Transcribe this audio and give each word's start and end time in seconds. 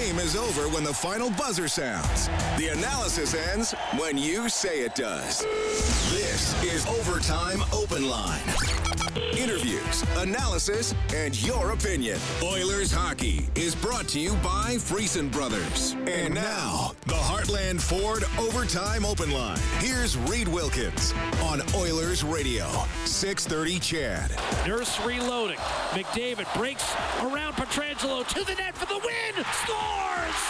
game 0.00 0.18
is 0.18 0.34
over 0.34 0.62
when 0.68 0.82
the 0.82 0.94
final 0.94 1.30
buzzer 1.30 1.68
sounds. 1.68 2.28
The 2.56 2.68
analysis 2.68 3.34
ends 3.34 3.72
when 3.98 4.16
you 4.16 4.48
say 4.48 4.80
it 4.80 4.94
does. 4.94 5.44
This 6.10 6.62
is 6.64 6.86
Overtime 6.86 7.62
Open 7.72 8.08
Line. 8.08 8.40
Interviews, 9.36 10.04
analysis, 10.16 10.94
and 11.14 11.40
your 11.42 11.72
opinion. 11.72 12.18
Oilers 12.42 12.92
hockey 12.92 13.48
is 13.54 13.74
brought 13.74 14.08
to 14.08 14.20
you 14.20 14.34
by 14.36 14.76
Friesen 14.76 15.30
Brothers. 15.30 15.96
And 16.06 16.34
now, 16.34 16.92
the 17.06 17.14
Heartland 17.14 17.80
Ford 17.80 18.24
Overtime 18.38 19.04
Open 19.04 19.30
Line. 19.30 19.58
Here's 19.78 20.16
Reed 20.16 20.48
Wilkins 20.48 21.12
on 21.42 21.62
Oilers 21.74 22.22
Radio, 22.22 22.66
630 23.04 23.78
CHED. 23.80 24.36
Nurse 24.66 24.98
reloading. 25.04 25.58
McDavid 25.90 26.52
breaks 26.56 26.94
around 27.22 27.54
Pietrangelo 27.54 28.26
to 28.28 28.44
the 28.44 28.54
net 28.54 28.76
for 28.76 28.86
the 28.86 28.98
win. 28.98 29.44
Scores! 29.90 30.42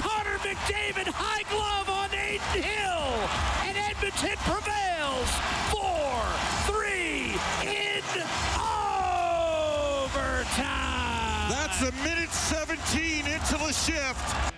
Connor 0.00 0.38
McDavid 0.38 1.08
high 1.12 1.44
glove 1.52 1.88
on 1.90 2.08
Adin 2.10 2.62
Hill. 2.62 3.28
And 3.68 3.76
Edmonton 3.76 4.38
prevails. 4.48 5.28
4-3 5.68 7.36
in 7.68 8.04
overtime. 10.04 11.50
That's 11.50 11.82
a 11.82 11.92
minute 12.02 12.32
17 12.32 13.26
into 13.26 13.58
the 13.58 13.72
shift. 13.72 14.53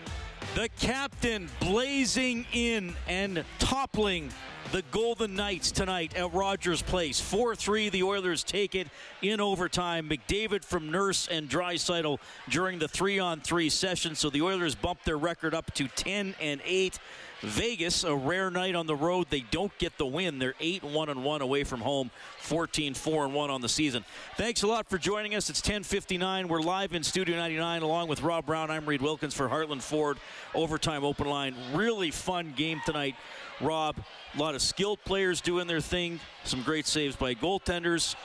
The 0.56 0.70
captain 0.80 1.51
blazing 1.60 2.46
in 2.51 2.96
and 3.06 3.45
toppling 3.59 4.30
the 4.73 4.82
Golden 4.91 5.34
Knights 5.34 5.70
tonight 5.70 6.16
at 6.16 6.32
Rogers 6.32 6.80
Place. 6.80 7.20
4 7.20 7.55
3, 7.55 7.91
the 7.91 8.02
Oilers 8.02 8.42
take 8.42 8.74
it 8.74 8.88
in 9.20 9.38
overtime. 9.38 10.09
McDavid 10.09 10.65
from 10.65 10.91
Nurse 10.91 11.29
and 11.29 11.51
Draisaitl 11.51 12.20
during 12.48 12.79
the 12.79 12.88
three 12.88 13.19
on 13.19 13.42
three 13.42 13.69
session. 13.69 14.15
So 14.15 14.30
the 14.30 14.41
Oilers 14.41 14.74
bump 14.74 15.04
their 15.04 15.18
record 15.18 15.52
up 15.52 15.74
to 15.74 15.88
10 15.88 16.35
and 16.40 16.63
8. 16.65 16.98
Vegas, 17.47 18.02
a 18.02 18.15
rare 18.15 18.51
night 18.51 18.75
on 18.75 18.89
the 18.89 18.97
road. 18.97 19.29
They 19.30 19.45
don't 19.52 19.77
get 19.79 19.97
the 19.99 20.07
win. 20.07 20.41
They're 20.41 20.55
8 20.59 20.83
1 20.83 21.09
and 21.09 21.23
1 21.23 21.43
away 21.43 21.63
from 21.63 21.80
home, 21.80 22.11
14 22.41 22.95
4 22.95 23.25
and 23.27 23.35
1 23.35 23.51
on 23.51 23.61
the 23.61 23.69
season. 23.69 24.05
Thanks 24.37 24.65
a 24.65 24.66
lot 24.66 24.91
for 24.91 24.99
joining 24.99 25.37
us. 25.37 25.49
It's 25.49 25.61
10:59. 25.61 26.49
We're 26.49 26.61
live 26.61 26.93
in 26.93 27.05
Studio 27.05 27.37
99 27.37 27.83
along 27.83 28.09
with 28.09 28.23
Rob 28.23 28.47
Brown. 28.47 28.71
I'm 28.71 28.85
Reed 28.85 29.01
Wilkins 29.01 29.33
for 29.33 29.49
Heartland 29.49 29.83
Ford 29.83 30.19
Overtime 30.55 31.05
Open 31.05 31.29
Line. 31.29 31.55
Really 31.73 32.11
fun 32.11 32.53
game 32.57 32.80
tonight. 32.85 33.15
Rob, 33.60 33.97
a 34.35 34.38
lot 34.38 34.57
of 34.57 34.60
skilled 34.60 34.99
players 35.05 35.41
doing 35.41 35.69
their 35.69 35.81
thing. 35.81 36.19
Some 36.43 36.63
great 36.63 36.87
saves 36.87 37.15
by 37.15 37.35
goaltenders. 37.35 38.16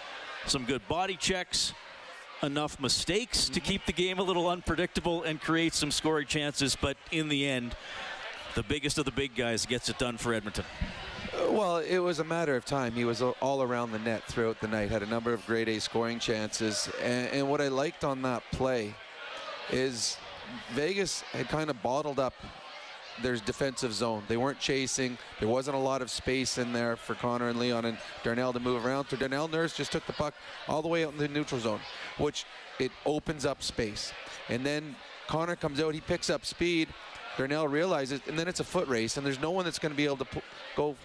Some 0.47 0.65
good 0.65 0.87
body 0.87 1.15
checks 1.15 1.73
enough 2.43 2.79
mistakes 2.79 3.45
to 3.45 3.59
mm-hmm. 3.59 3.69
keep 3.69 3.85
the 3.85 3.93
game 3.93 4.19
a 4.19 4.23
little 4.23 4.47
unpredictable 4.47 5.23
and 5.23 5.39
create 5.39 5.73
some 5.73 5.91
scoring 5.91 6.25
chances, 6.25 6.75
but 6.75 6.97
in 7.11 7.29
the 7.29 7.47
end, 7.47 7.75
the 8.55 8.63
biggest 8.63 8.97
of 8.97 9.05
the 9.05 9.11
big 9.11 9.35
guys 9.35 9.65
gets 9.65 9.89
it 9.89 9.97
done 9.97 10.17
for 10.17 10.33
Edmonton. 10.33 10.65
Uh, 11.33 11.51
well, 11.51 11.77
it 11.77 11.99
was 11.99 12.19
a 12.19 12.23
matter 12.23 12.55
of 12.55 12.65
time. 12.65 12.91
He 12.93 13.05
was 13.05 13.21
all 13.21 13.61
around 13.61 13.91
the 13.91 13.99
net 13.99 14.23
throughout 14.23 14.59
the 14.59 14.67
night, 14.67 14.89
had 14.89 15.03
a 15.03 15.07
number 15.07 15.33
of 15.33 15.45
grade 15.45 15.69
A 15.69 15.79
scoring 15.79 16.19
chances. 16.19 16.89
And, 17.01 17.27
and 17.29 17.49
what 17.49 17.61
I 17.61 17.69
liked 17.69 18.03
on 18.03 18.21
that 18.23 18.43
play 18.51 18.93
is 19.71 20.17
Vegas 20.73 21.21
had 21.31 21.47
kind 21.47 21.69
of 21.69 21.81
bottled 21.81 22.19
up 22.19 22.33
their 23.21 23.35
defensive 23.37 23.93
zone. 23.93 24.23
They 24.27 24.37
weren't 24.37 24.59
chasing. 24.59 25.17
There 25.39 25.49
wasn't 25.49 25.75
a 25.75 25.79
lot 25.79 26.01
of 26.01 26.09
space 26.09 26.57
in 26.57 26.73
there 26.73 26.95
for 26.95 27.13
Connor 27.15 27.49
and 27.49 27.59
Leon 27.59 27.85
and 27.85 27.97
Darnell 28.23 28.53
to 28.53 28.59
move 28.59 28.85
around. 28.85 29.09
So 29.09 29.17
Darnell 29.17 29.47
Nurse 29.47 29.75
just 29.75 29.91
took 29.91 30.05
the 30.07 30.13
puck 30.13 30.33
all 30.67 30.81
the 30.81 30.87
way 30.87 31.05
out 31.05 31.13
in 31.13 31.17
the 31.17 31.27
neutral 31.27 31.61
zone, 31.61 31.79
which 32.17 32.45
it 32.79 32.91
opens 33.05 33.45
up 33.45 33.61
space. 33.61 34.11
And 34.49 34.65
then 34.65 34.95
Connor 35.27 35.55
comes 35.55 35.79
out, 35.79 35.93
he 35.93 36.01
picks 36.01 36.29
up 36.29 36.45
speed. 36.45 36.89
Darnell 37.37 37.67
realizes, 37.67 38.21
and 38.27 38.37
then 38.37 38.47
it's 38.47 38.59
a 38.59 38.63
foot 38.63 38.87
race, 38.87 39.17
and 39.17 39.25
there's 39.25 39.39
no 39.39 39.51
one 39.51 39.65
that's 39.65 39.79
going 39.79 39.91
to 39.91 39.97
be 39.97 40.05
able 40.05 40.17
to 40.17 40.27
go 40.75 40.95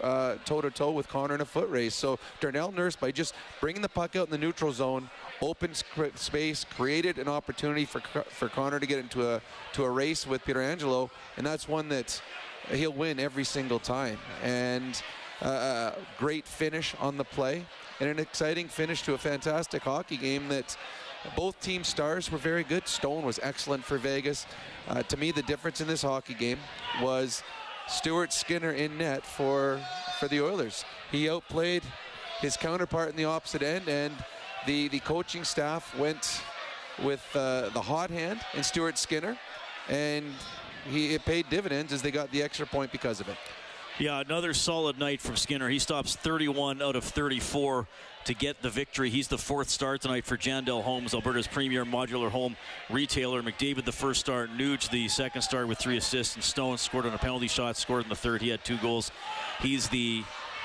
toe 0.45 0.61
to 0.61 0.71
toe 0.71 0.91
with 0.91 1.09
Connor 1.09 1.35
in 1.35 1.41
a 1.41 1.45
foot 1.45 1.69
race. 1.71 1.95
So 1.95 2.19
Darnell 2.41 2.73
Nurse, 2.73 2.97
by 2.97 3.11
just 3.11 3.35
bringing 3.61 3.83
the 3.83 3.89
puck 3.89 4.17
out 4.17 4.27
in 4.27 4.31
the 4.31 4.39
neutral 4.39 4.73
zone, 4.73 5.09
opened 5.41 5.83
space, 6.17 6.65
created 6.65 7.19
an 7.19 7.29
opportunity 7.29 7.85
for 7.85 8.01
for 8.29 8.49
Connor 8.49 8.81
to 8.81 8.87
get 8.87 8.99
into 8.99 9.29
a 9.29 9.41
to 9.75 9.85
a 9.85 9.91
race 9.91 10.27
with 10.27 10.45
Pietrangelo, 10.45 11.11
and 11.37 11.47
that's 11.47 11.69
one 11.69 11.89
that 11.89 12.21
he'll 12.71 12.93
win 12.93 13.21
every 13.21 13.45
single 13.45 13.79
time. 13.79 14.19
And 14.43 15.01
uh, 15.43 15.93
great 16.19 16.47
finish 16.47 16.95
on 16.99 17.17
the 17.17 17.25
play, 17.25 17.65
and 18.01 18.09
an 18.09 18.19
exciting 18.19 18.69
finish 18.69 19.03
to 19.03 19.15
a 19.15 19.19
fantastic 19.19 19.83
hockey 19.83 20.17
game 20.17 20.49
that 20.49 20.77
both 21.35 21.59
team 21.61 21.85
stars 21.85 22.31
were 22.31 22.39
very 22.39 22.65
good. 22.65 22.87
Stone 22.87 23.25
was 23.25 23.41
excellent 23.43 23.85
for 23.85 23.99
Vegas. 23.99 24.47
Uh, 24.89 25.03
to 25.05 25.17
me, 25.17 25.33
the 25.33 25.43
difference 25.43 25.81
in 25.81 25.87
this 25.87 26.03
hockey 26.03 26.35
game 26.35 26.59
was 27.03 27.43
Stuart 27.89 28.33
Skinner 28.33 28.73
in 28.73 28.99
net 28.99 29.25
for 29.25 29.81
for 30.19 30.29
the 30.29 30.41
Oilers. 30.41 30.85
He 31.11 31.29
outplayed 31.29 31.83
his 32.41 32.57
counterpart 32.57 33.11
in 33.11 33.17
the 33.17 33.25
opposite 33.25 33.63
end, 33.63 33.89
and 33.89 34.15
the 34.67 34.89
the 34.89 35.01
coaching 35.01 35.45
staff 35.45 35.97
went 35.99 36.43
with 37.03 37.25
uh, 37.35 37.69
the 37.71 37.81
hot 37.81 38.11
hand 38.11 38.41
in 38.55 38.63
Stuart 38.63 38.99
Skinner, 38.99 39.37
and 39.89 40.27
he 40.89 41.15
it 41.15 41.25
paid 41.25 41.49
dividends 41.51 41.93
as 41.93 42.03
they 42.03 42.11
got 42.11 42.31
the 42.31 42.43
extra 42.43 42.67
point 42.67 42.93
because 42.93 43.21
of 43.21 43.29
it. 43.29 43.37
Yeah, 43.99 44.21
another 44.21 44.53
solid 44.53 44.99
night 44.99 45.23
from 45.23 45.37
Skinner. 45.37 45.71
He 45.71 45.79
stops 45.79 46.17
31 46.17 46.83
out 46.83 46.97
of 46.97 47.05
34 47.05 47.87
to 48.27 48.35
get 48.35 48.61
the 48.61 48.71
victory. 48.71 49.09
He's 49.09 49.29
the 49.29 49.39
fourth 49.39 49.69
star 49.69 49.99
tonight 49.99 50.25
for 50.25 50.37
Jandel 50.37 50.83
Homes, 50.83 51.15
Alberta's 51.15 51.47
premier 51.47 51.85
modular 51.85 52.29
home 52.29 52.57
retailer. 52.91 53.43
McDavid 53.43 53.85
the 53.85 53.93
first 53.93 54.21
star, 54.21 54.49
Nuge 54.49 54.91
the 54.91 55.09
second 55.09 55.43
star 55.43 55.67
with 55.67 55.79
three 55.79 55.97
assists, 55.97 56.35
and 56.35 56.43
Stone 56.43 56.79
scored 56.79 57.07
on 57.07 57.15
a 57.15 57.19
penalty 57.19 57.49
shot, 57.49 57.77
scored 57.77 58.03
in 58.03 58.09
the 58.09 58.17
third. 58.17 58.43
He 58.43 58.49
had 58.49 58.65
two 58.65 58.79
goals. 58.79 59.13
He's 59.61 59.89
the 59.89 60.25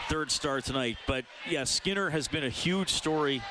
third 0.09 0.31
star 0.31 0.59
tonight. 0.59 0.97
But 1.05 1.25
yeah, 1.47 1.63
Skinner 1.63 2.09
has 2.09 2.27
been 2.27 2.43
a 2.43 2.49
huge 2.49 2.89
story 2.89 3.43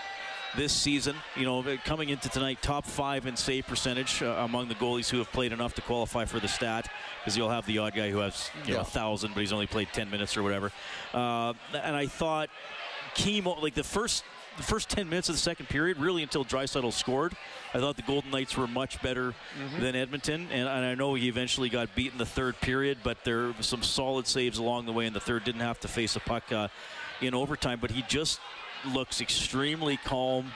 this 0.57 0.73
season. 0.73 1.15
You 1.37 1.45
know, 1.45 1.79
coming 1.85 2.09
into 2.09 2.29
tonight, 2.29 2.61
top 2.63 2.85
five 2.85 3.27
in 3.27 3.37
save 3.37 3.69
percentage 3.69 4.23
uh, 4.23 4.35
among 4.39 4.69
the 4.69 4.75
goalies 4.75 5.09
who 5.09 5.19
have 5.19 5.31
played 5.31 5.53
enough 5.53 5.75
to 5.75 5.83
qualify 5.83 6.25
for 6.25 6.41
the 6.41 6.49
stat. 6.49 6.89
Because 7.21 7.37
you'll 7.37 7.51
have 7.51 7.65
the 7.67 7.79
odd 7.79 7.95
guy 7.95 8.11
who 8.11 8.19
has 8.19 8.51
you 8.67 8.75
know 8.75 8.81
a 8.81 8.85
thousand, 8.85 9.35
but 9.35 9.41
he's 9.41 9.53
only 9.53 9.69
played 9.69 9.89
10 9.93 10.11
minutes 10.11 10.37
or 10.37 10.43
whatever. 10.43 10.73
Uh, 11.15 11.53
and 11.75 11.95
I 11.95 12.07
thought 12.07 12.51
Chemo, 13.15 13.61
like 13.61 13.75
the 13.75 13.85
first 13.85 14.25
the 14.57 14.63
first 14.63 14.91
10 14.91 15.09
minutes 15.09 15.29
of 15.29 15.37
the 15.37 15.41
second 15.41 15.69
period, 15.69 15.99
really 15.99 16.23
until 16.23 16.45
Draisaitl 16.45 16.93
scored, 16.93 17.35
I 17.73 17.79
thought 17.79 17.97
the 17.97 18.03
Golden 18.03 18.31
Knights 18.31 18.57
were 18.57 18.67
much 18.67 19.01
better 19.01 19.31
mm-hmm. 19.31 19.81
than 19.81 19.95
Edmonton. 19.95 20.49
And, 20.51 20.69
and, 20.69 20.85
I 20.85 20.95
know 20.95 21.15
he 21.15 21.29
eventually 21.29 21.69
got 21.69 21.95
beat 21.95 22.13
in 22.13 22.19
the 22.19 22.27
third 22.27 22.61
period, 22.61 22.99
but 23.03 23.25
there 23.25 23.49
were 23.49 23.55
some 23.63 23.83
solid 23.83 24.27
saves 24.27 24.59
along 24.59 24.87
the 24.87 24.93
way 24.93 25.07
in 25.07 25.13
the 25.13 25.21
third. 25.21 25.45
Didn't 25.45 25.63
have 25.63 25.81
to 25.81 25.89
face 25.89 26.17
a 26.17 26.21
puck 26.21 26.51
uh, 26.53 26.69
in 27.21 27.33
overtime, 27.33 27.79
but 27.81 27.91
he 27.91 28.03
just 28.03 28.41
looks 28.93 29.21
extremely 29.21 29.97
calm 29.99 30.53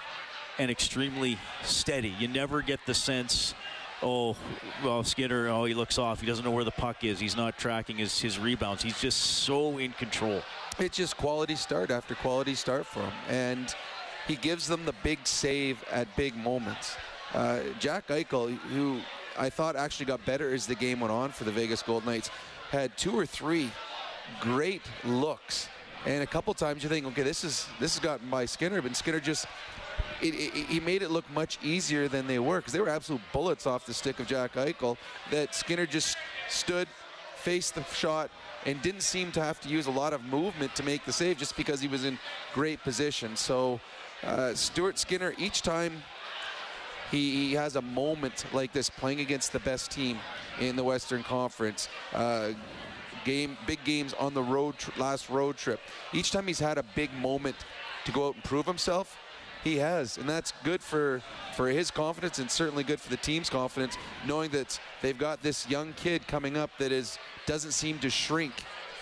and 0.58 0.70
extremely 0.70 1.38
steady. 1.62 2.14
You 2.18 2.28
never 2.28 2.62
get 2.62 2.80
the 2.86 2.94
sense 2.94 3.54
oh, 4.02 4.36
well, 4.84 5.02
Skinner, 5.02 5.48
oh, 5.48 5.64
he 5.64 5.72
looks 5.72 5.98
off. 5.98 6.20
He 6.20 6.26
doesn't 6.26 6.44
know 6.44 6.50
where 6.50 6.64
the 6.64 6.70
puck 6.70 7.04
is. 7.04 7.18
He's 7.18 7.36
not 7.36 7.56
tracking 7.56 7.96
his, 7.96 8.20
his 8.20 8.38
rebounds. 8.38 8.82
He's 8.82 9.00
just 9.00 9.18
so 9.18 9.78
in 9.78 9.92
control 9.92 10.42
it's 10.78 10.96
just 10.96 11.16
quality 11.16 11.56
start 11.56 11.90
after 11.90 12.14
quality 12.14 12.54
start 12.54 12.86
for 12.86 13.00
him. 13.00 13.12
And 13.28 13.74
he 14.26 14.36
gives 14.36 14.66
them 14.66 14.84
the 14.84 14.94
big 15.02 15.26
save 15.26 15.82
at 15.90 16.14
big 16.16 16.36
moments. 16.36 16.96
Uh, 17.32 17.60
Jack 17.78 18.08
Eichel, 18.08 18.56
who 18.56 19.00
I 19.38 19.50
thought 19.50 19.76
actually 19.76 20.06
got 20.06 20.24
better 20.24 20.52
as 20.54 20.66
the 20.66 20.74
game 20.74 21.00
went 21.00 21.12
on 21.12 21.30
for 21.30 21.44
the 21.44 21.52
Vegas 21.52 21.82
Gold 21.82 22.06
Knights, 22.06 22.30
had 22.70 22.96
two 22.96 23.18
or 23.18 23.26
three 23.26 23.70
great 24.40 24.82
looks. 25.04 25.68
And 26.06 26.22
a 26.22 26.26
couple 26.26 26.52
times 26.54 26.82
you 26.82 26.88
think, 26.88 27.06
okay, 27.06 27.22
this 27.22 27.44
is 27.44 27.66
this 27.80 27.94
has 27.94 28.02
gotten 28.02 28.28
by 28.28 28.44
Skinner, 28.44 28.82
but 28.82 28.94
Skinner 28.94 29.20
just 29.20 29.46
it, 30.20 30.34
it, 30.34 30.66
he 30.66 30.80
made 30.80 31.02
it 31.02 31.10
look 31.10 31.28
much 31.30 31.58
easier 31.62 32.08
than 32.08 32.26
they 32.26 32.38
were 32.38 32.58
because 32.58 32.72
they 32.72 32.80
were 32.80 32.88
absolute 32.88 33.22
bullets 33.32 33.66
off 33.66 33.86
the 33.86 33.94
stick 33.94 34.20
of 34.20 34.26
Jack 34.26 34.54
Eichel. 34.54 34.96
That 35.30 35.54
Skinner 35.54 35.86
just 35.86 36.16
stood, 36.48 36.88
faced 37.36 37.74
the 37.74 37.84
shot, 37.84 38.30
and 38.66 38.80
didn't 38.82 39.02
seem 39.02 39.30
to 39.32 39.42
have 39.42 39.60
to 39.60 39.68
use 39.68 39.86
a 39.86 39.90
lot 39.90 40.12
of 40.12 40.24
movement 40.24 40.74
to 40.74 40.82
make 40.82 41.04
the 41.04 41.12
save 41.12 41.38
just 41.38 41.56
because 41.56 41.80
he 41.80 41.88
was 41.88 42.04
in 42.04 42.18
great 42.52 42.80
position. 42.82 43.36
So 43.36 43.80
uh, 44.22 44.54
Stuart 44.54 44.98
Skinner, 44.98 45.34
each 45.38 45.62
time 45.62 46.02
he, 47.10 47.48
he, 47.48 47.52
has 47.54 47.76
a 47.76 47.82
moment 47.82 48.44
like 48.52 48.72
this 48.72 48.88
playing 48.88 49.20
against 49.20 49.52
the 49.52 49.60
best 49.60 49.90
team 49.90 50.18
in 50.60 50.76
the 50.76 50.84
Western 50.84 51.22
Conference, 51.22 51.88
uh, 52.14 52.50
game, 53.24 53.56
big 53.66 53.82
games 53.84 54.14
on 54.14 54.34
the 54.34 54.42
road, 54.42 54.74
last 54.96 55.28
road 55.28 55.56
trip. 55.56 55.80
Each 56.12 56.30
time 56.30 56.46
he's 56.46 56.58
had 56.58 56.78
a 56.78 56.84
big 56.94 57.12
moment 57.14 57.56
to 58.06 58.12
go 58.12 58.28
out 58.28 58.34
and 58.34 58.44
prove 58.44 58.66
himself, 58.66 59.18
he 59.64 59.78
has, 59.78 60.18
and 60.18 60.28
that's 60.28 60.52
good 60.62 60.82
for 60.82 61.22
for 61.56 61.68
his 61.68 61.90
confidence 61.90 62.38
and 62.38 62.50
certainly 62.50 62.84
good 62.84 63.00
for 63.00 63.08
the 63.08 63.16
team's 63.16 63.48
confidence, 63.48 63.96
knowing 64.26 64.50
that 64.50 64.78
they've 65.02 65.18
got 65.18 65.42
this 65.42 65.68
young 65.68 65.94
kid 65.94 66.26
coming 66.28 66.56
up 66.56 66.70
that 66.78 66.92
is 66.92 67.18
doesn't 67.46 67.72
seem 67.72 67.98
to 68.00 68.10
shrink 68.10 68.52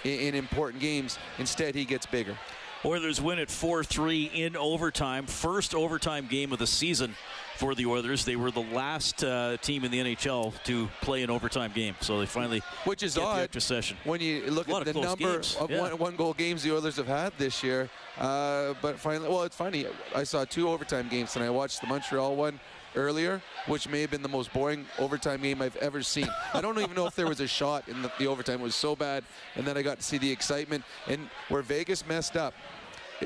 in, 0.05 0.21
in 0.21 0.35
important 0.35 0.81
games. 0.81 1.19
Instead, 1.39 1.75
he 1.75 1.85
gets 1.85 2.07
bigger. 2.07 2.39
Oilers 2.85 3.21
win 3.21 3.39
at 3.39 3.51
4 3.51 3.85
3 3.85 4.31
in 4.35 4.57
overtime. 4.57 5.27
First 5.27 5.75
overtime 5.75 6.27
game 6.29 6.53
of 6.53 6.59
the 6.59 6.67
season 6.67 7.15
for 7.57 7.75
the 7.75 7.87
Oilers. 7.87 8.25
They 8.25 8.37
were 8.37 8.51
the 8.51 8.61
last 8.61 9.25
uh, 9.25 9.57
team 9.59 9.85
in 9.85 9.91
the 9.91 10.01
NHL 10.01 10.53
to 10.65 10.89
play 11.01 11.23
an 11.23 11.31
overtime 11.31 11.73
game, 11.75 11.95
so 12.01 12.19
they 12.19 12.27
finally 12.27 12.63
which 12.85 13.03
is 13.03 13.15
get 13.15 13.25
odd 13.25 13.53
the 13.53 13.61
session. 13.61 13.97
when 14.05 14.21
you 14.21 14.45
look 14.51 14.69
at 14.69 14.85
the 14.85 14.93
number 14.93 15.35
games. 15.35 15.57
of 15.57 15.71
yeah. 15.71 15.81
one, 15.81 15.99
one 15.99 16.17
goal 16.17 16.35
games 16.35 16.63
the 16.63 16.75
Oilers 16.75 16.97
have 16.97 17.07
had 17.07 17.33
this 17.39 17.63
year. 17.63 17.89
Uh, 18.19 18.75
but 18.83 18.99
finally, 18.99 19.29
well, 19.29 19.43
it's 19.43 19.57
funny. 19.57 19.87
I 20.15 20.25
saw 20.25 20.45
two 20.45 20.69
overtime 20.69 21.09
games, 21.09 21.35
and 21.37 21.45
I 21.45 21.51
watched 21.51 21.81
the 21.81 21.87
Montreal 21.87 22.37
one 22.37 22.61
earlier, 22.95 23.41
which 23.67 23.89
may 23.89 24.03
have 24.03 24.11
been 24.11 24.23
the 24.23 24.29
most 24.29 24.53
boring 24.53 24.87
overtime 24.99 25.41
game 25.43 25.63
I've 25.63 25.77
ever 25.77 26.03
seen. 26.03 26.29
I 26.55 26.61
don't 26.61 26.79
even 26.79 26.95
know 26.95 27.07
if 27.07 27.15
there 27.15 27.27
was 27.27 27.41
a 27.41 27.47
shot 27.47 27.89
in 27.89 28.03
the, 28.03 28.13
the 28.19 28.27
overtime. 28.27 28.61
It 28.61 28.65
was 28.65 28.75
so 28.75 28.95
bad, 28.95 29.25
and 29.57 29.67
then 29.67 29.77
I 29.77 29.83
got 29.83 29.99
to 29.99 30.03
see 30.03 30.19
the 30.19 30.31
excitement. 30.31 30.85
And 31.09 31.29
where 31.49 31.63
Vegas 31.63 32.07
messed 32.07 32.37
up 32.37 32.55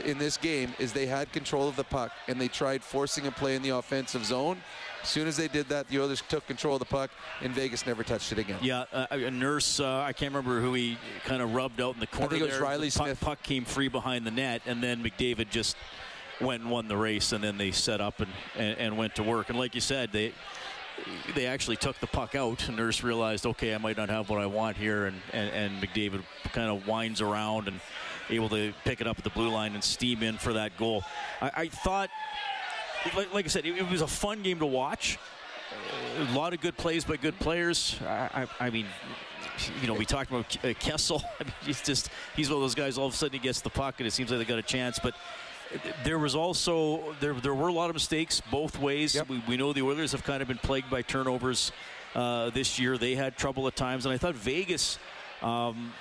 in 0.05 0.19
this 0.19 0.37
game 0.37 0.75
is 0.79 0.93
they 0.93 1.07
had 1.07 1.33
control 1.33 1.69
of 1.69 1.77
the 1.77 1.85
puck, 1.85 2.13
and 2.29 2.41
they 2.41 2.49
tried 2.49 2.83
forcing 2.83 3.27
a 3.27 3.31
play 3.31 3.57
in 3.57 3.63
the 3.63 3.71
offensive 3.71 4.25
zone. 4.25 4.59
As 5.03 5.09
soon 5.09 5.29
as 5.29 5.37
they 5.37 5.49
did 5.49 5.69
that, 5.69 5.89
the 5.89 6.01
Oilers 6.01 6.23
took 6.29 6.47
control 6.47 6.75
of 6.75 6.81
the 6.81 6.87
puck, 6.87 7.11
and 7.41 7.55
Vegas 7.55 7.87
never 7.87 8.03
touched 8.03 8.33
it 8.33 8.39
again. 8.39 8.59
Yeah, 8.61 8.85
uh, 8.93 9.07
a 9.11 9.31
nurse. 9.31 9.79
Uh, 9.79 10.01
I 10.01 10.13
can't 10.13 10.33
remember 10.35 10.61
who 10.61 10.75
he 10.75 10.99
kind 11.25 11.43
of 11.43 11.55
rubbed 11.55 11.81
out 11.81 11.95
in 11.95 12.01
the 12.01 12.07
corner. 12.07 12.27
I 12.27 12.31
think 12.31 12.43
it 12.43 12.47
was 12.47 12.55
there. 12.55 12.63
Riley 12.63 12.89
the 12.89 12.99
puck, 12.99 13.07
Smith. 13.07 13.21
Puck 13.21 13.43
came 13.43 13.65
free 13.65 13.89
behind 13.89 14.27
the 14.27 14.33
net, 14.33 14.63
and 14.67 14.83
then 14.83 15.03
McDavid 15.05 15.51
just 15.51 15.77
went 16.41 16.63
and 16.63 16.71
won 16.71 16.89
the 16.89 16.97
race, 16.97 17.33
and 17.33 17.43
then 17.43 17.57
they 17.57 17.71
set 17.71 18.01
up 18.01 18.21
and, 18.21 18.31
and, 18.57 18.79
and 18.79 18.99
went 18.99 19.15
to 19.15 19.23
work. 19.23 19.49
And 19.49 19.59
like 19.59 19.75
you 19.75 19.81
said, 19.81 20.13
they 20.13 20.33
they 21.35 21.47
actually 21.47 21.77
took 21.77 21.99
the 22.01 22.07
puck 22.07 22.35
out. 22.35 22.69
Nurse 22.71 23.03
realized, 23.03 23.47
okay, 23.47 23.75
I 23.75 23.79
might 23.79 23.97
not 23.97 24.09
have 24.09 24.31
what 24.31 24.41
I 24.41 24.47
want 24.47 24.77
here, 24.77 25.07
and, 25.07 25.21
and, 25.33 25.51
and 25.51 25.83
McDavid 25.83 26.23
kind 26.53 26.71
of 26.71 26.87
winds 26.87 27.21
around 27.21 27.69
and 27.69 27.81
able 28.31 28.49
to 28.51 28.73
pick 28.85 29.01
it 29.01 29.07
up 29.07 29.19
at 29.19 29.25
the 29.25 29.31
blue 29.31 29.49
line 29.49 29.75
and 29.75 29.83
steam 29.83 30.23
in 30.23 30.37
for 30.37 30.53
that 30.55 30.77
goal. 30.77 31.05
I, 31.41 31.51
I 31.55 31.69
thought, 31.69 32.11
like, 33.17 33.33
like 33.33 33.45
I 33.45 33.49
said, 33.49 33.67
it, 33.67 33.77
it 33.77 33.91
was 33.91 34.03
a 34.03 34.07
fun 34.07 34.43
game 34.43 34.59
to 34.59 34.67
watch. 34.67 35.19
A 36.19 36.35
lot 36.35 36.55
of 36.55 36.61
good 36.61 36.77
plays 36.77 37.05
by 37.05 37.17
good 37.17 37.39
players. 37.39 37.99
I, 38.05 38.47
I, 38.61 38.67
I 38.67 38.71
mean, 38.71 38.87
you 39.81 39.87
know, 39.87 39.95
we 39.95 40.05
talked 40.05 40.31
about 40.31 40.65
uh, 40.65 40.73
Kessel. 40.79 41.23
I 41.41 41.45
mean, 41.45 41.53
he's 41.65 41.83
just 41.83 42.11
he's 42.35 42.49
one 42.49 42.57
of 42.57 42.63
those 42.63 42.75
guys. 42.75 42.99
All 42.99 43.07
of 43.07 43.15
a 43.15 43.17
sudden, 43.17 43.35
he 43.35 43.39
gets 43.39 43.61
the 43.61 43.71
puck, 43.71 43.97
and 43.99 44.07
it 44.07 44.13
seems 44.13 44.31
like 44.31 44.39
they 44.39 44.45
got 44.45 44.59
a 44.59 44.63
chance. 44.63 44.99
But 44.99 45.15
there 46.05 46.19
was 46.19 46.35
also 46.35 47.15
there 47.21 47.35
there 47.35 47.55
were 47.55 47.69
a 47.69 47.73
lot 47.73 47.91
of 47.91 47.95
mistakes 47.95 48.41
both 48.51 48.79
ways. 48.79 49.15
Yep. 49.15 49.29
We, 49.29 49.43
we 49.49 49.57
know 49.57 49.73
the 49.73 49.83
Oilers 49.83 50.13
have 50.13 50.25
kind 50.25 50.43
of 50.43 50.49
been 50.49 50.59
plagued 50.59 50.91
by 50.91 51.03
turnovers 51.03 51.73
uh, 52.15 52.51
this 52.51 52.79
year. 52.79 52.99
They 52.99 53.15
had 53.15 53.37
trouble 53.37 53.67
at 53.67 53.77
times, 53.77 54.07
and 54.07 54.13
I 54.13 54.19
thought 54.19 54.35
Vegas. 54.35 54.99
Um, 55.43 55.93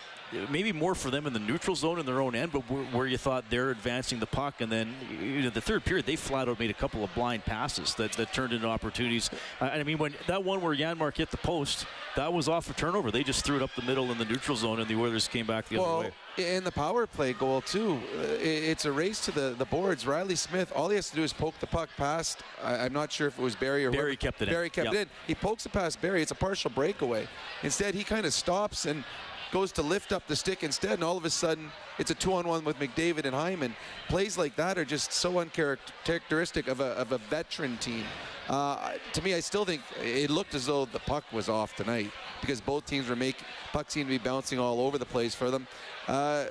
Maybe 0.50 0.72
more 0.72 0.96
for 0.96 1.10
them 1.10 1.26
in 1.28 1.34
the 1.34 1.40
neutral 1.40 1.76
zone 1.76 2.00
in 2.00 2.06
their 2.06 2.22
own 2.22 2.36
end, 2.36 2.52
but 2.52 2.62
where, 2.70 2.84
where 2.86 3.08
you 3.08 3.18
thought 3.18 3.46
they're 3.50 3.72
advancing 3.72 4.20
the 4.20 4.26
puck, 4.26 4.62
and 4.62 4.72
then 4.72 4.94
you 5.22 5.42
know, 5.44 5.50
the 5.50 5.62
third 5.62 5.84
period 5.86 6.06
they 6.06 6.16
flat 6.16 6.48
out 6.50 6.60
made 6.60 6.70
a 6.70 6.74
couple 6.74 7.04
of 7.04 7.14
blind 7.16 7.46
passes 7.46 7.94
that, 7.96 8.12
that 8.14 8.34
turned 8.34 8.54
into 8.54 8.68
opportunities. 8.68 9.30
Uh, 9.62 9.66
I 9.66 9.84
mean, 9.84 9.98
when 9.98 10.14
that 10.28 10.44
one 10.44 10.62
where 10.62 10.76
Janmark 10.76 11.18
hit 11.18 11.32
the 11.32 11.38
post, 11.38 11.86
that 12.16 12.32
was 12.32 12.48
off 12.48 12.70
a 12.70 12.74
turnover. 12.74 13.12
They 13.12 13.24
just 13.24 13.46
threw 13.46 13.58
it 13.58 13.62
up 13.62 13.72
the 13.76 13.82
middle 13.84 14.12
in 14.12 14.18
the 14.18 14.26
neutral 14.26 14.58
zone, 14.58 14.80
and 14.80 14.88
the 14.88 14.96
Oilers 14.96 15.28
came 15.28 15.46
back 15.46 15.68
the 15.70 15.78
well, 15.78 16.00
other 16.00 16.14
way. 16.38 16.56
and 16.56 16.66
the 16.66 16.72
power 16.72 17.08
play 17.08 17.34
goal 17.34 17.62
too. 17.62 18.00
uh, 18.20 18.24
It's 18.42 18.86
a 18.86 18.92
race 18.92 19.20
to 19.26 19.32
the, 19.32 19.56
the 19.58 19.66
boards. 19.66 20.06
Riley 20.08 20.36
Smith, 20.36 20.72
all 20.76 20.90
he 20.90 20.96
has 20.96 21.10
to 21.10 21.16
do 21.16 21.24
is 21.24 21.34
poke 21.34 21.58
the 21.60 21.68
puck 21.68 21.90
past. 21.98 22.42
I, 22.64 22.78
I'm 22.86 22.94
not 22.94 23.12
sure 23.12 23.28
if 23.28 23.38
it 23.38 23.42
was 23.42 23.56
Barrie 23.56 23.86
or 23.86 23.92
Barrie 23.92 24.02
whoever- 24.12 24.16
kept 24.18 24.42
it 24.42 24.48
in. 24.50 24.54
Barrie 24.54 24.70
kept 24.70 24.86
Yep. 24.86 24.94
it 24.94 24.98
in. 25.02 25.08
He 25.28 25.36
pokes 25.36 25.66
it 25.66 25.72
past 25.72 26.02
Barrie. 26.02 26.22
It's 26.22 26.32
a 26.32 26.36
partial 26.36 26.70
breakaway. 26.72 27.28
Instead, 27.64 27.94
he 27.96 28.04
kind 28.04 28.26
of 28.26 28.34
stops 28.34 28.86
and 28.86 29.04
goes 29.52 29.72
to 29.74 29.82
lift 29.82 30.12
up 30.12 30.28
the 30.28 30.36
stick 30.36 30.64
instead, 30.64 30.94
and 30.94 31.04
all 31.04 31.18
of 31.18 31.26
a 31.26 31.30
sudden, 31.30 31.72
it's 31.98 32.12
a 32.12 32.16
two-on-one 32.16 32.64
with 32.66 32.78
McDavid 32.80 33.26
and 33.26 33.36
Hyman. 33.36 33.76
Plays 34.08 34.38
like 34.38 34.56
that 34.56 34.78
are 34.78 34.86
just 34.86 35.14
so 35.14 35.40
uncharacteristic 35.40 36.68
of 36.68 36.80
a, 36.80 36.88
of 36.94 37.12
a 37.12 37.18
veteran 37.18 37.78
team. 37.78 38.04
Uh, 38.50 38.94
to 39.14 39.22
me, 39.22 39.34
I 39.34 39.40
still 39.40 39.66
think 39.66 39.82
it 40.02 40.30
looked 40.30 40.54
as 40.56 40.68
though 40.68 40.86
the 40.86 41.00
puck 41.00 41.24
was 41.32 41.50
off 41.50 41.76
tonight 41.76 42.12
because 42.42 42.62
both 42.62 42.86
teams 42.86 43.10
were 43.10 43.16
making 43.16 43.46
puck 43.72 43.90
seemed 43.90 44.08
to 44.08 44.20
be 44.20 44.24
bouncing 44.24 44.60
all 44.60 44.82
over 44.82 44.98
the 44.98 45.06
place 45.06 45.34
for 45.34 45.50
them. 45.50 45.68
Uh, 46.08 46.46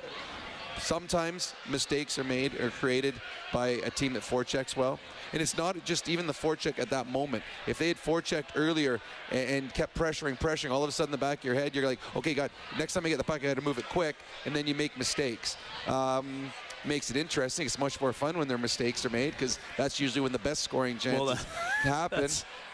sometimes 0.78 1.54
mistakes 1.68 2.18
are 2.18 2.24
made 2.24 2.60
or 2.60 2.70
created 2.70 3.14
by 3.52 3.68
a 3.68 3.90
team 3.90 4.12
that 4.14 4.22
forechecks 4.22 4.76
well. 4.76 4.98
And 5.32 5.40
it's 5.40 5.56
not 5.56 5.84
just 5.84 6.08
even 6.08 6.26
the 6.26 6.32
forecheck 6.32 6.78
at 6.78 6.90
that 6.90 7.08
moment. 7.08 7.42
If 7.66 7.78
they 7.78 7.88
had 7.88 7.96
forechecked 7.96 8.50
earlier 8.56 9.00
and, 9.30 9.48
and 9.50 9.74
kept 9.74 9.96
pressuring, 9.96 10.38
pressuring, 10.38 10.70
all 10.70 10.82
of 10.82 10.88
a 10.88 10.92
sudden 10.92 11.12
in 11.14 11.18
the 11.18 11.24
back 11.24 11.38
of 11.38 11.44
your 11.44 11.54
head, 11.54 11.74
you're 11.74 11.86
like, 11.86 12.00
okay, 12.16 12.34
God, 12.34 12.50
next 12.78 12.94
time 12.94 13.06
I 13.06 13.08
get 13.08 13.18
the 13.18 13.24
puck, 13.24 13.42
I 13.42 13.48
got 13.48 13.56
to 13.56 13.62
move 13.62 13.78
it 13.78 13.88
quick. 13.88 14.16
And 14.44 14.54
then 14.54 14.66
you 14.66 14.74
make 14.74 14.96
mistakes. 14.96 15.56
Um, 15.86 16.52
makes 16.84 17.10
it 17.10 17.16
interesting. 17.16 17.66
It's 17.66 17.78
much 17.78 18.00
more 18.00 18.12
fun 18.12 18.36
when 18.36 18.48
their 18.48 18.58
mistakes 18.58 19.04
are 19.06 19.10
made 19.10 19.30
because 19.32 19.58
that's 19.76 19.98
usually 19.98 20.20
when 20.20 20.32
the 20.32 20.38
best 20.38 20.62
scoring 20.62 20.98
chances 20.98 21.20
Well, 21.20 21.34
happen. 21.82 22.28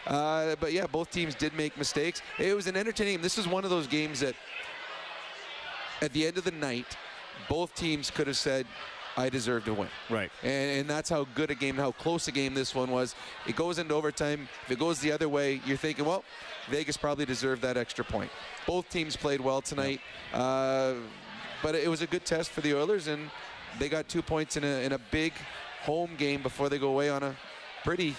Uh, 0.07 0.57
but 0.61 0.73
yeah, 0.73 0.87
both 0.87 1.11
teams 1.11 1.35
did 1.35 1.55
make 1.55 1.77
mistakes. 1.79 2.23
It 2.39 2.55
was 2.55 2.67
an 2.67 2.77
entertaining. 2.77 3.21
This 3.21 3.39
is 3.39 3.47
one 3.47 3.65
of 3.65 3.71
those 3.71 3.87
games 3.87 4.21
that 4.21 4.35
at 6.03 6.13
the 6.13 6.27
end 6.27 6.39
of 6.39 6.45
the 6.45 6.51
night, 6.51 6.97
both 7.49 7.75
teams 7.75 8.11
could 8.11 8.27
have 8.27 8.37
said, 8.37 8.67
I 9.17 9.29
deserve 9.29 9.65
to 9.65 9.75
win. 9.75 9.89
Right. 10.09 10.31
And, 10.43 10.81
and 10.81 10.91
that's 10.91 11.11
how 11.11 11.27
good 11.35 11.51
a 11.51 11.55
game, 11.55 11.77
how 11.77 11.93
close 11.93 12.29
a 12.29 12.33
game 12.33 12.55
this 12.55 12.75
one 12.75 12.91
was. 12.91 13.15
It 13.47 13.57
goes 13.57 13.79
into 13.79 13.95
overtime. 13.95 14.49
If 14.65 14.73
it 14.73 14.79
goes 14.79 15.01
the 15.01 15.13
other 15.13 15.29
way, 15.29 15.61
you're 15.67 15.77
thinking, 15.77 16.05
well, 16.05 16.25
Vegas 16.69 16.97
probably 16.97 17.27
deserved 17.27 17.63
that 17.63 17.77
extra 17.77 18.05
point. 18.05 18.31
Both 18.67 18.89
teams 18.89 19.17
played 19.17 19.41
well 19.41 19.61
tonight. 19.61 20.01
Uh, 20.33 20.95
but 21.63 21.75
it 21.75 21.89
was 21.89 22.03
a 22.03 22.07
good 22.07 22.25
test 22.25 22.51
for 22.51 22.61
the 22.61 22.75
Oilers, 22.75 23.09
and 23.09 23.31
they 23.79 23.89
got 23.89 24.09
two 24.09 24.23
points 24.23 24.57
in 24.57 24.65
a, 24.65 24.85
in 24.85 24.93
a 24.93 24.99
big 25.11 25.33
home 25.83 26.11
game 26.17 26.43
before 26.43 26.69
they 26.69 26.79
go 26.79 26.89
away 26.89 27.11
on 27.11 27.23
a 27.23 27.37
pretty 27.85 28.15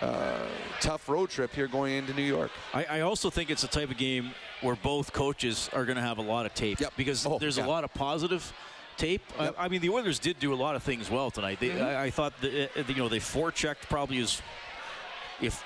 uh, 0.00 0.38
tough 0.80 1.08
road 1.08 1.30
trip 1.30 1.52
here 1.52 1.66
going 1.66 1.94
into 1.94 2.12
New 2.14 2.22
York. 2.22 2.50
I, 2.72 2.84
I 2.84 3.00
also 3.00 3.30
think 3.30 3.50
it's 3.50 3.64
a 3.64 3.68
type 3.68 3.90
of 3.90 3.96
game 3.96 4.30
where 4.60 4.76
both 4.76 5.12
coaches 5.12 5.68
are 5.72 5.84
going 5.84 5.96
to 5.96 6.02
have 6.02 6.18
a 6.18 6.22
lot 6.22 6.46
of 6.46 6.54
tape 6.54 6.80
Yep. 6.80 6.92
because 6.96 7.26
Oh, 7.26 7.38
there's 7.38 7.58
yeah. 7.58 7.66
a 7.66 7.68
lot 7.68 7.84
of 7.84 7.92
positive 7.94 8.52
tape. 8.96 9.22
Yep. 9.38 9.54
I, 9.58 9.64
I 9.64 9.68
mean, 9.68 9.80
the 9.80 9.90
Oilers 9.90 10.18
did 10.18 10.38
do 10.38 10.52
a 10.52 10.56
lot 10.56 10.76
of 10.76 10.82
things 10.82 11.10
well 11.10 11.30
tonight. 11.30 11.58
They, 11.60 11.80
I, 11.80 12.04
I 12.04 12.10
thought 12.10 12.32
that, 12.40 12.70
uh, 12.76 12.82
you 12.88 12.94
know 12.96 13.08
they 13.08 13.18
forechecked 13.20 13.88
probably 13.88 14.18
as 14.18 14.40
if 15.40 15.62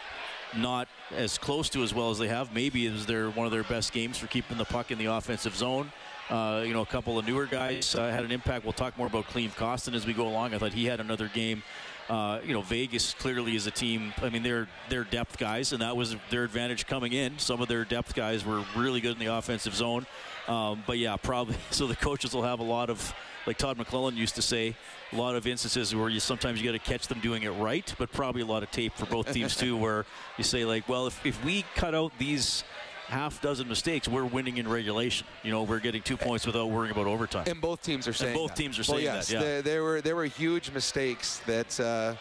not 0.56 0.86
as 1.16 1.38
close 1.38 1.68
to 1.70 1.82
as 1.82 1.94
well 1.94 2.10
as 2.10 2.18
they 2.18 2.28
have. 2.28 2.54
Maybe 2.54 2.86
is 2.86 3.06
their 3.06 3.30
one 3.30 3.46
of 3.46 3.52
their 3.52 3.62
best 3.64 3.92
games 3.92 4.18
for 4.18 4.26
keeping 4.26 4.58
the 4.58 4.64
puck 4.66 4.90
in 4.90 4.98
the 4.98 5.06
offensive 5.06 5.54
zone. 5.56 5.90
Uh, 6.30 6.62
you 6.66 6.72
know, 6.72 6.82
a 6.82 6.86
couple 6.86 7.18
of 7.18 7.26
newer 7.26 7.46
guys 7.46 7.94
uh, 7.94 8.08
had 8.10 8.24
an 8.24 8.30
impact. 8.30 8.64
We'll 8.64 8.72
talk 8.72 8.96
more 8.96 9.06
about 9.06 9.26
Klim 9.26 9.50
Kostin 9.50 9.94
as 9.94 10.06
we 10.06 10.12
go 10.14 10.26
along. 10.28 10.54
I 10.54 10.58
thought 10.58 10.72
he 10.72 10.86
had 10.86 11.00
another 11.00 11.28
game. 11.28 11.62
Uh, 12.08 12.40
you 12.44 12.52
know, 12.52 12.62
Vegas 12.62 13.14
clearly 13.14 13.56
is 13.56 13.66
a 13.66 13.70
team. 13.70 14.12
I 14.20 14.28
mean, 14.28 14.42
they're 14.42 14.68
they're 14.88 15.04
depth 15.04 15.38
guys, 15.38 15.72
and 15.72 15.82
that 15.82 15.96
was 15.96 16.16
their 16.30 16.44
advantage 16.44 16.86
coming 16.86 17.12
in. 17.12 17.38
Some 17.38 17.60
of 17.62 17.68
their 17.68 17.84
depth 17.84 18.14
guys 18.14 18.44
were 18.44 18.64
really 18.76 19.00
good 19.00 19.12
in 19.12 19.18
the 19.18 19.34
offensive 19.34 19.74
zone. 19.74 20.06
Um, 20.48 20.82
but 20.86 20.98
yeah, 20.98 21.16
probably. 21.16 21.56
So 21.70 21.86
the 21.86 21.96
coaches 21.96 22.34
will 22.34 22.42
have 22.42 22.60
a 22.60 22.64
lot 22.64 22.90
of, 22.90 23.14
like 23.46 23.56
Todd 23.56 23.78
McLellan 23.78 24.16
used 24.16 24.34
to 24.34 24.42
say, 24.42 24.76
a 25.12 25.16
lot 25.16 25.36
of 25.36 25.46
instances 25.46 25.94
where 25.94 26.08
you 26.08 26.20
sometimes 26.20 26.60
you 26.60 26.70
got 26.70 26.72
to 26.72 26.90
catch 26.90 27.06
them 27.06 27.20
doing 27.20 27.44
it 27.44 27.50
right, 27.50 27.94
but 27.98 28.12
probably 28.12 28.42
a 28.42 28.46
lot 28.46 28.62
of 28.62 28.70
tape 28.70 28.94
for 28.94 29.06
both 29.06 29.32
teams 29.32 29.56
too, 29.56 29.76
where 29.84 30.04
you 30.36 30.44
say 30.44 30.64
like, 30.64 30.88
well, 30.88 31.06
if 31.06 31.24
if 31.24 31.42
we 31.44 31.64
cut 31.74 31.94
out 31.94 32.12
these 32.18 32.64
half 33.12 33.42
dozen 33.42 33.68
mistakes, 33.68 34.08
we're 34.08 34.24
winning 34.24 34.56
in 34.56 34.66
regulation. 34.66 35.26
You 35.42 35.50
know, 35.50 35.62
we're 35.64 35.80
getting 35.80 36.00
two 36.02 36.16
points 36.16 36.46
without 36.46 36.70
worrying 36.70 36.92
about 36.92 37.06
overtime. 37.06 37.44
And 37.46 37.60
both 37.60 37.82
teams 37.82 38.08
are 38.08 38.14
saying 38.14 38.34
both 38.34 38.54
that. 38.54 38.56
teams 38.56 38.78
are 38.78 38.90
well, 38.90 38.98
saying 38.98 39.02
yes, 39.02 39.28
that, 39.28 39.34
yeah. 39.34 39.40
There, 39.40 39.62
there 39.62 39.82
were 39.82 40.00
there 40.00 40.16
were 40.16 40.24
huge 40.24 40.70
mistakes 40.70 41.42
that 41.46 41.78
uh, 41.78 42.14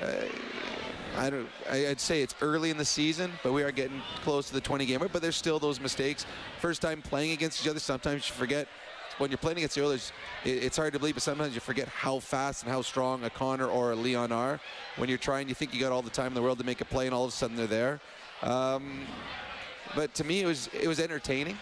uh, 0.00 0.06
I 1.16 1.30
don't. 1.30 1.48
I'd 1.68 2.00
say 2.00 2.22
it's 2.22 2.36
early 2.40 2.70
in 2.70 2.78
the 2.78 2.84
season, 2.84 3.32
but 3.42 3.52
we 3.52 3.64
are 3.64 3.72
getting 3.72 4.00
close 4.22 4.46
to 4.48 4.54
the 4.54 4.60
20 4.60 4.86
game 4.86 5.00
mark. 5.00 5.12
But 5.12 5.20
there's 5.20 5.36
still 5.36 5.58
those 5.58 5.80
mistakes. 5.80 6.24
First 6.60 6.80
time 6.80 7.02
playing 7.02 7.32
against 7.32 7.62
each 7.62 7.68
other, 7.68 7.80
sometimes 7.80 8.28
you 8.28 8.34
forget. 8.34 8.68
When 9.18 9.28
you're 9.28 9.36
playing 9.36 9.58
against 9.58 9.74
the 9.74 9.84
Oilers, 9.84 10.12
it, 10.46 10.64
it's 10.64 10.78
hard 10.78 10.94
to 10.94 10.98
believe, 10.98 11.14
but 11.14 11.22
sometimes 11.22 11.54
you 11.54 11.60
forget 11.60 11.88
how 11.88 12.20
fast 12.20 12.62
and 12.62 12.72
how 12.72 12.80
strong 12.80 13.22
a 13.24 13.28
Connor 13.28 13.66
or 13.66 13.92
a 13.92 13.94
Leon 13.94 14.32
are. 14.32 14.58
When 14.96 15.10
you're 15.10 15.18
trying, 15.18 15.46
you 15.46 15.54
think 15.54 15.74
you 15.74 15.80
got 15.80 15.92
all 15.92 16.00
the 16.00 16.08
time 16.08 16.28
in 16.28 16.34
the 16.34 16.40
world 16.40 16.58
to 16.58 16.64
make 16.64 16.80
a 16.80 16.86
play, 16.86 17.04
and 17.04 17.14
all 17.14 17.24
of 17.24 17.28
a 17.28 17.32
sudden 17.32 17.54
they're 17.54 17.66
there. 17.66 18.00
Um, 18.42 19.02
but 19.94 20.14
to 20.14 20.24
me, 20.24 20.40
it 20.42 20.46
was 20.46 20.68
it 20.72 20.88
was 20.88 21.00
entertaining, 21.00 21.58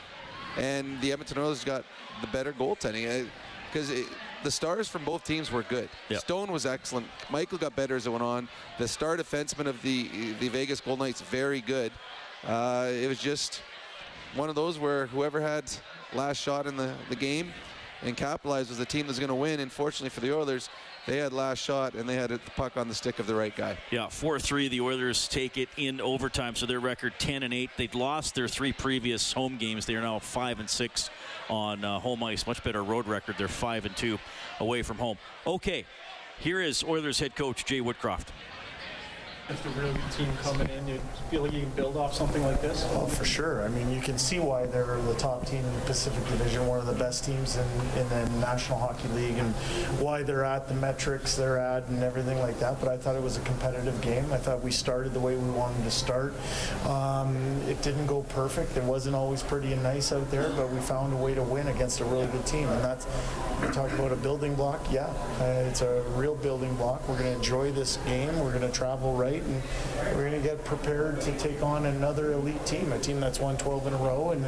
and 0.56 1.00
the 1.00 1.12
Edmonton 1.12 1.38
Oilers 1.38 1.64
got 1.64 1.84
the 2.20 2.26
better 2.28 2.52
goaltending 2.52 3.28
because 3.72 3.92
the 4.42 4.50
stars 4.50 4.88
from 4.88 5.04
both 5.04 5.24
teams 5.24 5.50
were 5.50 5.62
good. 5.64 5.88
Yep. 6.08 6.20
Stone 6.20 6.52
was 6.52 6.66
excellent. 6.66 7.06
Eichel 7.28 7.58
got 7.58 7.74
better 7.74 7.96
as 7.96 8.06
it 8.06 8.10
went 8.10 8.22
on. 8.22 8.48
The 8.78 8.88
star 8.88 9.16
defenseman 9.16 9.66
of 9.66 9.80
the 9.82 10.34
the 10.40 10.48
Vegas 10.48 10.80
Golden 10.80 11.06
Knights 11.06 11.20
very 11.20 11.60
good. 11.60 11.92
Uh, 12.46 12.90
it 12.92 13.08
was 13.08 13.18
just 13.18 13.62
one 14.34 14.48
of 14.48 14.54
those 14.54 14.78
where 14.78 15.06
whoever 15.06 15.40
had 15.40 15.64
last 16.14 16.38
shot 16.38 16.66
in 16.66 16.76
the, 16.76 16.94
the 17.08 17.16
game 17.16 17.50
and 18.02 18.16
capitalized 18.16 18.68
was 18.68 18.78
the 18.78 18.86
team 18.86 19.06
that's 19.06 19.18
going 19.18 19.28
to 19.28 19.34
win. 19.34 19.60
And 19.60 19.72
fortunately 19.72 20.10
for 20.10 20.20
the 20.20 20.36
Oilers, 20.36 20.68
they 21.08 21.16
had 21.16 21.32
last 21.32 21.58
shot 21.58 21.94
and 21.94 22.08
they 22.08 22.14
had 22.14 22.30
the 22.30 22.38
puck 22.54 22.76
on 22.76 22.86
the 22.86 22.94
stick 22.94 23.18
of 23.18 23.26
the 23.26 23.34
right 23.34 23.56
guy. 23.56 23.78
Yeah, 23.90 24.06
4-3. 24.06 24.68
The 24.68 24.82
Oilers 24.82 25.26
take 25.26 25.56
it 25.56 25.70
in 25.78 26.00
overtime, 26.00 26.54
so 26.54 26.66
their 26.66 26.80
record 26.80 27.14
10 27.18 27.42
and 27.42 27.54
8. 27.54 27.70
They'd 27.76 27.94
lost 27.94 28.34
their 28.34 28.46
three 28.46 28.72
previous 28.72 29.32
home 29.32 29.56
games. 29.56 29.86
They 29.86 29.94
are 29.96 30.02
now 30.02 30.18
5 30.18 30.60
and 30.60 30.68
6 30.68 31.10
on 31.48 31.82
uh, 31.82 31.98
home 31.98 32.22
ice. 32.22 32.46
Much 32.46 32.62
better 32.62 32.84
road 32.84 33.06
record. 33.06 33.36
They're 33.38 33.48
5 33.48 33.86
and 33.86 33.96
2 33.96 34.18
away 34.60 34.82
from 34.82 34.98
home. 34.98 35.16
Okay, 35.46 35.86
here 36.40 36.60
is 36.60 36.84
Oilers 36.84 37.18
head 37.18 37.34
coach 37.34 37.64
Jay 37.64 37.80
Woodcroft. 37.80 38.26
Just 39.48 39.64
a 39.64 39.70
really 39.70 39.94
good 39.94 40.12
team 40.12 40.28
coming 40.42 40.68
in. 40.68 40.86
You 40.86 41.00
feel 41.30 41.40
like 41.40 41.54
you 41.54 41.60
can 41.60 41.70
build 41.70 41.96
off 41.96 42.12
something 42.12 42.42
like 42.42 42.60
this? 42.60 42.86
Oh, 42.90 43.06
for 43.06 43.24
sure. 43.24 43.62
I 43.62 43.68
mean, 43.68 43.90
you 43.90 44.02
can 44.02 44.18
see 44.18 44.38
why 44.38 44.66
they're 44.66 45.00
the 45.00 45.14
top 45.14 45.46
team 45.46 45.64
in 45.64 45.74
the 45.74 45.80
Pacific 45.86 46.22
Division, 46.28 46.66
one 46.66 46.78
of 46.80 46.84
the 46.84 46.92
best 46.92 47.24
teams 47.24 47.56
in, 47.56 47.66
in 47.96 48.06
the 48.10 48.28
National 48.40 48.78
Hockey 48.78 49.08
League, 49.08 49.38
and 49.38 49.54
why 50.02 50.22
they're 50.22 50.44
at 50.44 50.68
the 50.68 50.74
metrics 50.74 51.34
they're 51.34 51.56
at 51.56 51.86
and 51.88 52.02
everything 52.02 52.38
like 52.40 52.58
that. 52.58 52.78
But 52.78 52.90
I 52.90 52.98
thought 52.98 53.16
it 53.16 53.22
was 53.22 53.38
a 53.38 53.40
competitive 53.40 53.98
game. 54.02 54.30
I 54.34 54.36
thought 54.36 54.62
we 54.62 54.70
started 54.70 55.14
the 55.14 55.20
way 55.20 55.34
we 55.34 55.50
wanted 55.50 55.82
to 55.82 55.90
start. 55.90 56.34
Um, 56.86 57.34
it 57.66 57.80
didn't 57.80 58.06
go 58.06 58.24
perfect. 58.24 58.76
It 58.76 58.84
wasn't 58.84 59.16
always 59.16 59.42
pretty 59.42 59.72
and 59.72 59.82
nice 59.82 60.12
out 60.12 60.30
there, 60.30 60.50
but 60.56 60.70
we 60.70 60.78
found 60.80 61.14
a 61.14 61.16
way 61.16 61.34
to 61.34 61.42
win 61.42 61.68
against 61.68 62.00
a 62.00 62.04
really 62.04 62.26
good 62.26 62.44
team. 62.44 62.68
And 62.68 62.84
that's, 62.84 63.06
we 63.62 63.68
talk 63.68 63.90
about 63.92 64.12
a 64.12 64.16
building 64.16 64.54
block. 64.54 64.80
Yeah, 64.92 65.06
uh, 65.40 65.64
it's 65.68 65.80
a 65.80 66.02
real 66.16 66.34
building 66.34 66.74
block. 66.76 67.08
We're 67.08 67.18
going 67.18 67.30
to 67.30 67.36
enjoy 67.36 67.72
this 67.72 67.96
game. 68.04 68.38
We're 68.40 68.52
going 68.52 68.70
to 68.70 68.76
travel 68.76 69.14
right, 69.14 69.37
and 69.42 69.62
we're 70.16 70.28
going 70.28 70.40
to 70.40 70.46
get 70.46 70.64
prepared 70.64 71.20
to 71.22 71.36
take 71.38 71.62
on 71.62 71.86
another 71.86 72.32
elite 72.32 72.64
team, 72.66 72.92
a 72.92 72.98
team 72.98 73.20
that's 73.20 73.40
won 73.40 73.56
12 73.56 73.88
in 73.88 73.92
a 73.92 73.96
row. 73.96 74.30
And 74.30 74.44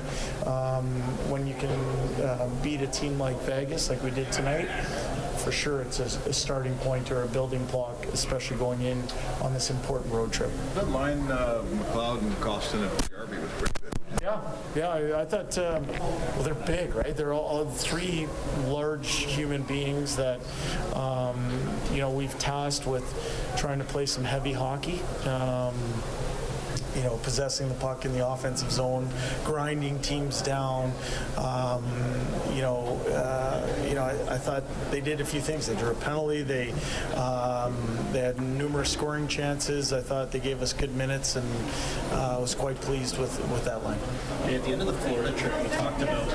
um, 0.46 0.86
when 1.30 1.46
you 1.46 1.54
can 1.54 1.70
uh, 2.22 2.48
beat 2.62 2.80
a 2.80 2.86
team 2.86 3.18
like 3.18 3.40
Vegas, 3.42 3.88
like 3.90 4.02
we 4.02 4.10
did 4.10 4.30
tonight, 4.32 4.68
for 5.40 5.52
sure 5.52 5.80
it's 5.80 6.00
a, 6.00 6.28
a 6.28 6.32
starting 6.32 6.74
point 6.78 7.10
or 7.10 7.22
a 7.22 7.26
building 7.26 7.64
block, 7.66 8.06
especially 8.12 8.56
going 8.56 8.82
in 8.82 9.02
on 9.40 9.52
this 9.52 9.70
important 9.70 10.12
road 10.12 10.32
trip. 10.32 10.50
That 10.74 10.88
line, 10.88 11.30
uh, 11.30 11.64
McLeod 11.72 12.20
and 12.20 12.32
Kostin 12.36 12.88
and 12.88 13.10
Garvey 13.10 13.38
was 13.38 13.50
pretty 13.52 13.74
good. 13.80 13.90
Yeah, 14.22 14.40
yeah. 14.74 14.88
I, 14.88 15.22
I 15.22 15.24
thought, 15.24 15.56
um, 15.58 15.86
well, 15.86 16.42
they're 16.42 16.54
big, 16.54 16.94
right? 16.94 17.16
They're 17.16 17.32
all, 17.32 17.44
all 17.44 17.64
three 17.64 18.26
large 18.66 19.08
human 19.08 19.62
beings 19.62 20.16
that, 20.16 20.40
um, 20.94 21.38
you 21.92 21.98
know, 21.98 22.10
we've 22.10 22.38
tasked 22.38 22.86
with 22.86 23.04
trying 23.56 23.78
to 23.78 23.84
play 23.84 24.06
some 24.06 24.24
heavy 24.24 24.52
hockey. 24.52 25.00
Um, 25.26 25.74
you 26.96 27.02
know, 27.02 27.16
possessing 27.18 27.68
the 27.68 27.74
puck 27.74 28.04
in 28.04 28.12
the 28.12 28.26
offensive 28.26 28.70
zone, 28.70 29.08
grinding 29.44 30.00
teams 30.00 30.42
down. 30.42 30.92
Um, 31.36 31.84
you 32.52 32.62
know, 32.62 33.00
uh, 33.08 33.66
you 33.88 33.94
know, 33.94 34.02
I, 34.02 34.34
I, 34.34 34.38
thought 34.38 34.64
they 34.90 35.00
did 35.00 35.20
a 35.20 35.24
few 35.24 35.40
things. 35.40 35.66
They 35.66 35.76
drew 35.76 35.90
a 35.90 35.94
penalty. 35.94 36.42
They 36.42 36.72
um, 37.14 37.74
they 38.12 38.20
had 38.20 38.40
numerous 38.40 38.90
scoring 38.90 39.28
chances. 39.28 39.92
I 39.92 40.00
thought 40.00 40.32
they 40.32 40.40
gave 40.40 40.62
us 40.62 40.72
good 40.72 40.94
minutes, 40.96 41.36
and 41.36 41.46
uh, 42.12 42.36
I 42.36 42.40
was 42.40 42.54
quite 42.54 42.76
pleased 42.80 43.18
with 43.18 43.38
with 43.50 43.64
that 43.64 43.84
line. 43.84 43.98
At 44.44 44.64
the 44.64 44.70
end 44.70 44.82
of 44.82 44.88
the 44.88 44.94
Florida 44.94 45.32
trip, 45.36 45.52
you 45.62 45.68
talked 45.70 46.02
about 46.02 46.28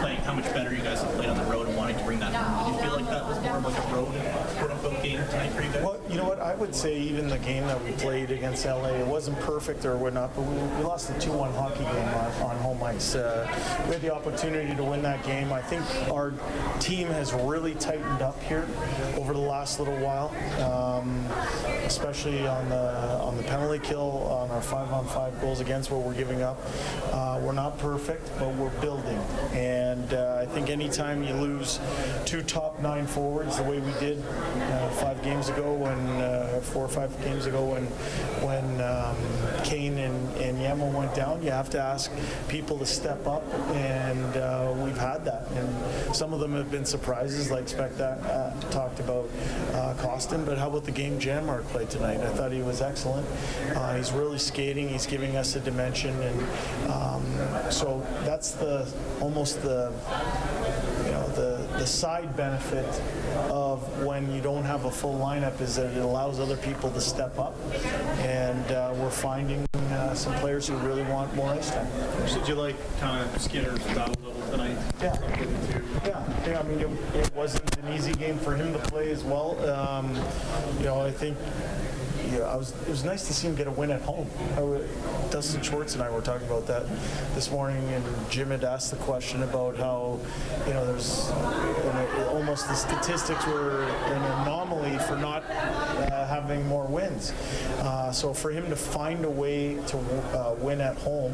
playing 0.00 0.20
how 0.20 0.34
much 0.34 0.44
better 0.54 0.74
you 0.74 0.82
guys 0.82 1.02
have 1.02 1.12
played 1.14 1.28
on 1.28 1.36
the 1.36 1.44
road 1.44 1.66
and 1.66 1.76
wanting 1.76 1.98
to 1.98 2.04
bring 2.04 2.20
that 2.20 2.32
home. 2.32 2.72
Did 2.72 2.82
you 2.82 2.88
feel 2.88 2.96
like 2.96 3.10
that 3.10 3.26
was 3.26 3.40
more 3.42 3.56
of 3.56 3.64
like 3.64 3.76
a 3.76 3.94
road 3.94 4.12
quote 4.58 4.70
unquote 4.70 5.02
game 5.02 5.18
tonight 5.28 5.50
for 5.50 5.62
you 5.62 5.72
guys? 5.72 5.82
Well, 5.82 6.00
you 6.08 6.16
know 6.16 6.24
what? 6.24 6.39
I 6.50 6.54
would 6.54 6.74
say 6.74 6.98
even 6.98 7.28
the 7.28 7.38
game 7.38 7.64
that 7.68 7.80
we 7.84 7.92
played 7.92 8.32
against 8.32 8.66
LA, 8.66 8.88
it 8.88 9.06
wasn't 9.06 9.38
perfect 9.38 9.84
or 9.84 9.96
whatnot, 9.96 10.34
but 10.34 10.42
we, 10.42 10.56
we 10.56 10.82
lost 10.82 11.06
the 11.06 11.14
2-1 11.14 11.54
hockey 11.54 11.84
game 11.84 12.08
on, 12.08 12.50
on 12.50 12.56
home 12.56 12.82
ice. 12.82 13.14
Uh, 13.14 13.46
we 13.86 13.92
had 13.92 14.02
the 14.02 14.12
opportunity 14.12 14.74
to 14.74 14.82
win 14.82 15.00
that 15.02 15.22
game. 15.22 15.52
I 15.52 15.62
think 15.62 15.84
our 16.10 16.34
team 16.80 17.06
has 17.06 17.32
really 17.32 17.76
tightened 17.76 18.20
up 18.20 18.42
here 18.42 18.66
over 19.14 19.32
the 19.32 19.38
last 19.38 19.78
little 19.78 19.96
while, 19.98 20.34
um, 20.60 21.24
especially 21.90 22.46
on 22.46 22.68
the 22.68 23.18
on 23.20 23.36
the 23.36 23.42
penalty 23.42 23.80
kill, 23.80 24.28
on 24.30 24.48
our 24.52 24.62
five-on-five 24.62 25.40
goals 25.40 25.60
against 25.60 25.90
what 25.90 26.02
we're 26.02 26.14
giving 26.14 26.40
up. 26.40 26.56
Uh, 27.10 27.40
we're 27.42 27.52
not 27.52 27.76
perfect, 27.78 28.30
but 28.38 28.54
we're 28.54 28.70
building. 28.80 29.18
And 29.52 30.14
uh, 30.14 30.38
I 30.40 30.46
think 30.46 30.70
anytime 30.70 31.24
you 31.24 31.34
lose 31.34 31.80
two 32.24 32.42
top 32.42 32.80
nine 32.80 33.06
forwards 33.06 33.56
the 33.56 33.64
way 33.64 33.80
we 33.80 33.92
did 33.98 34.22
uh, 34.24 34.88
five 34.90 35.20
games 35.24 35.48
ago, 35.48 35.74
when 35.74 35.98
uh, 36.22 36.60
four 36.62 36.84
or 36.84 36.88
five 36.88 37.10
games 37.24 37.46
ago, 37.46 37.64
when 37.64 37.84
when 38.46 38.64
um, 38.80 39.16
Yamo 40.60 40.92
went 40.92 41.14
down, 41.14 41.42
you 41.42 41.50
have 41.50 41.70
to 41.70 41.80
ask 41.80 42.10
people 42.48 42.78
to 42.78 42.86
step 42.86 43.26
up, 43.26 43.42
and 43.74 44.36
uh, 44.36 44.72
we've 44.78 44.96
had 44.96 45.24
that. 45.24 45.48
And 45.52 46.14
some 46.14 46.32
of 46.32 46.40
them 46.40 46.52
have 46.52 46.70
been 46.70 46.84
surprises, 46.84 47.50
like 47.50 47.68
Spec 47.68 47.96
that 47.96 48.18
uh, 48.24 48.58
talked 48.70 49.00
about 49.00 49.28
uh, 49.72 49.94
Kostin. 49.98 50.44
But 50.44 50.58
how 50.58 50.68
about 50.68 50.84
the 50.84 50.92
game 50.92 51.18
Janmark 51.18 51.64
played 51.64 51.90
tonight? 51.90 52.20
I 52.20 52.28
thought 52.28 52.52
he 52.52 52.62
was 52.62 52.80
excellent. 52.80 53.26
Uh, 53.74 53.96
he's 53.96 54.12
really 54.12 54.38
skating. 54.38 54.88
He's 54.88 55.06
giving 55.06 55.36
us 55.36 55.56
a 55.56 55.60
dimension, 55.60 56.20
and 56.22 56.90
um, 56.90 57.24
so 57.70 58.06
that's 58.24 58.52
the 58.52 58.92
almost 59.20 59.62
the 59.62 59.92
you 61.04 61.12
know 61.12 61.28
the 61.28 61.66
the 61.78 61.86
side 61.86 62.36
benefit 62.36 62.86
of 63.50 64.04
when 64.04 64.32
you 64.32 64.40
don't 64.40 64.64
have 64.64 64.84
a 64.84 64.90
full 64.90 65.18
lineup 65.18 65.60
is 65.60 65.76
that 65.76 65.96
it 65.96 66.02
allows 66.02 66.40
other 66.40 66.56
people 66.56 66.90
to 66.90 67.00
step 67.00 67.38
up, 67.38 67.56
and 68.20 68.72
uh, 68.72 68.92
we're 68.96 69.10
finding 69.10 69.66
uh, 69.90 70.14
some 70.14 70.32
players 70.34 70.66
who 70.66 70.76
really 70.78 71.02
want 71.04 71.34
more 71.34 71.50
ice 71.50 71.70
time. 71.70 71.86
Did 72.26 72.48
you 72.48 72.54
like 72.54 72.76
kind 72.98 73.24
of 73.24 73.40
Skinner's 73.40 73.82
battle 73.94 74.14
level 74.24 74.50
tonight? 74.50 74.76
Yeah. 75.00 75.16
Yeah, 76.04 76.24
yeah. 76.46 76.60
I 76.60 76.62
mean, 76.64 76.80
it, 76.80 77.16
it 77.16 77.34
wasn't 77.34 77.76
an 77.78 77.92
easy 77.92 78.12
game 78.12 78.38
for 78.38 78.54
him 78.54 78.72
to 78.72 78.78
play 78.78 79.10
as 79.10 79.22
well. 79.22 79.58
Um, 79.68 80.14
you 80.78 80.84
know, 80.84 81.00
I 81.00 81.10
think 81.10 81.36
yeah, 82.30 82.40
I 82.42 82.56
was. 82.56 82.72
It 82.82 82.88
was 82.88 83.04
nice 83.04 83.26
to 83.26 83.34
see 83.34 83.48
him 83.48 83.54
get 83.54 83.66
a 83.66 83.70
win 83.70 83.90
at 83.90 84.02
home. 84.02 84.28
I, 84.56 84.60
Dustin 85.30 85.62
Schwartz 85.62 85.94
and 85.94 86.02
I 86.02 86.10
were 86.10 86.20
talking 86.20 86.46
about 86.46 86.66
that 86.66 86.84
this 87.34 87.50
morning, 87.50 87.82
and 87.88 88.04
Jim 88.30 88.50
had 88.50 88.64
asked 88.64 88.90
the 88.90 88.96
question 88.98 89.42
about 89.42 89.76
how, 89.76 90.18
you 90.66 90.74
know, 90.74 90.84
there's 90.86 91.30
almost 92.28 92.68
the 92.68 92.74
statistics 92.74 93.46
were 93.46 93.84
an 93.84 94.22
anomaly 94.42 94.98
for 94.98 95.16
not 95.16 95.44
uh, 95.50 96.26
having 96.26 96.66
more 96.66 96.86
wins. 96.86 97.32
Uh, 97.78 98.10
so 98.12 98.34
for 98.34 98.50
him 98.50 98.68
to 98.70 98.76
find 98.76 99.24
a 99.24 99.30
way 99.30 99.74
to 99.86 99.98
uh, 99.98 100.54
win 100.58 100.80
at 100.80 100.96
home, 100.98 101.32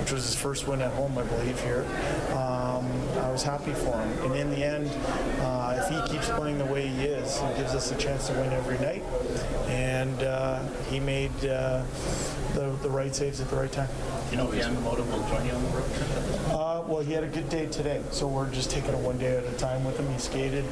which 0.00 0.12
was 0.12 0.24
his 0.24 0.34
first 0.34 0.66
win 0.66 0.80
at 0.82 0.92
home, 0.92 1.16
I 1.16 1.22
believe 1.22 1.60
here, 1.62 1.84
um, 2.30 2.86
I 3.18 3.30
was 3.30 3.42
happy 3.42 3.72
for 3.72 3.96
him. 3.98 4.24
And 4.24 4.34
in 4.34 4.50
the 4.50 4.64
end, 4.64 4.90
uh, 5.40 5.80
if 5.80 5.88
he 5.88 6.12
keeps 6.12 6.28
playing 6.30 6.58
the 6.58 6.64
way 6.64 6.88
he 6.88 7.04
is, 7.04 7.40
he 7.40 7.48
gives 7.54 7.74
us 7.74 7.90
a 7.92 7.96
chance 7.96 8.26
to 8.28 8.32
win 8.34 8.52
every 8.52 8.78
night. 8.78 9.02
And 9.66 10.22
uh, 10.22 10.62
he 10.90 11.00
made 11.00 11.32
uh, 11.44 11.82
the, 12.54 12.76
the 12.82 12.90
right 12.90 13.14
saves 13.14 13.40
at 13.40 13.50
the 13.50 13.56
right 13.56 13.72
time. 13.72 13.88
You 14.30 14.36
know, 14.38 14.46
Yamamoto 14.48 15.06
will 15.10 15.28
join 15.28 15.46
you 15.46 15.52
on 15.52 15.62
the 15.62 15.68
road 15.70 15.94
trip. 15.94 16.08
Uh, 16.48 16.82
well, 16.86 17.00
he 17.00 17.12
had 17.12 17.22
a 17.24 17.28
good 17.28 17.48
day 17.48 17.66
today, 17.66 18.02
so 18.10 18.26
we're 18.26 18.50
just 18.50 18.70
taking 18.70 18.90
it 18.90 18.98
one 18.98 19.18
day 19.18 19.36
at 19.36 19.44
a 19.44 19.52
time 19.56 19.84
with 19.84 19.98
him. 19.98 20.12
He 20.12 20.18
skated, 20.18 20.64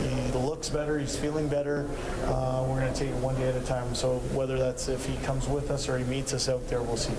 he 0.00 0.32
looks 0.38 0.68
better, 0.68 0.98
he's 0.98 1.16
feeling 1.16 1.48
better. 1.48 1.88
Uh, 2.24 2.64
we're 2.68 2.80
going 2.80 2.92
to 2.92 2.98
take 2.98 3.10
it 3.10 3.16
one 3.16 3.34
day 3.36 3.48
at 3.48 3.56
a 3.56 3.64
time. 3.66 3.94
So 3.94 4.18
whether 4.34 4.58
that's 4.58 4.88
if 4.88 5.04
he 5.04 5.16
comes 5.24 5.46
with 5.46 5.70
us 5.70 5.88
or 5.88 5.98
he 5.98 6.04
meets 6.04 6.32
us 6.32 6.48
out 6.48 6.66
there, 6.68 6.82
we'll 6.82 6.96
see. 6.96 7.12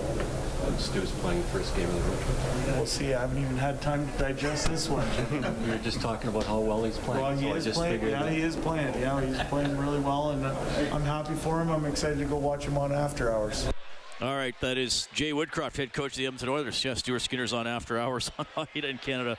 Stu's 0.77 1.11
playing 1.11 1.41
the 1.41 1.47
first 1.47 1.75
game 1.75 1.87
of 1.87 1.93
the 1.93 2.01
road 2.01 2.19
trip. 2.19 2.75
We'll 2.77 2.85
see. 2.85 3.13
I 3.13 3.21
haven't 3.21 3.41
even 3.41 3.57
had 3.57 3.81
time 3.81 4.07
to 4.07 4.17
digest 4.17 4.69
this 4.69 4.89
one. 4.89 5.07
we 5.65 5.69
were 5.69 5.77
just 5.77 6.01
talking 6.01 6.29
about 6.29 6.45
how 6.45 6.59
well 6.59 6.83
he's 6.83 6.97
playing. 6.97 7.21
Well, 7.21 7.35
he 7.35 7.49
so 7.49 7.55
is 7.55 7.65
I 7.65 7.69
just 7.69 7.79
playing. 7.79 8.01
Yeah, 8.01 8.23
that- 8.23 8.31
he 8.31 8.41
is 8.41 8.55
playing. 8.55 8.99
Yeah, 8.99 9.21
he's 9.21 9.39
playing 9.43 9.77
really 9.77 9.99
well, 9.99 10.31
and 10.31 10.45
uh, 10.45 10.55
I'm 10.91 11.03
happy 11.03 11.35
for 11.35 11.61
him. 11.61 11.69
I'm 11.69 11.85
excited 11.85 12.17
to 12.19 12.25
go 12.25 12.37
watch 12.37 12.65
him 12.65 12.77
on 12.77 12.91
after 12.91 13.31
hours. 13.31 13.72
All 14.21 14.35
right, 14.35 14.55
that 14.61 14.77
is 14.77 15.07
Jay 15.13 15.31
Woodcroft, 15.31 15.75
head 15.75 15.91
coach 15.91 16.11
of 16.11 16.17
the 16.17 16.27
Edmonton 16.27 16.49
Oilers. 16.49 16.83
Yes, 16.85 16.99
Stuart 16.99 17.19
Skinner's 17.19 17.51
on 17.51 17.67
after 17.67 17.99
hours 17.99 18.31
on 18.39 18.45
Hockey 18.53 18.87
in 18.87 18.97
Canada 18.99 19.37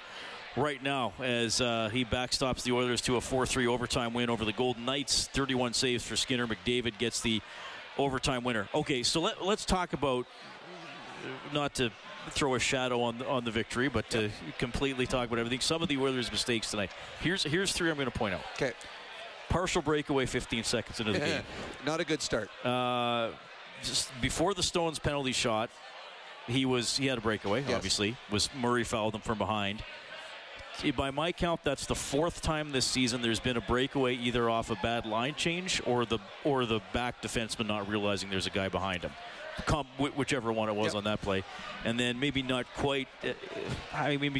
right 0.56 0.82
now 0.82 1.12
as 1.20 1.60
uh, 1.60 1.88
he 1.92 2.04
backstops 2.04 2.62
the 2.64 2.72
Oilers 2.72 3.00
to 3.02 3.16
a 3.16 3.20
4-3 3.20 3.66
overtime 3.66 4.12
win 4.12 4.30
over 4.30 4.44
the 4.44 4.52
Golden 4.52 4.84
Knights. 4.84 5.28
31 5.28 5.74
saves 5.74 6.04
for 6.04 6.16
Skinner. 6.16 6.46
McDavid 6.46 6.98
gets 6.98 7.20
the 7.20 7.40
overtime 7.98 8.42
winner. 8.42 8.68
Okay, 8.74 9.02
so 9.02 9.20
let, 9.20 9.44
let's 9.44 9.64
talk 9.64 9.92
about 9.92 10.26
not 11.52 11.74
to 11.76 11.90
throw 12.30 12.54
a 12.54 12.58
shadow 12.58 13.00
on 13.02 13.18
the, 13.18 13.28
on 13.28 13.44
the 13.44 13.50
victory, 13.50 13.88
but 13.88 14.10
to 14.10 14.30
completely 14.58 15.06
talk 15.06 15.28
about 15.28 15.38
everything. 15.38 15.60
Some 15.60 15.82
of 15.82 15.88
the 15.88 15.98
Oilers' 15.98 16.30
mistakes 16.30 16.70
tonight. 16.70 16.90
Here's 17.20 17.44
here's 17.44 17.72
three 17.72 17.90
I'm 17.90 17.96
going 17.96 18.10
to 18.10 18.18
point 18.18 18.34
out. 18.34 18.42
Okay. 18.56 18.72
Partial 19.48 19.82
breakaway 19.82 20.26
15 20.26 20.64
seconds 20.64 21.00
into 21.00 21.12
the 21.12 21.18
game. 21.24 21.42
Not 21.86 22.00
a 22.00 22.04
good 22.04 22.22
start. 22.22 22.50
Uh, 22.64 23.30
just 23.84 24.10
before 24.20 24.54
the 24.54 24.62
Stones 24.62 24.98
penalty 24.98 25.32
shot, 25.32 25.70
he 26.46 26.64
was 26.66 26.96
he 26.96 27.06
had 27.06 27.18
a 27.18 27.20
breakaway. 27.20 27.62
Yes. 27.62 27.74
Obviously, 27.74 28.16
was 28.30 28.48
Murray 28.54 28.84
fouled 28.84 29.14
him 29.14 29.20
from 29.20 29.38
behind. 29.38 29.82
By 30.96 31.12
my 31.12 31.30
count, 31.30 31.60
that's 31.62 31.86
the 31.86 31.94
fourth 31.94 32.42
time 32.42 32.72
this 32.72 32.84
season 32.84 33.22
there's 33.22 33.38
been 33.38 33.56
a 33.56 33.60
breakaway 33.60 34.14
either 34.16 34.50
off 34.50 34.70
a 34.70 34.74
bad 34.82 35.06
line 35.06 35.36
change 35.36 35.80
or 35.86 36.04
the 36.04 36.18
or 36.42 36.66
the 36.66 36.80
back 36.92 37.22
defenseman 37.22 37.68
not 37.68 37.88
realizing 37.88 38.28
there's 38.28 38.46
a 38.46 38.50
guy 38.50 38.68
behind 38.68 39.02
him. 39.02 39.12
Whichever 40.16 40.52
one 40.52 40.68
it 40.68 40.74
was 40.74 40.86
Yep. 40.86 40.94
on 40.96 41.04
that 41.04 41.20
play, 41.22 41.44
and 41.84 41.98
then 41.98 42.18
maybe 42.18 42.42
not 42.42 42.66
quite. 42.76 43.06
Uh, 43.22 43.28
I 43.92 44.16
mean, 44.16 44.32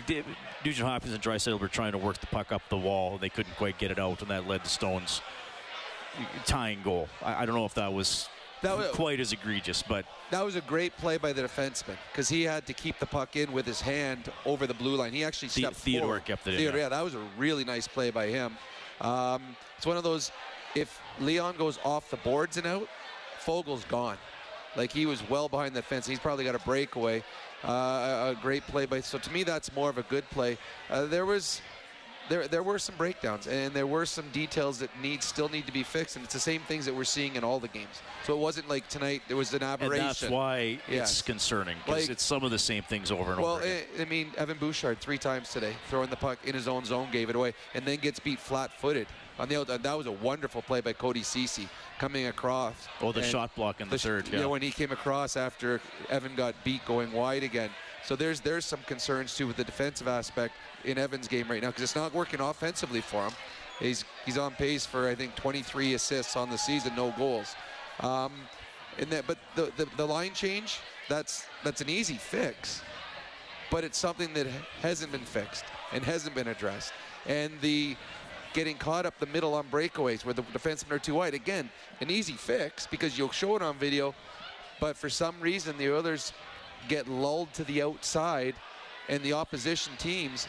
Nugent 0.65 0.89
Hopkins 0.89 1.15
and 1.15 1.23
Draisaitl 1.23 1.61
were 1.61 1.69
trying 1.69 1.93
to 1.93 1.99
work 1.99 2.19
the 2.19 2.27
puck 2.27 2.51
up 2.51 2.63
the 2.69 2.77
wall, 2.77 3.13
and 3.13 3.21
they 3.21 3.29
couldn't 3.29 3.55
quite 3.55 3.79
get 3.79 3.93
it 3.93 4.01
out, 4.01 4.23
and 4.23 4.31
that 4.33 4.49
led 4.49 4.65
to 4.65 4.71
Stones 4.71 5.23
tying 6.47 6.83
goal. 6.83 7.09
I, 7.23 7.43
I 7.43 7.47
don't 7.47 7.55
know 7.55 7.65
if 7.65 7.75
that 7.75 7.93
was 7.93 8.29
That 8.63 8.77
was- 8.79 8.91
quite 8.93 9.21
as 9.21 9.33
egregious, 9.33 9.83
but 9.83 10.07
That 10.31 10.43
was 10.45 10.57
a 10.57 10.61
great 10.63 10.97
play 10.97 11.17
by 11.19 11.33
the 11.33 11.43
defenseman 11.43 11.97
because 12.11 12.29
he 12.29 12.43
had 12.43 12.67
to 12.67 12.73
keep 12.73 12.99
the 12.99 13.07
puck 13.07 13.37
in 13.37 13.53
with 13.53 13.67
his 13.67 13.81
hand 13.81 14.33
over 14.47 14.67
the 14.67 14.75
blue 14.75 14.97
line. 14.97 15.13
He 15.13 15.23
actually 15.25 15.49
The- 15.49 15.61
stepped 15.61 15.77
Theodore 15.77 16.03
forward. 16.07 16.25
kept 16.25 16.47
it 16.47 16.55
in, 16.55 16.59
Theodore, 16.59 16.79
yeah. 16.79 16.85
yeah, 16.85 16.89
that 16.91 17.03
was 17.05 17.15
a 17.15 17.23
really 17.37 17.65
nice 17.65 17.87
play 17.87 18.11
by 18.11 18.27
him. 18.29 18.57
Um, 19.01 19.57
it's 19.77 19.87
one 19.87 19.97
of 19.97 20.03
those. 20.03 20.33
If 20.75 20.99
Leon 21.21 21.57
goes 21.57 21.79
off 21.85 22.11
the 22.11 22.17
boards 22.19 22.57
and 22.57 22.67
out, 22.67 22.89
Fogel's 23.39 23.85
gone. 23.85 24.19
Like 24.77 24.91
he 24.93 25.07
was 25.07 25.23
well 25.29 25.49
behind 25.49 25.75
the 25.77 25.83
fence. 25.83 26.07
He's 26.07 26.19
probably 26.19 26.45
got 26.45 26.55
a 26.57 26.59
breakaway. 26.61 27.23
Uh, 27.63 27.69
a, 27.71 28.31
a 28.31 28.35
great 28.43 28.67
play 28.67 28.87
by. 28.87 29.01
So 29.01 29.19
to 29.19 29.31
me, 29.33 29.43
that's 29.45 29.73
more 29.73 29.89
of 29.89 29.99
a 29.99 30.03
good 30.05 30.29
play. 30.31 30.59
Uh, 30.91 31.05
there 31.07 31.25
was 31.27 31.61
there 32.29 32.49
there 32.49 32.63
were 32.63 32.79
some 32.79 32.95
breakdowns 32.97 33.47
and 33.47 33.75
there 33.75 33.87
were 33.87 34.07
some 34.07 34.29
details 34.31 34.79
that 34.79 34.89
need 35.03 35.23
still 35.23 35.49
need 35.49 35.67
to 35.67 35.73
be 35.73 35.83
fixed 35.83 36.17
and 36.17 36.25
it's 36.25 36.33
the 36.35 36.41
same 36.41 36.61
things 36.63 36.85
that 36.87 36.95
we're 36.95 37.05
seeing 37.05 37.37
in 37.37 37.45
all 37.45 37.61
the 37.61 37.69
games 37.69 38.01
so 38.27 38.33
it 38.33 38.39
wasn't 38.39 38.67
like 38.69 38.89
tonight 38.89 39.21
there 39.29 39.37
was 39.37 39.53
an 39.53 39.63
aberration 39.63 40.01
And 40.05 40.09
that's 40.11 40.23
why 40.31 40.79
Yes. 40.89 41.11
it's 41.11 41.23
concerning 41.23 41.77
because 41.85 42.03
Like- 42.03 42.11
it's 42.11 42.23
some 42.25 42.43
of 42.43 42.51
the 42.51 42.59
same 42.59 42.83
things 42.85 43.11
over 43.11 43.33
and 43.33 43.41
well 43.43 43.57
over 43.57 43.63
again. 43.65 43.85
I, 43.99 44.03
I 44.03 44.05
mean 44.07 44.33
evan 44.39 44.57
bouchard 44.59 45.01
three 45.01 45.19
times 45.19 45.51
today 45.51 45.75
throwing 45.91 46.09
the 46.11 46.17
puck 46.17 46.39
in 46.45 46.55
his 46.55 46.67
own 46.69 46.85
zone 46.85 47.09
gave 47.13 47.29
it 47.31 47.37
away 47.37 47.55
and 47.75 47.85
then 47.85 47.99
gets 47.99 48.19
beat 48.21 48.39
flat-footed 48.39 49.07
on 49.39 49.49
the 49.49 49.59
outside 49.61 49.83
that 49.83 49.95
was 49.99 50.07
a 50.07 50.13
wonderful 50.13 50.63
play 50.63 50.81
by 50.81 50.93
cody 50.93 51.23
Ceci 51.23 51.69
coming 51.99 52.27
across 52.29 52.75
Oh, 53.01 53.13
the 53.13 53.23
shot 53.23 53.55
block 53.55 53.81
in 53.81 53.89
the 53.91 53.99
sh- 53.99 54.03
third, 54.03 54.29
yeah 54.29 54.41
yeah. 54.41 54.47
when 54.47 54.63
he 54.63 54.71
came 54.71 54.93
across 54.93 55.37
after 55.37 55.81
evan 56.09 56.35
got 56.37 56.55
beat 56.65 56.85
going 56.87 57.13
wide 57.13 57.43
again 57.43 57.71
so 58.05 58.15
there's 58.17 58.41
there's 58.41 58.65
some 58.65 58.81
concerns 58.87 59.37
too 59.37 59.47
with 59.47 59.57
the 59.57 59.65
defensive 59.65 60.09
aspect 60.09 60.55
in 60.85 60.99
Evan's 60.99 61.29
game 61.29 61.49
right 61.49 61.63
now 61.63 61.69
because 61.69 61.83
it's 61.83 61.97
not 61.97 62.13
working 62.15 62.41
offensively 62.41 63.01
for 63.01 63.25
him. 63.25 63.33
He's 63.81 64.05
he's 64.25 64.39
on 64.39 64.53
pace 64.53 64.87
for 64.87 65.09
I 65.09 65.15
think 65.15 65.35
23 65.35 65.95
assists 65.95 66.37
on 66.37 66.51
the 66.51 66.59
season, 66.59 66.95
no 66.95 67.13
goals. 67.17 67.55
Um, 68.01 68.33
and 68.99 69.11
that, 69.11 69.27
but 69.27 69.39
the, 69.57 69.73
the 69.77 69.89
the 69.97 70.07
line 70.07 70.33
change 70.33 70.79
that's 71.09 71.47
that's 71.63 71.81
an 71.81 71.89
easy 71.89 72.15
fix, 72.15 72.83
but 73.71 73.85
it's 73.85 73.99
something 73.99 74.33
that 74.35 74.47
hasn't 74.81 75.13
been 75.13 75.25
fixed 75.25 75.65
and 75.93 76.05
hasn't 76.05 76.35
been 76.35 76.49
addressed. 76.49 76.93
And 77.27 77.53
the 77.61 77.97
getting 78.53 78.77
caught 78.77 79.05
up 79.05 79.19
the 79.19 79.27
middle 79.27 79.55
on 79.55 79.67
breakaways 79.69 80.25
where 80.25 80.33
the 80.33 80.43
defensemen 80.43 80.93
are 80.93 80.99
too 80.99 81.15
wide 81.15 81.35
again, 81.35 81.69
an 82.01 82.11
easy 82.11 82.35
fix 82.35 82.87
because 82.87 83.19
you'll 83.19 83.33
show 83.33 83.57
it 83.57 83.63
on 83.63 83.77
video, 83.77 84.15
but 84.81 84.97
for 84.97 85.11
some 85.11 85.35
reason 85.41 85.77
the 85.77 85.95
others 85.95 86.33
get 86.89 87.09
lulled 87.09 87.53
to 87.55 87.65
the 87.65 87.83
outside 87.83 88.55
and 89.09 89.23
the 89.23 89.33
opposition 89.33 89.93
teams 89.99 90.47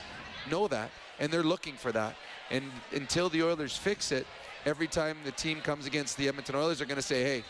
know 0.49 0.67
that 0.67 0.89
and 1.19 1.31
they're 1.31 1.43
looking 1.43 1.75
for 1.75 1.91
that 1.91 2.15
and 2.51 2.63
until 2.93 3.29
the 3.29 3.41
oilers 3.41 3.75
fix 3.75 4.11
it 4.11 4.25
every 4.65 4.87
time 4.87 5.17
the 5.25 5.31
team 5.31 5.61
comes 5.61 5.85
against 5.85 6.17
the 6.17 6.27
edmonton 6.27 6.55
oilers 6.55 6.77
they're 6.77 6.87
going 6.87 6.95
to 6.95 7.01
say 7.01 7.23
hey 7.23 7.43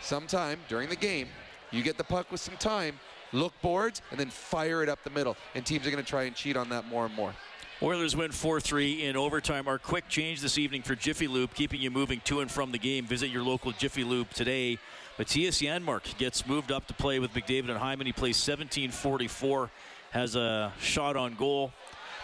sometime 0.00 0.58
during 0.68 0.88
the 0.88 0.96
game 0.96 1.28
you 1.70 1.82
get 1.82 1.96
the 1.96 2.04
puck 2.04 2.30
with 2.30 2.40
some 2.40 2.56
time 2.56 2.98
look 3.32 3.52
boards 3.62 4.02
and 4.10 4.18
then 4.18 4.28
fire 4.28 4.82
it 4.82 4.88
up 4.88 5.02
the 5.04 5.10
middle 5.10 5.36
and 5.54 5.64
teams 5.64 5.86
are 5.86 5.90
going 5.90 6.02
to 6.02 6.08
try 6.08 6.24
and 6.24 6.34
cheat 6.34 6.56
on 6.56 6.68
that 6.68 6.86
more 6.86 7.06
and 7.06 7.14
more 7.14 7.34
Oilers 7.82 8.14
win 8.14 8.30
4-3 8.30 9.04
in 9.04 9.16
overtime. 9.16 9.66
Our 9.66 9.78
quick 9.78 10.06
change 10.06 10.42
this 10.42 10.58
evening 10.58 10.82
for 10.82 10.94
Jiffy 10.94 11.26
Lube, 11.26 11.54
keeping 11.54 11.80
you 11.80 11.90
moving 11.90 12.20
to 12.24 12.40
and 12.40 12.50
from 12.50 12.72
the 12.72 12.78
game. 12.78 13.06
Visit 13.06 13.30
your 13.30 13.42
local 13.42 13.72
Jiffy 13.72 14.04
Lube 14.04 14.28
today. 14.34 14.78
Mattias 15.18 15.66
Janmark 15.66 16.18
gets 16.18 16.46
moved 16.46 16.70
up 16.70 16.86
to 16.88 16.94
play 16.94 17.18
with 17.20 17.32
McDavid 17.32 17.70
and 17.70 17.78
Hyman. 17.78 18.06
He 18.06 18.12
plays 18.12 18.36
17-44, 18.36 19.70
has 20.10 20.36
a 20.36 20.74
shot 20.78 21.16
on 21.16 21.36
goal 21.36 21.72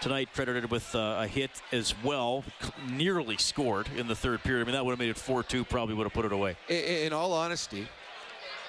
tonight, 0.00 0.29
credited 0.35 0.71
with 0.71 0.95
uh, 0.95 1.17
a 1.21 1.26
hit 1.26 1.50
as 1.73 1.95
well. 2.03 2.45
Nearly 2.91 3.37
scored 3.37 3.88
in 3.97 4.07
the 4.07 4.15
third 4.17 4.43
period. 4.43 4.62
I 4.62 4.65
mean, 4.65 4.75
that 4.75 4.85
would 4.85 4.93
have 4.93 4.99
made 4.99 5.11
it 5.11 5.17
4-2. 5.17 5.69
Probably 5.69 5.95
would 5.95 6.05
have 6.05 6.12
put 6.12 6.25
it 6.25 6.33
away. 6.33 6.57
I- 6.69 6.73
I- 6.73 6.76
in 7.07 7.12
all 7.12 7.33
honesty, 7.33 7.88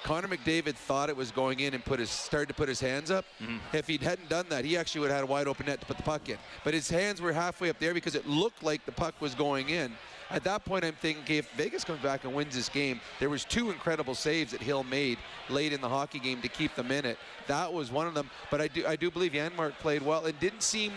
Connor 0.04 0.28
McDavid 0.28 0.74
thought 0.76 1.08
it 1.10 1.16
was 1.16 1.30
going 1.30 1.60
in 1.60 1.74
and 1.74 1.84
put 1.84 1.98
his 1.98 2.08
started 2.10 2.46
to 2.48 2.54
put 2.54 2.68
his 2.68 2.80
hands 2.80 3.10
up. 3.10 3.24
If 3.72 3.86
he 3.88 3.98
hadn't 3.98 4.28
done 4.28 4.46
that, 4.48 4.64
he 4.64 4.76
actually 4.76 5.02
would 5.02 5.10
have 5.10 5.18
had 5.20 5.24
a 5.24 5.26
wide 5.30 5.48
open 5.48 5.66
net 5.66 5.80
to 5.80 5.86
put 5.86 5.96
the 5.96 6.02
puck 6.04 6.28
in. 6.28 6.38
But 6.64 6.72
his 6.72 6.88
hands 6.88 7.20
were 7.20 7.32
halfway 7.32 7.68
up 7.68 7.78
there 7.78 7.92
because 7.94 8.14
it 8.14 8.26
looked 8.26 8.62
like 8.62 8.86
the 8.86 8.92
puck 8.92 9.14
was 9.20 9.34
going 9.34 9.68
in. 9.70 9.92
At 10.30 10.44
that 10.44 10.64
point, 10.64 10.84
I'm 10.84 10.92
thinking, 10.94 11.36
if 11.38 11.50
Vegas 11.52 11.84
comes 11.84 12.00
back 12.00 12.24
and 12.24 12.34
wins 12.34 12.54
this 12.54 12.68
game, 12.68 13.00
there 13.18 13.30
was 13.30 13.44
two 13.46 13.70
incredible 13.70 14.14
saves 14.14 14.52
that 14.52 14.60
Hill 14.60 14.84
made 14.84 15.16
late 15.48 15.72
in 15.72 15.80
the 15.80 15.88
hockey 15.88 16.18
game 16.18 16.42
to 16.42 16.48
keep 16.48 16.74
them 16.74 16.90
in 16.90 17.06
it. 17.06 17.18
That 17.46 17.72
was 17.72 17.90
one 17.90 18.06
of 18.06 18.12
them. 18.14 18.30
But 18.50 18.60
I 18.60 18.68
do, 18.68 18.86
I 18.86 18.94
do 18.94 19.10
believe 19.10 19.32
Janmark 19.32 19.72
played 19.78 20.02
well 20.02 20.26
and 20.26 20.38
didn't 20.38 20.62
seem 20.62 20.92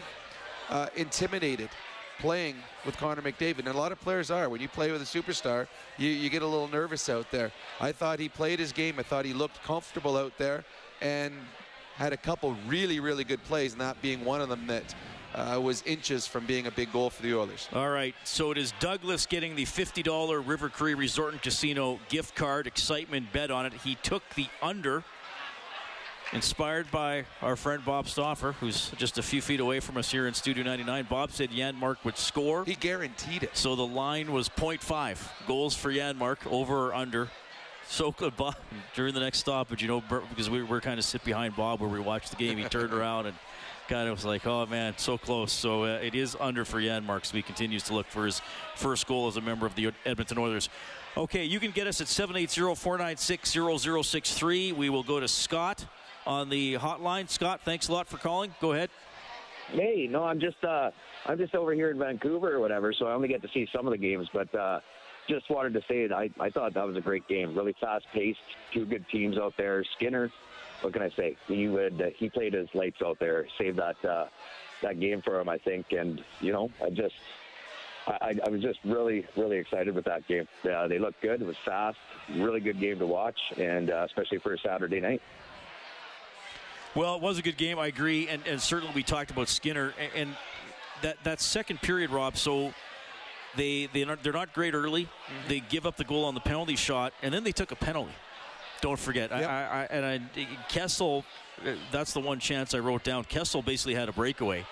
uh, 0.72 0.88
intimidated 0.96 1.70
playing 2.20 2.56
with 2.86 2.98
Connor 2.98 3.22
McDavid. 3.22 3.60
And 3.60 3.70
a 3.70 3.78
lot 3.78 3.92
of 3.92 4.00
players 4.00 4.30
are. 4.30 4.48
When 4.48 4.62
you 4.62 4.70
play 4.70 4.92
with 4.92 5.02
a 5.02 5.06
superstar, 5.06 5.68
you, 5.98 6.10
you 6.10 6.30
get 6.30 6.44
a 6.44 6.48
little 6.48 6.68
nervous 6.68 7.10
out 7.10 7.32
there. 7.32 7.52
I 7.80 7.92
thought 7.92 8.20
he 8.20 8.30
played 8.30 8.60
his 8.60 8.72
game. 8.72 8.96
I 9.00 9.04
thought 9.04 9.26
he 9.26 9.34
looked 9.34 9.62
comfortable 9.64 10.16
out 10.18 10.38
there 10.38 10.64
and 11.02 11.34
had 11.96 12.14
a 12.14 12.18
couple 12.18 12.56
really, 12.68 13.00
really 13.00 13.24
good 13.24 13.44
plays, 13.44 13.74
and 13.74 13.82
that 13.82 14.02
being 14.02 14.24
one 14.24 14.40
of 14.42 14.50
them 14.50 14.66
that 14.68 14.96
uh, 15.34 15.60
was 15.62 15.84
inches 15.84 16.28
from 16.28 16.46
being 16.46 16.68
a 16.68 16.72
big 16.72 16.92
goal 16.92 17.10
for 17.10 17.22
the 17.22 17.34
Oilers. 17.34 17.70
All 17.74 17.90
right, 17.90 18.16
so 18.24 18.52
it 18.52 18.58
is 18.58 18.74
Douglas 18.80 19.26
getting 19.26 19.56
the 19.56 19.66
$50 19.66 20.48
River 20.48 20.70
Cree 20.70 20.94
Resort 20.94 21.34
and 21.34 21.42
Casino 21.42 22.00
gift 22.10 22.36
card. 22.36 22.68
Excitement 22.68 23.32
bet 23.32 23.52
on 23.52 23.66
it. 23.66 23.74
He 23.74 23.96
took 23.96 24.24
the 24.36 24.48
under, 24.62 25.04
inspired 26.34 26.90
by 26.92 27.26
our 27.42 27.56
friend 27.56 27.84
Bob 27.84 28.08
Stauffer, 28.08 28.54
who's 28.54 28.92
just 28.98 29.18
a 29.18 29.24
few 29.24 29.42
feet 29.42 29.60
away 29.60 29.80
from 29.80 29.98
us 29.98 30.12
here 30.12 30.28
in 30.28 30.34
Studio 30.34 30.64
99. 30.64 31.08
Bob 31.10 31.32
said 31.32 31.52
Janmark 31.52 31.98
would 32.04 32.18
score. 32.18 32.64
He 32.66 32.76
guaranteed 32.76 33.44
it. 33.44 33.58
So 33.58 33.76
the 33.76 33.86
line 33.86 34.32
was 34.32 34.50
0.5 34.50 35.48
goals 35.48 35.76
for 35.76 35.92
Janmark, 35.92 36.38
over 36.50 36.88
or 36.88 36.94
under. 36.94 37.30
So 37.88 38.12
good, 38.12 38.38
Bob. 38.38 38.56
During 38.96 39.14
the 39.14 39.20
next 39.20 39.40
stoppage, 39.40 39.82
you 39.82 39.88
know, 39.88 40.02
because 40.30 40.50
we 40.50 40.64
were 40.64 40.80
kind 40.80 40.98
of 40.98 41.06
sit 41.06 41.24
behind 41.26 41.56
Bob 41.56 41.82
where 41.82 41.90
we 41.90 42.00
watched 42.00 42.30
the 42.30 42.38
game, 42.38 42.58
he 42.58 42.64
turned 42.66 42.94
around 42.94 43.26
and 43.26 43.36
kind 43.90 44.08
of 44.08 44.16
was 44.16 44.24
like, 44.24 44.48
"Oh 44.48 44.66
man, 44.66 44.94
so 44.98 45.18
close." 45.18 45.52
So 45.52 45.84
uh, 45.84 46.00
it 46.02 46.16
is 46.16 46.38
under 46.40 46.64
for 46.64 46.80
Janmark. 46.80 47.26
So 47.26 47.36
he 47.36 47.42
continues 47.42 47.84
to 47.84 47.94
look 47.94 48.08
for 48.08 48.26
his 48.26 48.42
first 48.76 49.08
goal 49.08 49.28
as 49.28 49.36
a 49.36 49.42
member 49.42 49.66
of 49.66 49.76
the 49.76 49.92
Edmonton 50.06 50.38
Oilers. 50.38 50.70
Okay, 51.18 51.44
you 51.44 51.60
can 51.60 51.72
get 51.72 51.88
us 51.88 52.00
at 52.00 52.08
780-496-0063. 52.08 54.72
We 54.72 54.90
will 54.90 55.04
go 55.04 55.20
to 55.20 55.28
Scott 55.28 55.86
on 56.26 56.50
the 56.50 56.76
hotline. 56.76 57.30
Scott, 57.30 57.62
thanks 57.64 57.88
a 57.88 57.94
lot 57.94 58.08
for 58.08 58.18
calling. 58.18 58.54
Go 58.62 58.74
ahead. 58.74 58.90
Hey, 59.72 60.08
no, 60.10 60.24
I'm 60.24 60.40
just 60.40 60.64
uh, 60.64 60.92
I'm 61.26 61.38
just 61.38 61.56
over 61.56 61.74
here 61.74 61.92
in 61.92 61.98
Vancouver 62.00 62.54
or 62.54 62.60
whatever, 62.60 62.94
so 62.94 63.08
I 63.08 63.14
only 63.14 63.28
get 63.28 63.42
to 63.44 63.50
see 63.54 63.68
some 63.74 63.88
of 63.88 63.92
the 63.92 63.98
games. 63.98 64.28
But 64.34 64.54
uh, 64.54 64.82
just 65.30 65.50
wanted 65.50 65.74
to 65.74 65.82
say 65.88 66.08
that 66.08 66.16
I, 66.16 66.30
I 66.40 66.50
thought 66.50 66.74
that 66.74 66.86
was 66.86 66.98
a 66.98 67.02
great 67.02 67.28
game, 67.28 67.56
really 67.56 67.76
fast 67.80 68.06
paced, 68.14 68.40
two 68.74 68.86
good 68.86 69.06
teams 69.10 69.38
out 69.38 69.54
there. 69.58 69.84
Skinner, 69.96 70.30
what 70.82 70.92
can 70.94 71.02
I 71.02 71.10
say? 71.12 71.38
He 71.48 71.68
would 71.70 72.02
uh, 72.02 72.06
he 72.18 72.30
played 72.30 72.54
his 72.54 72.68
lights 72.74 73.02
out 73.06 73.18
there, 73.20 73.48
saved 73.58 73.78
that 73.80 74.04
uh, 74.04 74.26
that 74.82 75.00
game 75.00 75.22
for 75.22 75.40
him, 75.40 75.48
I 75.48 75.58
think. 75.58 75.92
And 75.94 76.22
you 76.42 76.52
know, 76.52 76.70
I 76.84 76.90
just 76.90 77.16
I, 78.08 78.36
I- 78.46 78.50
was 78.50 78.62
just 78.62 78.80
really 78.84 79.26
really 79.38 79.58
excited 79.58 79.96
with 79.96 80.06
that 80.06 80.28
game. 80.28 80.50
Uh, 80.70 80.88
they 80.90 81.00
looked 81.00 81.22
good. 81.22 81.42
It 81.42 81.48
was 81.48 81.56
fast, 81.64 81.98
really 82.36 82.60
good 82.60 82.80
game 82.82 83.00
to 83.00 83.08
watch, 83.08 83.40
and 83.58 83.90
uh, 83.90 84.04
especially 84.06 84.40
for 84.40 84.54
a 84.54 84.60
Saturday 84.60 85.00
night. 85.00 85.22
Well, 86.94 87.16
it 87.16 87.22
was 87.22 87.38
a 87.38 87.42
good 87.42 87.58
game. 87.58 87.80
I 87.80 87.88
agree, 87.88 88.28
and, 88.28 88.46
and 88.46 88.62
certainly 88.62 88.94
we 88.94 89.04
talked 89.04 89.32
about 89.32 89.48
Skinner 89.48 89.94
and, 89.98 90.12
and 90.14 90.38
that 91.02 91.24
that 91.24 91.40
second 91.40 91.82
period, 91.82 92.10
Rob. 92.10 92.36
So 92.36 92.74
they 93.56 93.88
they 93.94 94.04
not, 94.04 94.22
they're 94.24 94.34
not 94.34 94.54
great 94.54 94.74
early. 94.74 95.08
They 95.48 95.62
give 95.62 95.86
up 95.86 95.96
the 95.96 96.04
goal 96.04 96.26
on 96.26 96.34
the 96.34 96.42
penalty 96.42 96.76
shot, 96.76 97.14
and 97.22 97.34
then 97.34 97.44
they 97.44 97.54
took 97.54 97.72
a 97.72 97.76
penalty. 97.76 98.12
Don't 98.82 99.00
forget. 99.00 99.32
I, 99.32 99.44
I, 99.44 99.62
I, 99.62 99.84
and 99.92 100.06
I, 100.06 100.48
Kessel, 100.68 101.24
uh, 101.64 101.74
that's 101.92 102.14
the 102.14 102.20
one 102.20 102.40
chance 102.40 102.74
I 102.74 102.80
wrote 102.80 103.04
down. 103.04 103.24
Kessel 103.26 103.62
basically 103.62 103.94
had 103.94 104.10
a 104.10 104.12
breakaway 104.12 104.66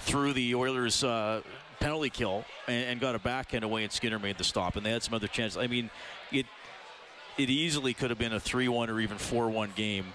through 0.00 0.32
the 0.32 0.54
Oilers' 0.56 1.04
uh, 1.04 1.42
penalty 1.78 2.10
kill 2.10 2.44
and, 2.66 2.84
and 2.84 3.00
got 3.00 3.14
a 3.14 3.20
backhand 3.20 3.62
away, 3.62 3.84
and 3.84 3.92
Skinner 3.92 4.18
made 4.18 4.36
the 4.36 4.44
stop. 4.44 4.76
And 4.76 4.84
they 4.84 4.90
had 4.90 5.02
some 5.02 5.14
other 5.14 5.28
chances. 5.28 5.56
I 5.56 5.68
mean, 5.68 5.90
it 6.32 6.46
it 7.38 7.48
easily 7.48 7.94
could 7.94 8.10
have 8.10 8.18
been 8.18 8.34
a 8.34 8.40
three-one 8.40 8.90
or 8.90 9.00
even 9.00 9.16
four-one 9.16 9.72
game 9.74 10.12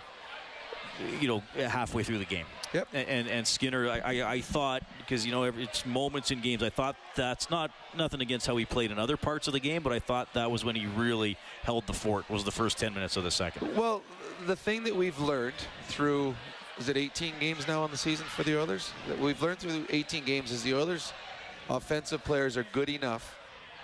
you 1.19 1.27
know, 1.27 1.43
halfway 1.67 2.03
through 2.03 2.19
the 2.19 2.25
game. 2.25 2.45
Yep. 2.73 2.87
And 2.93 3.27
and, 3.27 3.47
Skinner, 3.47 3.89
I, 3.89 3.99
I, 3.99 4.31
I 4.33 4.41
thought 4.41 4.83
because 4.99 5.25
you 5.25 5.31
know 5.31 5.43
it's 5.43 5.85
moments 5.85 6.31
in 6.31 6.41
games. 6.41 6.63
I 6.63 6.69
thought 6.69 6.95
that's 7.15 7.49
not 7.49 7.71
nothing 7.95 8.21
against 8.21 8.45
how 8.45 8.57
he 8.57 8.65
played 8.65 8.91
in 8.91 8.99
other 8.99 9.17
parts 9.17 9.47
of 9.47 9.53
the 9.53 9.59
game, 9.59 9.83
but 9.83 9.93
I 9.93 9.99
thought 9.99 10.33
that 10.33 10.51
was 10.51 10.65
when 10.65 10.75
he 10.75 10.85
really 10.85 11.37
held 11.63 11.87
the 11.87 11.93
fort. 11.93 12.29
Was 12.29 12.43
the 12.43 12.51
first 12.51 12.77
ten 12.77 12.93
minutes 12.93 13.15
of 13.15 13.23
the 13.23 13.31
second. 13.31 13.75
Well, 13.75 14.01
the 14.45 14.55
thing 14.55 14.83
that 14.83 14.95
we've 14.95 15.19
learned 15.19 15.55
through 15.87 16.35
is 16.77 16.89
it 16.89 16.97
18 16.97 17.33
games 17.39 17.67
now 17.67 17.81
on 17.81 17.89
the 17.89 17.97
season 17.97 18.25
for 18.27 18.43
the 18.43 18.59
Oilers? 18.59 18.91
That 19.07 19.17
we've 19.17 19.41
learned 19.41 19.59
through 19.59 19.85
18 19.89 20.25
games 20.25 20.51
is 20.51 20.61
the 20.61 20.75
Oilers 20.75 21.11
offensive 21.69 22.23
players 22.23 22.55
are 22.55 22.65
good 22.71 22.89
enough 22.89 23.35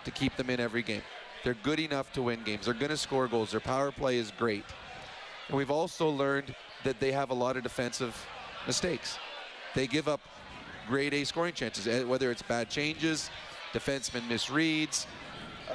to 0.05 0.11
keep 0.11 0.35
them 0.35 0.49
in 0.49 0.59
every 0.59 0.83
game. 0.83 1.01
They're 1.43 1.55
good 1.55 1.79
enough 1.79 2.13
to 2.13 2.21
win 2.21 2.43
games. 2.43 2.65
They're 2.65 2.73
going 2.73 2.91
to 2.91 2.97
score 2.97 3.27
goals. 3.27 3.51
Their 3.51 3.59
power 3.59 3.91
play 3.91 4.17
is 4.17 4.31
great. 4.31 4.63
And 5.49 5.57
we've 5.57 5.71
also 5.71 6.09
learned 6.09 6.55
that 6.83 6.99
they 6.99 7.11
have 7.11 7.29
a 7.29 7.33
lot 7.33 7.57
of 7.57 7.63
defensive 7.63 8.15
mistakes. 8.67 9.17
They 9.73 9.87
give 9.87 10.07
up 10.07 10.21
grade 10.87 11.13
A 11.13 11.23
scoring 11.23 11.53
chances, 11.53 11.87
eh, 11.87 12.03
whether 12.03 12.29
it's 12.31 12.41
bad 12.41 12.69
changes, 12.69 13.29
defenseman 13.73 14.21
misreads, 14.27 15.05
uh, 15.69 15.73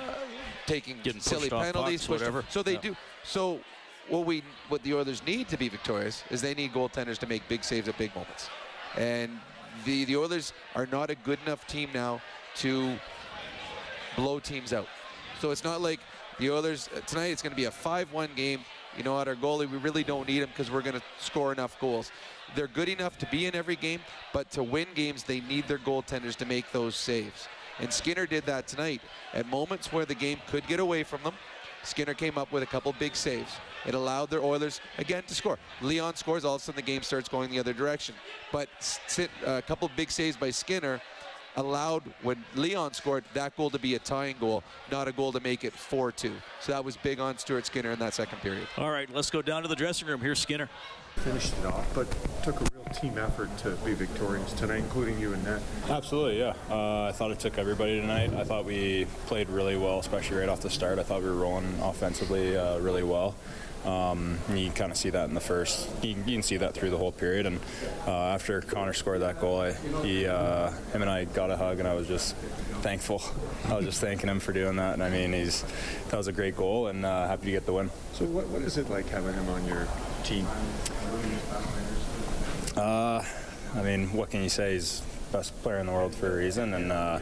taking 0.67 0.99
Getting 1.03 1.21
silly 1.21 1.49
penalties, 1.51 2.07
pucks, 2.07 2.09
whatever. 2.09 2.45
So 2.51 2.63
they 2.63 2.75
Yeah. 2.75 2.81
do. 2.81 2.97
So 3.25 3.61
what 4.09 4.25
we 4.25 4.43
what 4.69 4.83
the 4.83 4.95
Oilers 4.95 5.23
need 5.27 5.49
to 5.49 5.57
be 5.57 5.69
victorious 5.69 6.25
is 6.31 6.41
they 6.41 6.55
need 6.55 6.73
goaltenders 6.73 7.19
to 7.19 7.27
make 7.27 7.47
big 7.49 7.65
saves 7.65 7.89
at 7.89 7.97
big 7.99 8.15
moments, 8.15 8.49
and 8.97 9.41
the 9.85 10.05
the 10.05 10.17
Oilers 10.17 10.53
are 10.75 10.87
not 10.87 11.11
a 11.11 11.15
good 11.15 11.39
enough 11.47 11.67
team 11.67 11.91
now 11.93 12.21
to 12.57 12.99
blow 14.17 14.41
teams 14.41 14.73
out. 14.73 14.89
So 15.41 15.51
it's 15.51 15.65
not 15.65 15.81
like 15.81 16.01
The 16.39 16.51
Oilers, 16.51 16.89
uh, 16.95 17.01
tonight 17.01 17.27
it's 17.33 17.43
going 17.43 17.51
to 17.53 17.57
be 17.57 17.65
a 17.65 17.71
5-1 17.71 18.35
game. 18.37 18.65
You 18.99 19.05
know, 19.05 19.19
at 19.21 19.29
our 19.29 19.37
goalie, 19.37 19.71
we 19.71 19.79
really 19.79 20.03
don't 20.03 20.27
need 20.27 20.43
him 20.43 20.49
because 20.49 20.71
we're 20.71 20.83
going 20.83 20.97
to 20.97 21.03
score 21.21 21.53
enough 21.53 21.79
goals. 21.81 22.11
They're 22.57 22.67
good 22.67 22.89
enough 22.89 23.17
to 23.19 23.27
be 23.27 23.47
in 23.47 23.55
every 23.55 23.77
game, 23.77 24.01
but 24.33 24.51
to 24.51 24.63
win 24.63 24.89
games, 24.95 25.23
they 25.23 25.41
need 25.41 25.69
their 25.69 25.79
goaltenders 25.79 26.35
to 26.37 26.45
make 26.45 26.73
those 26.73 26.97
saves. 26.97 27.47
And 27.79 27.93
Skinner 27.93 28.27
did 28.27 28.45
that 28.47 28.67
tonight. 28.67 29.01
At 29.33 29.47
moments 29.47 29.93
where 29.93 30.05
the 30.05 30.17
game 30.17 30.39
could 30.49 30.67
get 30.67 30.81
away 30.81 31.05
from 31.05 31.23
them, 31.23 31.35
Skinner 31.85 32.15
came 32.15 32.37
up 32.37 32.51
with 32.51 32.65
a 32.65 32.67
couple 32.67 32.93
big 32.99 33.15
saves. 33.15 33.53
It 33.87 33.95
allowed 33.95 34.31
their 34.31 34.43
Oilers, 34.43 34.81
again, 34.99 35.23
to 35.29 35.35
score. 35.35 35.61
Leon 35.81 36.17
scores, 36.17 36.45
all 36.45 36.57
of 36.57 36.61
a 36.61 36.65
sudden 36.65 36.77
the 36.77 36.83
game 36.83 37.03
starts 37.03 37.29
going 37.29 37.51
the 37.51 37.61
other 37.61 37.73
direction. 37.73 38.17
But 38.51 38.69
a 39.47 39.63
couple 39.63 39.89
big 39.97 40.11
saves 40.11 40.37
by 40.37 40.51
Skinner 40.51 41.01
allowed, 41.59 42.03
when 42.23 42.43
Leon 42.55 42.95
scored, 42.95 43.25
that 43.35 43.57
goal 43.57 43.71
to 43.71 43.79
be 43.79 43.95
a 43.95 43.99
tying 43.99 44.37
goal, 44.39 44.63
not 44.91 45.09
a 45.09 45.13
goal 45.13 45.33
to 45.33 45.41
make 45.41 45.65
it 45.65 45.75
4-2. 45.75 46.33
So 46.61 46.73
that 46.73 46.85
was 46.85 46.97
big 46.97 47.21
on 47.21 47.37
Stuart 47.39 47.67
Skinner 47.67 47.91
in 47.91 47.99
that 47.99 48.15
second 48.15 48.39
period. 48.39 48.67
All 48.77 48.91
right, 48.91 49.09
let's 49.13 49.31
go 49.31 49.43
down 49.43 49.63
to 49.63 49.69
the 49.69 49.77
dressing 49.77 50.09
room. 50.09 50.21
Here's 50.21 50.39
Skinner. 50.39 50.69
Finished 51.17 51.53
it 51.59 51.67
off, 51.67 51.93
but 51.95 52.07
took 52.45 52.61
a 52.61 52.65
real 52.73 52.85
team 52.95 53.19
effort 53.19 53.55
to 53.59 53.71
be 53.85 53.93
victorious 53.93 54.53
tonight, 54.53 54.79
including 54.79 55.19
you 55.19 55.33
and 55.33 55.45
Ned. 55.45 55.61
Absolutely, 55.89 56.39
yeah. 56.39 56.55
Uh, 56.71 57.07
I 57.07 57.13
thought 57.13 57.33
it 57.33 57.41
took 57.41 57.59
everybody 57.59 58.01
tonight. 58.01 58.33
I 58.35 58.45
thought 58.45 58.65
we 58.65 59.07
played 59.27 59.49
really 59.49 59.77
well, 59.77 59.99
especially 59.99 60.37
right 60.37 60.49
off 60.49 60.61
the 60.61 60.71
start. 60.71 61.01
I 61.01 61.03
thought 61.03 61.23
we 61.23 61.29
were 61.29 61.35
rolling 61.35 61.77
offensively 61.83 62.57
uh, 62.57 62.79
really 62.79 63.03
well. 63.03 63.35
Um, 63.85 64.39
you 64.53 64.71
kind 64.71 64.91
of 64.91 64.99
see 64.99 65.11
that 65.11 65.29
in 65.29 65.35
the 65.35 65.41
first. 65.41 65.89
You, 66.03 66.11
you, 66.27 66.35
can 66.35 66.43
see 66.43 66.57
that 66.57 66.75
through 66.75 66.91
the 66.91 66.99
whole 66.99 67.13
period. 67.13 67.47
And 67.47 67.61
uh, 68.07 68.11
after 68.11 68.61
Connor 68.61 68.93
scored 68.93 69.23
that 69.23 69.41
goal, 69.41 69.61
I, 69.61 69.73
he, 70.03 70.27
uh, 70.27 70.71
him 70.93 71.03
and 71.03 71.11
I 71.11 71.25
got 71.25 71.51
a 71.51 71.57
hug, 71.57 71.79
and 71.79 71.89
I 71.89 71.95
was 71.95 72.09
just 72.09 72.35
thankful. 72.83 73.23
I 73.67 73.77
was 73.77 73.85
just 73.85 74.01
thanking 74.01 74.29
him 74.29 74.41
for 74.41 74.53
doing 74.53 74.77
that. 74.77 74.95
And 74.95 75.03
I 75.03 75.11
mean, 75.11 75.33
he's 75.33 75.65
that 76.11 76.17
was 76.17 76.27
a 76.27 76.33
great 76.33 76.57
goal, 76.57 76.89
and 76.89 77.07
uh, 77.07 77.29
happy 77.29 77.47
to 77.47 77.53
get 77.53 77.67
the 77.67 77.73
win. 77.73 77.91
So, 78.15 78.25
what, 78.27 78.49
what 78.49 78.63
is 78.63 78.77
it 78.77 78.91
like 78.91 79.09
having 79.09 79.35
him 79.35 79.49
on 79.49 79.65
your 79.67 79.87
team? 80.25 80.47
Uh, 82.77 83.25
I 83.75 83.83
mean, 83.83 84.13
what 84.13 84.31
can 84.31 84.43
you 84.43 84.49
say? 84.49 84.75
He's 84.75 85.03
best 85.33 85.61
player 85.63 85.79
in 85.79 85.87
the 85.87 85.93
world 85.93 86.15
for 86.15 86.33
a 86.33 86.37
reason, 86.37 86.75
and 86.75 86.93
uh, 86.93 87.21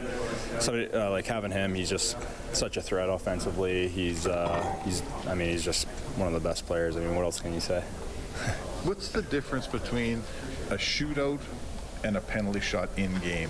somebody 0.59 0.91
uh, 0.91 1.09
like 1.11 1.25
having 1.25 1.51
him, 1.51 1.73
he's 1.73 1.89
just 1.89 2.17
such 2.53 2.77
a 2.77 2.81
threat 2.81 3.09
offensively. 3.09 3.87
He's 3.87 4.27
uh, 4.27 4.75
he's 4.83 5.01
I 5.27 5.35
mean 5.35 5.49
he's 5.49 5.63
just 5.63 5.87
one 6.15 6.27
of 6.27 6.33
the 6.33 6.47
best 6.47 6.65
players. 6.65 6.95
I 6.95 6.99
mean, 7.01 7.15
what 7.15 7.23
else 7.23 7.39
can 7.39 7.53
you 7.53 7.59
say? 7.59 7.81
What's 8.83 9.09
the 9.09 9.21
difference 9.21 9.67
between 9.67 10.23
a 10.69 10.75
shootout 10.75 11.39
and 12.03 12.17
a 12.17 12.21
penalty 12.21 12.59
shot 12.59 12.89
in 12.97 13.13
game? 13.19 13.49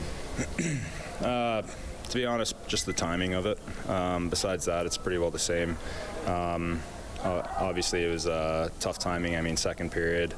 uh, 1.21 1.61
to 2.09 2.17
be 2.17 2.25
honest, 2.25 2.55
just 2.67 2.85
the 2.85 2.93
timing 2.93 3.33
of 3.33 3.45
it. 3.45 3.59
Um, 3.89 4.29
besides 4.29 4.65
that, 4.65 4.85
it's 4.85 4.97
pretty 4.97 5.17
well 5.17 5.31
the 5.31 5.39
same. 5.39 5.77
Um, 6.25 6.81
obviously, 7.23 8.03
it 8.03 8.09
was 8.09 8.27
uh, 8.27 8.69
tough 8.79 8.99
timing. 8.99 9.35
I 9.35 9.41
mean, 9.41 9.57
second 9.57 9.91
period, 9.91 10.33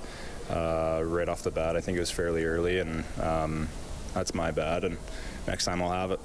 uh, 0.49 1.01
right 1.03 1.29
off 1.29 1.43
the 1.43 1.51
bat, 1.51 1.75
I 1.75 1.82
think 1.82 1.97
it 1.97 1.99
was 1.99 2.12
fairly 2.12 2.43
early, 2.43 2.79
and 2.79 3.03
um, 3.21 3.69
that's 4.13 4.34
my 4.34 4.52
bad. 4.52 4.84
And 4.84 4.98
next 5.48 5.65
time 5.65 5.82
I'll 5.82 5.91
have 5.91 6.12
it. 6.12 6.19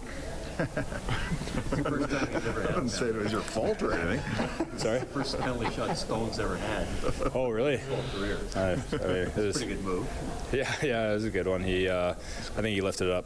First 0.55 2.11
time 2.11 2.29
he's 2.29 2.47
ever 2.47 2.63
had. 2.63 2.71
I 2.71 2.75
wouldn't 2.75 2.91
say 2.91 3.07
it 3.07 3.17
was 3.17 3.33
your 3.33 3.41
fault 3.41 3.83
or 3.83 3.93
anything. 3.93 4.69
Sorry. 4.79 5.01
First 5.01 5.39
penalty 5.41 5.71
shot 5.75 5.97
Stone's 5.99 6.39
ever 6.39 6.57
had. 6.57 6.87
Oh, 7.35 7.49
really? 7.49 7.79
Whole 7.79 8.05
career. 8.21 8.39
I, 8.55 8.61
I 8.61 8.73
mean, 8.73 9.27
it 9.27 9.37
was 9.37 9.57
pretty 9.57 9.75
good 9.75 9.85
move. 9.85 10.07
Yeah, 10.53 10.73
yeah, 10.83 11.11
it 11.11 11.15
was 11.15 11.25
a 11.25 11.31
good 11.31 11.49
one. 11.49 11.65
He, 11.65 11.89
uh, 11.89 12.11
I 12.13 12.15
think 12.63 12.75
he 12.75 12.81
lifted 12.81 13.09
it 13.09 13.15
up 13.15 13.25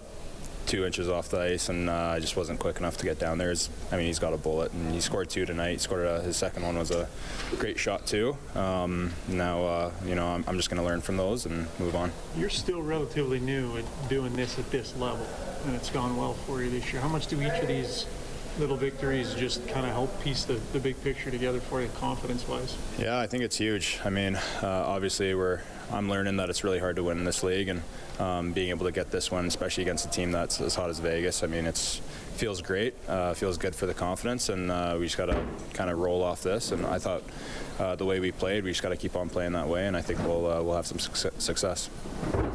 two 0.68 0.84
inches 0.84 1.08
off 1.08 1.30
the 1.30 1.40
ice, 1.40 1.68
and 1.70 1.88
uh, 1.88 2.12
I 2.14 2.20
just 2.20 2.36
wasn't 2.36 2.60
quick 2.60 2.76
enough 2.78 2.98
to 2.98 3.04
get 3.04 3.18
down 3.18 3.38
there. 3.38 3.54
I 3.90 3.96
mean, 3.96 4.06
he's 4.06 4.18
got 4.18 4.34
a 4.34 4.36
bullet, 4.36 4.72
and 4.72 4.92
he 4.92 5.00
scored 5.00 5.30
two 5.30 5.46
tonight. 5.46 5.72
He 5.72 5.78
scored 5.78 6.06
a, 6.06 6.20
his 6.20 6.36
second 6.36 6.62
one 6.62 6.78
was 6.78 6.90
a 6.90 7.08
great 7.58 7.78
shot 7.78 8.06
too. 8.06 8.36
Um, 8.54 9.12
now, 9.26 9.64
uh, 9.64 9.90
you 10.04 10.14
know, 10.14 10.26
I'm, 10.26 10.44
I'm 10.46 10.56
just 10.56 10.68
going 10.70 10.80
to 10.80 10.86
learn 10.86 11.00
from 11.00 11.16
those 11.16 11.46
and 11.46 11.66
move 11.80 11.96
on. 11.96 12.12
You're 12.36 12.50
still 12.50 12.82
relatively 12.82 13.40
new 13.40 13.78
at 13.78 14.08
doing 14.08 14.36
this 14.36 14.58
at 14.58 14.70
this 14.70 14.94
level, 14.96 15.26
and 15.64 15.74
it's 15.74 15.90
gone 15.90 16.16
well 16.16 16.34
for 16.34 16.62
you 16.62 16.70
this 16.70 16.92
year. 16.92 17.00
How 17.00 17.08
much 17.08 17.26
do 17.26 17.40
each 17.40 17.60
of 17.62 17.68
these 17.68 18.06
little 18.58 18.76
victories 18.76 19.34
just 19.34 19.66
kind 19.68 19.86
of 19.86 19.92
help 19.92 20.22
piece 20.22 20.44
the, 20.44 20.54
the 20.72 20.80
big 20.80 21.00
picture 21.02 21.30
together 21.30 21.60
for 21.60 21.80
you 21.80 21.88
confidence-wise? 22.00 22.76
Yeah, 22.98 23.18
I 23.18 23.26
think 23.26 23.44
it's 23.44 23.56
huge. 23.56 24.00
I 24.04 24.10
mean, 24.10 24.36
uh, 24.36 24.66
obviously 24.86 25.34
we're 25.34 25.60
I'm 25.90 26.10
learning 26.10 26.36
that 26.36 26.50
it's 26.50 26.64
really 26.64 26.78
hard 26.78 26.96
to 26.96 27.04
win 27.04 27.18
in 27.18 27.24
this 27.24 27.42
league, 27.42 27.68
and 27.68 27.82
um, 28.18 28.52
being 28.52 28.68
able 28.70 28.84
to 28.84 28.92
get 28.92 29.10
this 29.10 29.30
one, 29.30 29.46
especially 29.46 29.84
against 29.84 30.04
a 30.04 30.10
team 30.10 30.32
that's 30.32 30.60
as 30.60 30.74
hot 30.74 30.90
as 30.90 30.98
Vegas, 30.98 31.42
I 31.42 31.46
mean, 31.46 31.64
it's 31.64 32.02
feels 32.36 32.60
great. 32.60 32.94
Uh, 33.08 33.34
feels 33.34 33.58
good 33.58 33.74
for 33.74 33.86
the 33.86 33.94
confidence, 33.94 34.48
and 34.48 34.70
uh, 34.70 34.96
we 34.98 35.06
just 35.06 35.16
got 35.16 35.26
to 35.26 35.42
kind 35.72 35.90
of 35.90 35.98
roll 35.98 36.22
off 36.22 36.42
this. 36.42 36.72
And 36.72 36.86
I 36.86 36.98
thought 36.98 37.22
uh, 37.78 37.96
the 37.96 38.04
way 38.04 38.20
we 38.20 38.30
played, 38.30 38.64
we 38.64 38.70
just 38.70 38.82
got 38.82 38.90
to 38.90 38.96
keep 38.96 39.16
on 39.16 39.28
playing 39.28 39.52
that 39.52 39.66
way, 39.66 39.86
and 39.86 39.96
I 39.96 40.02
think 40.02 40.20
we'll 40.20 40.46
uh, 40.46 40.62
we'll 40.62 40.76
have 40.76 40.86
some 40.86 40.98
success. 40.98 41.88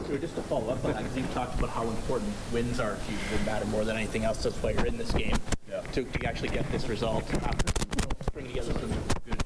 So 0.08 0.18
just 0.18 0.36
to 0.36 0.42
follow 0.44 0.70
up 0.70 0.86
on 0.86 0.94
that, 0.94 1.04
because 1.04 1.18
you 1.18 1.24
talked 1.34 1.58
about 1.58 1.72
how 1.72 1.84
important 1.84 2.32
wins 2.52 2.80
are 2.80 2.96
to 2.96 3.12
you, 3.12 3.18
would 3.32 3.46
matter 3.46 3.66
more 3.66 3.84
than 3.84 3.98
anything 3.98 4.26
else. 4.26 4.44
That's 4.44 4.56
why 4.62 4.72
you're 4.72 4.86
in 4.86 4.98
this 4.98 5.12
game 5.12 5.38
yeah. 5.74 5.82
to, 5.92 6.04
to 6.04 6.26
actually 6.26 6.50
get 6.50 6.70
this 6.72 6.88
result 6.88 7.24
after 7.44 7.74
string 8.30 8.48
together 8.48 8.74
some 8.74 8.90
good 9.26 9.44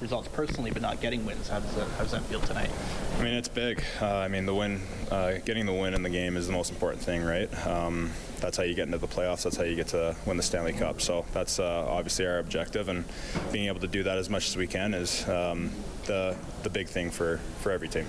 results 0.00 0.28
personally, 0.28 0.70
but 0.70 0.82
not 0.82 1.00
getting 1.00 1.24
wins. 1.24 1.48
How 1.48 1.60
does 1.60 1.74
that, 1.76 1.88
how 1.90 2.02
does 2.02 2.12
that 2.12 2.22
feel 2.24 2.40
tonight? 2.40 2.70
I 3.18 3.24
mean, 3.24 3.34
it's 3.34 3.48
big. 3.48 3.82
Uh, 4.00 4.16
I 4.16 4.28
mean, 4.28 4.44
the 4.44 4.54
win, 4.54 4.82
uh, 5.10 5.38
getting 5.44 5.64
the 5.64 5.72
win 5.72 5.94
in 5.94 6.02
the 6.02 6.10
game 6.10 6.36
is 6.36 6.46
the 6.46 6.52
most 6.52 6.70
important 6.70 7.02
thing, 7.02 7.24
right? 7.24 7.48
Um, 7.66 8.10
that's 8.38 8.56
how 8.58 8.64
you 8.64 8.74
get 8.74 8.86
into 8.86 8.98
the 8.98 9.08
playoffs. 9.08 9.44
That's 9.44 9.56
how 9.56 9.62
you 9.62 9.76
get 9.76 9.88
to 9.88 10.14
win 10.26 10.36
the 10.36 10.42
Stanley 10.42 10.74
Cup. 10.74 11.00
So 11.00 11.24
that's 11.32 11.58
uh, 11.58 11.86
obviously 11.88 12.26
our 12.26 12.38
objective, 12.38 12.88
and 12.88 13.04
being 13.50 13.68
able 13.68 13.80
to 13.80 13.86
do 13.86 14.02
that 14.02 14.18
as 14.18 14.28
much 14.28 14.48
as 14.48 14.56
we 14.56 14.66
can 14.66 14.92
is 14.92 15.26
um, 15.28 15.70
the 16.04 16.36
the 16.64 16.70
big 16.70 16.88
thing 16.88 17.10
for 17.10 17.38
for 17.60 17.72
every 17.72 17.88
team. 17.88 18.06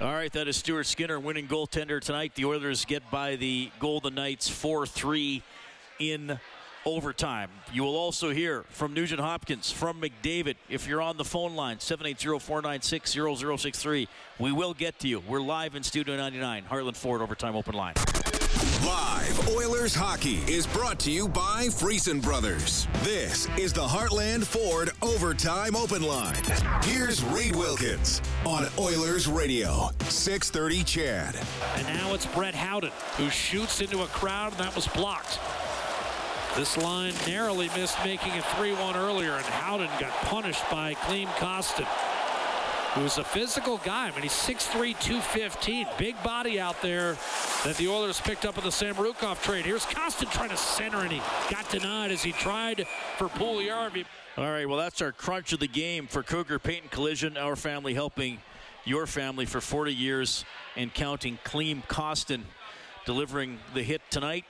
All 0.00 0.12
right, 0.12 0.32
that 0.32 0.48
is 0.48 0.56
Stuart 0.56 0.86
Skinner 0.86 1.20
winning 1.20 1.46
goaltender 1.46 2.00
tonight. 2.00 2.34
The 2.34 2.46
Oilers 2.46 2.84
get 2.84 3.08
by 3.12 3.36
the 3.36 3.70
Golden 3.78 4.16
Knights 4.16 4.48
4 4.48 4.84
3 4.84 5.44
in 6.10 6.38
overtime. 6.84 7.48
You 7.72 7.84
will 7.84 7.94
also 7.96 8.30
hear 8.30 8.64
from 8.70 8.92
Nugent 8.92 9.20
Hopkins, 9.20 9.70
from 9.70 10.00
McDavid. 10.00 10.56
If 10.68 10.88
you're 10.88 11.00
on 11.00 11.16
the 11.16 11.24
phone 11.24 11.54
line, 11.54 11.76
780-496-0063, 11.78 14.08
we 14.40 14.50
will 14.50 14.74
get 14.74 14.98
to 15.00 15.08
you. 15.08 15.20
We're 15.20 15.40
live 15.40 15.76
in 15.76 15.84
Studio 15.84 16.16
99, 16.16 16.64
Heartland 16.68 16.96
Ford 16.96 17.22
Overtime 17.22 17.54
Open 17.54 17.74
Line. 17.74 17.94
Live 18.84 19.48
Oilers 19.48 19.94
hockey 19.94 20.42
is 20.48 20.66
brought 20.66 20.98
to 21.00 21.10
you 21.10 21.26
by 21.28 21.66
Friesen 21.66 22.20
Brothers. 22.20 22.88
This 23.02 23.48
is 23.56 23.72
the 23.72 23.86
Heartland 23.86 24.44
Ford 24.44 24.90
Overtime 25.02 25.76
Open 25.76 26.02
Line. 26.02 26.42
Here's 26.82 27.22
Reed 27.24 27.54
Wilkins 27.54 28.20
on 28.44 28.66
Oilers 28.78 29.28
Radio, 29.28 29.90
630 30.08 30.82
CHED. 30.84 31.36
And 31.76 31.86
now 31.86 32.12
it's 32.12 32.26
Brett 32.26 32.56
Howden 32.56 32.90
who 33.16 33.30
shoots 33.30 33.80
into 33.80 34.02
a 34.02 34.06
crowd, 34.06 34.50
and 34.52 34.60
that 34.60 34.74
was 34.74 34.88
blocked. 34.88 35.38
This 36.56 36.76
line 36.76 37.14
narrowly 37.26 37.70
missed 37.74 37.96
making 38.04 38.34
it 38.34 38.44
3-1 38.44 38.94
earlier, 38.94 39.32
and 39.32 39.44
Howden 39.44 39.88
got 39.98 40.12
punished 40.26 40.62
by 40.70 40.92
Klim 40.92 41.28
Kostin, 41.28 41.86
who's 42.92 43.16
a 43.16 43.24
physical 43.24 43.78
guy. 43.78 44.08
I 44.08 44.10
mean, 44.10 44.22
he's 44.22 44.32
6'3", 44.32 44.92
215. 45.00 45.86
Big 45.96 46.22
body 46.22 46.60
out 46.60 46.82
there 46.82 47.16
that 47.64 47.76
the 47.78 47.88
Oilers 47.88 48.20
picked 48.20 48.44
up 48.44 48.58
in 48.58 48.64
the 48.64 48.70
Samorukov 48.70 49.42
trade. 49.42 49.64
Here's 49.64 49.86
Kostin 49.86 50.30
trying 50.30 50.50
to 50.50 50.58
center, 50.58 50.98
and 50.98 51.10
he 51.10 51.22
got 51.50 51.70
denied 51.70 52.10
as 52.10 52.22
he 52.22 52.32
tried 52.32 52.86
for 53.16 53.28
Puljujarvi. 53.28 54.04
All 54.36 54.44
right, 54.44 54.68
well, 54.68 54.78
that's 54.78 55.00
our 55.00 55.12
crunch 55.12 55.54
of 55.54 55.60
the 55.60 55.68
game 55.68 56.06
for 56.06 56.22
Cougar 56.22 56.58
Paint 56.58 56.82
and 56.82 56.90
Collision, 56.90 57.38
our 57.38 57.56
family 57.56 57.94
helping 57.94 58.42
your 58.84 59.06
family 59.06 59.46
for 59.46 59.62
40 59.62 59.94
years 59.94 60.44
and 60.76 60.92
counting. 60.92 61.38
Klim 61.44 61.82
Kostin 61.88 62.42
delivering 63.06 63.58
the 63.72 63.82
hit 63.82 64.02
tonight. 64.10 64.44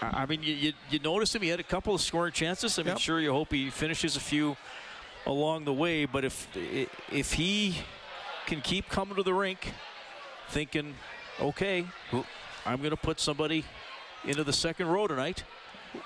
I 0.00 0.26
mean, 0.26 0.42
you, 0.42 0.54
you, 0.54 0.72
you 0.90 0.98
noticed 1.00 1.34
him. 1.34 1.42
He 1.42 1.48
had 1.48 1.60
a 1.60 1.64
couple 1.64 1.94
of 1.94 2.00
scoring 2.00 2.32
chances. 2.32 2.78
I 2.78 2.82
mean, 2.82 2.92
yep. 2.92 2.98
sure, 2.98 3.20
you 3.20 3.32
hope 3.32 3.52
he 3.52 3.70
finishes 3.70 4.16
a 4.16 4.20
few 4.20 4.56
along 5.26 5.64
the 5.64 5.72
way. 5.72 6.04
But 6.04 6.24
if 6.24 6.48
if 7.12 7.32
he 7.32 7.78
can 8.46 8.60
keep 8.60 8.88
coming 8.88 9.16
to 9.16 9.22
the 9.22 9.34
rink, 9.34 9.72
thinking, 10.48 10.94
okay, 11.40 11.84
I'm 12.64 12.78
going 12.78 12.90
to 12.90 12.96
put 12.96 13.20
somebody 13.20 13.64
into 14.24 14.44
the 14.44 14.52
second 14.52 14.88
row 14.88 15.06
tonight, 15.06 15.44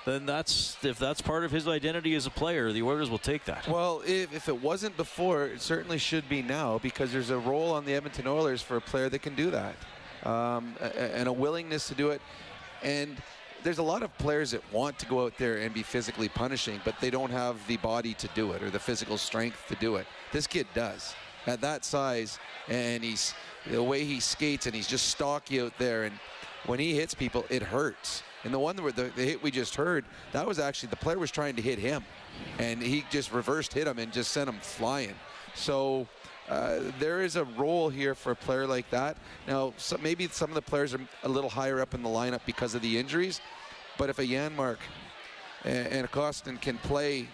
then 0.05 0.25
that's 0.25 0.77
if 0.83 0.97
that's 0.97 1.21
part 1.21 1.43
of 1.43 1.51
his 1.51 1.67
identity 1.67 2.15
as 2.15 2.25
a 2.25 2.31
player, 2.31 2.71
the 2.71 2.81
Oilers 2.81 3.09
will 3.09 3.17
take 3.17 3.45
that. 3.45 3.67
Well, 3.67 4.01
if, 4.05 4.33
if 4.33 4.49
it 4.49 4.61
wasn't 4.61 4.97
before, 4.97 5.45
it 5.45 5.61
certainly 5.61 5.97
should 5.97 6.27
be 6.27 6.41
now 6.41 6.79
because 6.79 7.11
there's 7.11 7.29
a 7.29 7.37
role 7.37 7.71
on 7.71 7.85
the 7.85 7.93
Edmonton 7.93 8.27
Oilers 8.27 8.61
for 8.61 8.77
a 8.77 8.81
player 8.81 9.09
that 9.09 9.21
can 9.21 9.35
do 9.35 9.51
that, 9.51 9.75
um, 10.23 10.75
and 10.97 11.27
a 11.27 11.33
willingness 11.33 11.87
to 11.89 11.95
do 11.95 12.09
it, 12.09 12.21
and 12.81 13.17
there's 13.63 13.77
a 13.77 13.83
lot 13.83 14.03
of 14.03 14.15
players 14.17 14.51
that 14.51 14.61
want 14.73 14.99
to 14.99 15.05
go 15.05 15.25
out 15.25 15.37
there 15.37 15.57
and 15.57 15.73
be 15.73 15.83
physically 15.83 16.29
punishing, 16.29 16.81
but 16.83 16.95
they 16.99 17.09
don't 17.09 17.31
have 17.31 17.65
the 17.67 17.77
body 17.77 18.13
to 18.15 18.27
do 18.35 18.51
it 18.51 18.61
or 18.61 18.69
the 18.69 18.79
physical 18.79 19.17
strength 19.17 19.65
to 19.69 19.75
do 19.75 19.95
it. 19.95 20.05
This 20.31 20.47
kid 20.47 20.67
does 20.73 21.15
at 21.47 21.61
that 21.61 21.85
size, 21.85 22.39
and 22.67 23.03
he's 23.03 23.33
the 23.69 23.81
way 23.81 24.03
he 24.03 24.19
skates 24.19 24.65
and 24.65 24.75
he's 24.75 24.87
just 24.87 25.09
stocky 25.09 25.61
out 25.61 25.73
there. 25.77 26.03
And 26.03 26.15
when 26.65 26.79
he 26.79 26.93
hits 26.93 27.13
people, 27.13 27.45
it 27.49 27.63
hurts. 27.63 28.23
And 28.43 28.53
the 28.53 28.59
one 28.59 28.75
where 28.77 28.91
the, 28.91 29.11
the 29.15 29.23
hit 29.23 29.41
we 29.41 29.51
just 29.51 29.75
heard, 29.75 30.03
that 30.33 30.45
was 30.45 30.59
actually 30.59 30.89
the 30.89 30.97
player 30.97 31.17
was 31.17 31.31
trying 31.31 31.55
to 31.55 31.61
hit 31.61 31.79
him, 31.79 32.03
and 32.59 32.81
he 32.81 33.05
just 33.09 33.31
reversed 33.31 33.73
hit 33.73 33.87
him 33.87 33.99
and 33.99 34.11
just 34.11 34.31
sent 34.31 34.49
him 34.49 34.59
flying. 34.61 35.15
So. 35.55 36.07
Uh, 36.49 36.79
there 36.99 37.21
is 37.21 37.35
a 37.35 37.45
role 37.45 37.89
here 37.89 38.13
for 38.13 38.31
a 38.31 38.35
player 38.35 38.67
like 38.67 38.89
that. 38.89 39.17
Now, 39.47 39.73
so 39.77 39.97
maybe 40.01 40.27
some 40.27 40.49
of 40.49 40.55
the 40.55 40.61
players 40.61 40.93
are 40.93 40.99
a 41.23 41.29
little 41.29 41.49
higher 41.49 41.79
up 41.79 41.93
in 41.93 42.03
the 42.03 42.09
lineup 42.09 42.41
because 42.45 42.75
of 42.75 42.81
the 42.81 42.97
injuries, 42.97 43.39
but 43.97 44.09
if 44.09 44.19
a 44.19 44.23
Janmark 44.23 44.77
and, 45.63 45.87
and 45.87 46.05
a 46.05 46.09
Kostin 46.09 46.59
can 46.59 46.77
play 46.79 47.27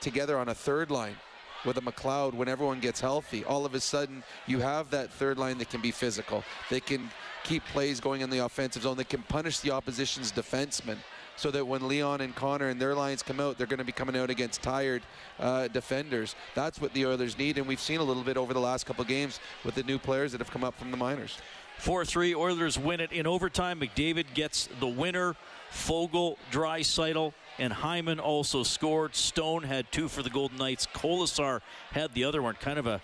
together 0.00 0.38
on 0.38 0.48
a 0.48 0.54
third 0.54 0.90
line 0.90 1.16
with 1.64 1.76
a 1.76 1.80
McLeod 1.80 2.34
when 2.34 2.48
everyone 2.48 2.80
gets 2.80 3.00
healthy, 3.00 3.44
all 3.44 3.66
of 3.66 3.74
a 3.74 3.80
sudden 3.80 4.22
you 4.46 4.60
have 4.60 4.90
that 4.90 5.10
third 5.10 5.38
line 5.38 5.58
that 5.58 5.68
can 5.68 5.82
be 5.82 5.90
physical. 5.90 6.42
They 6.70 6.80
can 6.80 7.10
keep 7.44 7.64
plays 7.66 8.00
going 8.00 8.22
in 8.22 8.30
the 8.30 8.44
offensive 8.44 8.82
zone. 8.82 8.96
They 8.96 9.04
can 9.04 9.22
punish 9.24 9.60
the 9.60 9.72
opposition's 9.72 10.32
defensemen 10.32 10.96
so 11.38 11.52
that 11.52 11.64
when 11.64 11.86
Leon 11.86 12.20
and 12.20 12.34
Connor 12.34 12.68
and 12.68 12.80
their 12.80 12.96
lines 12.96 13.22
come 13.22 13.38
out, 13.38 13.56
they're 13.56 13.68
going 13.68 13.78
to 13.78 13.84
be 13.84 13.92
coming 13.92 14.16
out 14.16 14.28
against 14.28 14.60
tired 14.60 15.02
uh, 15.38 15.68
defenders. 15.68 16.34
That's 16.56 16.80
what 16.80 16.92
the 16.94 17.06
Oilers 17.06 17.38
need, 17.38 17.58
and 17.58 17.66
we've 17.66 17.80
seen 17.80 18.00
a 18.00 18.02
little 18.02 18.24
bit 18.24 18.36
over 18.36 18.52
the 18.52 18.60
last 18.60 18.86
couple 18.86 19.04
games 19.04 19.38
with 19.64 19.76
the 19.76 19.84
new 19.84 19.98
players 19.98 20.32
that 20.32 20.38
have 20.38 20.50
come 20.50 20.64
up 20.64 20.76
from 20.76 20.90
the 20.90 20.96
minors. 20.96 21.38
4 21.78 22.04
3, 22.04 22.34
Oilers 22.34 22.76
win 22.76 22.98
it 22.98 23.12
in 23.12 23.24
overtime. 23.24 23.80
McDavid 23.80 24.34
gets 24.34 24.68
the 24.80 24.88
winner. 24.88 25.36
Foegele, 25.70 26.36
Draisaitl, 26.50 27.32
and 27.58 27.72
Hyman 27.72 28.18
also 28.18 28.64
scored. 28.64 29.14
Stone 29.14 29.62
had 29.62 29.90
two 29.92 30.08
for 30.08 30.24
the 30.24 30.30
Golden 30.30 30.58
Knights. 30.58 30.88
Kolesar 30.92 31.60
had 31.92 32.14
the 32.14 32.24
other 32.24 32.42
one, 32.42 32.54
kind 32.54 32.80
of 32.80 32.88
a 32.88 33.00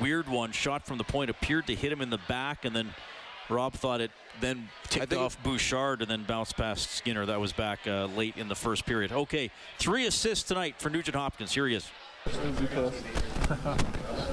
weird 0.00 0.26
one. 0.26 0.52
Shot 0.52 0.86
from 0.86 0.96
the 0.96 1.04
point 1.04 1.28
appeared 1.28 1.66
to 1.66 1.74
hit 1.74 1.92
him 1.92 2.00
in 2.00 2.08
the 2.08 2.20
back, 2.28 2.64
and 2.64 2.74
then 2.74 2.94
Rob 3.48 3.74
thought 3.74 4.00
it 4.00 4.10
then 4.40 4.68
ticked 4.88 5.12
off 5.12 5.40
Bouchard 5.42 6.02
and 6.02 6.10
then 6.10 6.24
bounced 6.24 6.56
past 6.56 6.90
Skinner. 6.90 7.26
That 7.26 7.40
was 7.40 7.52
back 7.52 7.80
uh, 7.86 8.06
late 8.06 8.36
in 8.36 8.48
the 8.48 8.54
first 8.54 8.86
period. 8.86 9.12
Okay, 9.12 9.50
three 9.78 10.06
assists 10.06 10.48
tonight 10.48 10.76
for 10.78 10.90
Nugent 10.90 11.16
Hopkins. 11.16 11.52
Here 11.52 11.66
he 11.66 11.74
is. 11.74 11.88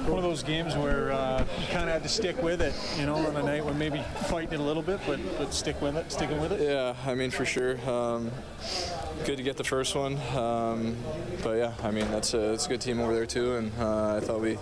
One 0.08 0.18
of 0.18 0.24
those 0.24 0.44
games 0.44 0.78
where 0.78 1.12
uh, 1.12 1.46
you 1.60 1.68
kind 1.68 1.90
of 1.90 1.94
had 1.94 2.04
to 2.04 2.10
stick 2.10 2.42
with 2.42 2.62
it, 2.62 2.74
you 2.98 3.06
know, 3.06 3.16
on 3.16 3.36
a 3.36 3.44
night 3.44 3.66
when 3.66 3.78
maybe 3.78 4.02
fighting 4.28 4.54
it 4.54 4.60
a 4.62 4.64
little 4.64 4.82
bit, 4.82 5.02
but, 5.06 5.20
but 5.38 5.54
stick 5.54 5.82
with 5.82 5.98
it, 5.98 6.10
sticking 6.10 6.40
with 6.40 6.54
it. 6.54 6.62
Yeah, 6.62 6.96
I 7.06 7.16
mean, 7.16 7.32
for 7.32 7.44
sure. 7.44 7.78
Um, 7.90 8.32
good 9.26 9.38
to 9.38 9.44
get 9.44 9.58
the 9.58 9.64
first 9.64 9.96
one. 9.96 10.18
Um, 10.36 10.96
but 11.44 11.58
yeah, 11.58 11.74
I 11.84 11.92
mean, 11.92 12.10
that's 12.12 12.34
a, 12.34 12.38
that's 12.38 12.66
a 12.66 12.70
good 12.70 12.82
team 12.82 13.00
over 13.00 13.14
there, 13.14 13.26
too. 13.26 13.56
And 13.56 13.72
uh, 13.80 14.16
I 14.18 14.20
thought 14.20 14.42
we 14.42 14.58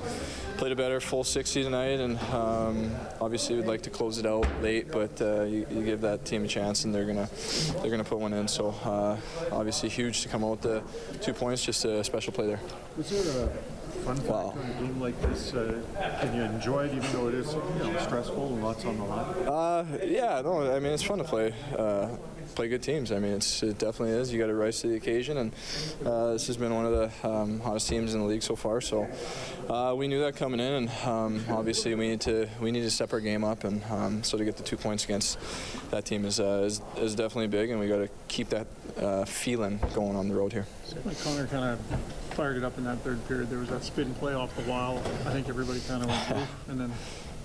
played 0.57 0.71
a 0.71 0.75
better 0.75 0.99
full 0.99 1.23
60 1.23 1.63
tonight. 1.63 1.99
And 1.99 2.19
um, 2.33 2.91
obviously, 3.21 3.55
we'd 3.55 3.65
like 3.65 3.81
to 3.83 3.89
close 3.89 4.17
it 4.17 4.25
out 4.25 4.47
late, 4.61 4.91
but 4.91 5.21
uh, 5.21 5.43
you, 5.43 5.65
you, 5.71 5.83
give 5.83 6.01
that 6.01 6.25
team 6.25 6.43
a 6.43 6.47
chance, 6.47 6.83
and 6.83 6.93
they're 6.93 7.05
going 7.05 7.25
to 7.25 7.73
they're 7.81 7.91
gonna 7.91 8.03
put 8.03 8.19
one 8.19 8.33
in. 8.33 8.47
So 8.47 8.75
uh, 8.83 9.17
obviously, 9.51 9.89
huge 9.89 10.21
to 10.23 10.29
come 10.29 10.43
out 10.43 10.51
with 10.51 10.61
the 10.61 10.83
two 11.19 11.33
points, 11.33 11.63
just 11.63 11.85
a 11.85 12.03
special 12.03 12.33
play 12.33 12.47
there. 12.47 12.59
Was 12.97 13.09
there 13.09 13.45
a 13.45 13.49
fun 14.03 14.17
factor 14.17 14.31
wow. 14.31 14.57
in 14.61 14.69
a 14.69 14.87
game 14.87 14.99
like 14.99 15.21
this? 15.21 15.53
Uh, 15.53 15.81
can 16.21 16.35
you 16.35 16.43
enjoy 16.43 16.85
it 16.85 16.93
even 16.93 17.11
though 17.13 17.27
it 17.29 17.35
is 17.35 17.53
you 17.53 17.91
know, 17.91 17.99
stressful 17.99 18.47
and 18.47 18.63
lots 18.63 18.85
on 18.85 18.97
the 18.97 19.03
line? 19.03 19.47
Uh, 19.47 19.85
yeah, 20.03 20.41
no, 20.41 20.75
I 20.75 20.79
mean, 20.79 20.91
it's 20.91 21.03
fun 21.03 21.19
to 21.19 21.23
play. 21.23 21.53
Play 22.55 22.67
good 22.67 22.83
teams. 22.83 23.11
I 23.11 23.19
mean, 23.19 23.33
it's, 23.33 23.63
it 23.63 23.77
definitely 23.77 24.15
is. 24.15 24.33
You 24.33 24.39
got 24.39 24.47
to 24.47 24.55
rise 24.55 24.81
to 24.81 24.87
the 24.87 24.95
occasion, 24.95 25.37
and 25.37 25.53
uh, 26.05 26.33
this 26.33 26.47
has 26.47 26.57
been 26.57 26.73
one 26.73 26.85
of 26.85 26.91
the 26.91 27.29
um, 27.29 27.59
hottest 27.59 27.87
teams 27.87 28.13
in 28.13 28.19
the 28.19 28.25
league 28.25 28.43
so 28.43 28.55
far. 28.55 28.81
So 28.81 29.07
uh, 29.69 29.93
we 29.95 30.07
knew 30.07 30.21
that 30.21 30.35
coming 30.35 30.59
in, 30.59 30.73
and 30.73 30.89
um, 31.05 31.45
obviously 31.49 31.95
we 31.95 32.09
need 32.09 32.21
to 32.21 32.49
we 32.59 32.71
need 32.71 32.81
to 32.81 32.91
step 32.91 33.13
our 33.13 33.19
game 33.19 33.43
up, 33.43 33.63
and 33.63 33.83
um, 33.89 34.23
so 34.23 34.37
to 34.37 34.43
get 34.43 34.57
the 34.57 34.63
two 34.63 34.77
points 34.77 35.05
against 35.05 35.37
that 35.91 36.05
team 36.05 36.25
is 36.25 36.39
uh, 36.39 36.63
is, 36.65 36.81
is, 36.97 37.15
definitely 37.15 37.47
big, 37.47 37.69
and 37.69 37.79
we 37.79 37.87
got 37.87 37.97
to 37.97 38.09
keep 38.27 38.49
that 38.49 38.67
uh, 38.97 39.25
feeling 39.25 39.79
going 39.93 40.15
on 40.15 40.27
the 40.27 40.35
road 40.35 40.51
here. 40.51 40.65
Connor 41.23 41.47
kind 41.47 41.63
of 41.63 41.79
fired 42.31 42.57
it 42.57 42.63
up 42.63 42.77
in 42.77 42.83
that 42.83 42.97
third 42.99 43.25
period. 43.27 43.49
There 43.49 43.59
was 43.59 43.69
that 43.69 43.83
spin 43.83 44.13
play 44.15 44.33
off 44.33 44.55
the 44.55 44.63
wall. 44.63 44.97
I 45.25 45.31
think 45.31 45.49
everybody 45.49 45.79
kind 45.81 46.03
of 46.03 46.09
went 46.09 46.47
and 46.67 46.79
then 46.79 46.91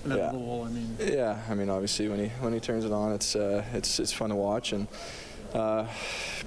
yeah. 0.07 0.31
Goal, 0.31 0.65
I 0.67 0.71
mean. 0.71 0.97
Yeah, 0.99 1.41
I 1.49 1.53
mean, 1.55 1.69
obviously 1.69 2.07
when 2.07 2.19
he 2.19 2.27
when 2.39 2.53
he 2.53 2.59
turns 2.59 2.85
it 2.85 2.91
on, 2.91 3.13
it's 3.13 3.35
uh, 3.35 3.63
it's 3.73 3.99
it's 3.99 4.11
fun 4.11 4.29
to 4.29 4.35
watch 4.35 4.73
and 4.73 4.87
uh, 5.53 5.87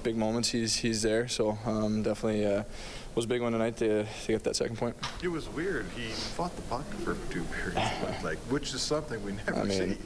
big 0.02 0.16
moments. 0.16 0.50
He's 0.50 0.76
he's 0.76 1.02
there, 1.02 1.28
so 1.28 1.58
um, 1.66 2.02
definitely 2.02 2.46
uh, 2.46 2.62
was 3.14 3.24
a 3.24 3.28
big 3.28 3.42
one 3.42 3.52
tonight 3.52 3.76
to, 3.78 4.04
to 4.04 4.32
get 4.32 4.44
that 4.44 4.56
second 4.56 4.76
point. 4.76 4.96
It 5.22 5.28
was 5.28 5.48
weird. 5.48 5.86
He 5.96 6.08
fought 6.08 6.54
the 6.56 6.62
puck 6.62 6.86
for 7.04 7.16
two 7.30 7.42
periods, 7.44 7.92
like 8.22 8.38
which 8.50 8.74
is 8.74 8.82
something 8.82 9.22
we 9.24 9.32
never 9.32 9.56
I 9.56 9.64
mean, 9.64 9.96
see. 9.96 9.98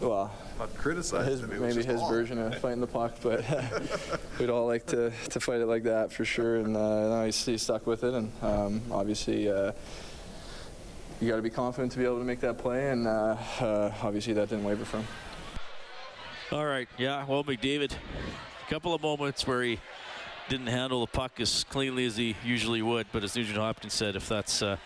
Well, 0.00 0.32
not 0.58 0.74
criticize 0.76 1.26
his, 1.26 1.40
him. 1.40 1.50
maybe 1.60 1.84
his 1.84 2.00
version 2.02 2.38
of 2.38 2.58
fighting 2.58 2.80
the 2.80 2.86
puck, 2.86 3.16
but 3.22 3.44
we'd 4.38 4.50
all 4.50 4.66
like 4.66 4.86
to, 4.86 5.12
to 5.30 5.40
fight 5.40 5.60
it 5.60 5.66
like 5.66 5.84
that 5.84 6.12
for 6.12 6.24
sure. 6.24 6.56
And 6.56 6.76
uh, 6.76 7.24
he's, 7.24 7.44
he 7.44 7.58
stuck 7.58 7.86
with 7.86 8.04
it, 8.04 8.14
and 8.14 8.32
um, 8.42 8.82
obviously 8.90 9.48
uh, 9.48 9.72
you 11.24 11.30
got 11.30 11.36
to 11.36 11.42
be 11.42 11.48
confident 11.48 11.90
to 11.92 11.98
be 11.98 12.04
able 12.04 12.18
to 12.18 12.24
make 12.24 12.40
that 12.40 12.58
play, 12.58 12.90
and 12.90 13.06
uh, 13.06 13.36
uh, 13.58 13.94
obviously 14.02 14.34
that 14.34 14.50
didn't 14.50 14.64
waver 14.64 14.84
from. 14.84 15.04
All 16.52 16.66
right, 16.66 16.86
yeah. 16.98 17.24
Well, 17.24 17.42
McDavid, 17.42 17.92
a 17.92 18.70
couple 18.70 18.92
of 18.92 19.02
moments 19.02 19.46
where 19.46 19.62
he 19.62 19.80
didn't 20.50 20.66
handle 20.66 21.00
the 21.00 21.10
puck 21.10 21.40
as 21.40 21.64
cleanly 21.64 22.04
as 22.04 22.18
he 22.18 22.36
usually 22.44 22.82
would, 22.82 23.06
but 23.10 23.24
as 23.24 23.34
Nugent 23.34 23.56
Hopkins 23.56 23.94
said, 23.94 24.16
if 24.16 24.28
that's 24.28 24.60
uh, 24.60 24.76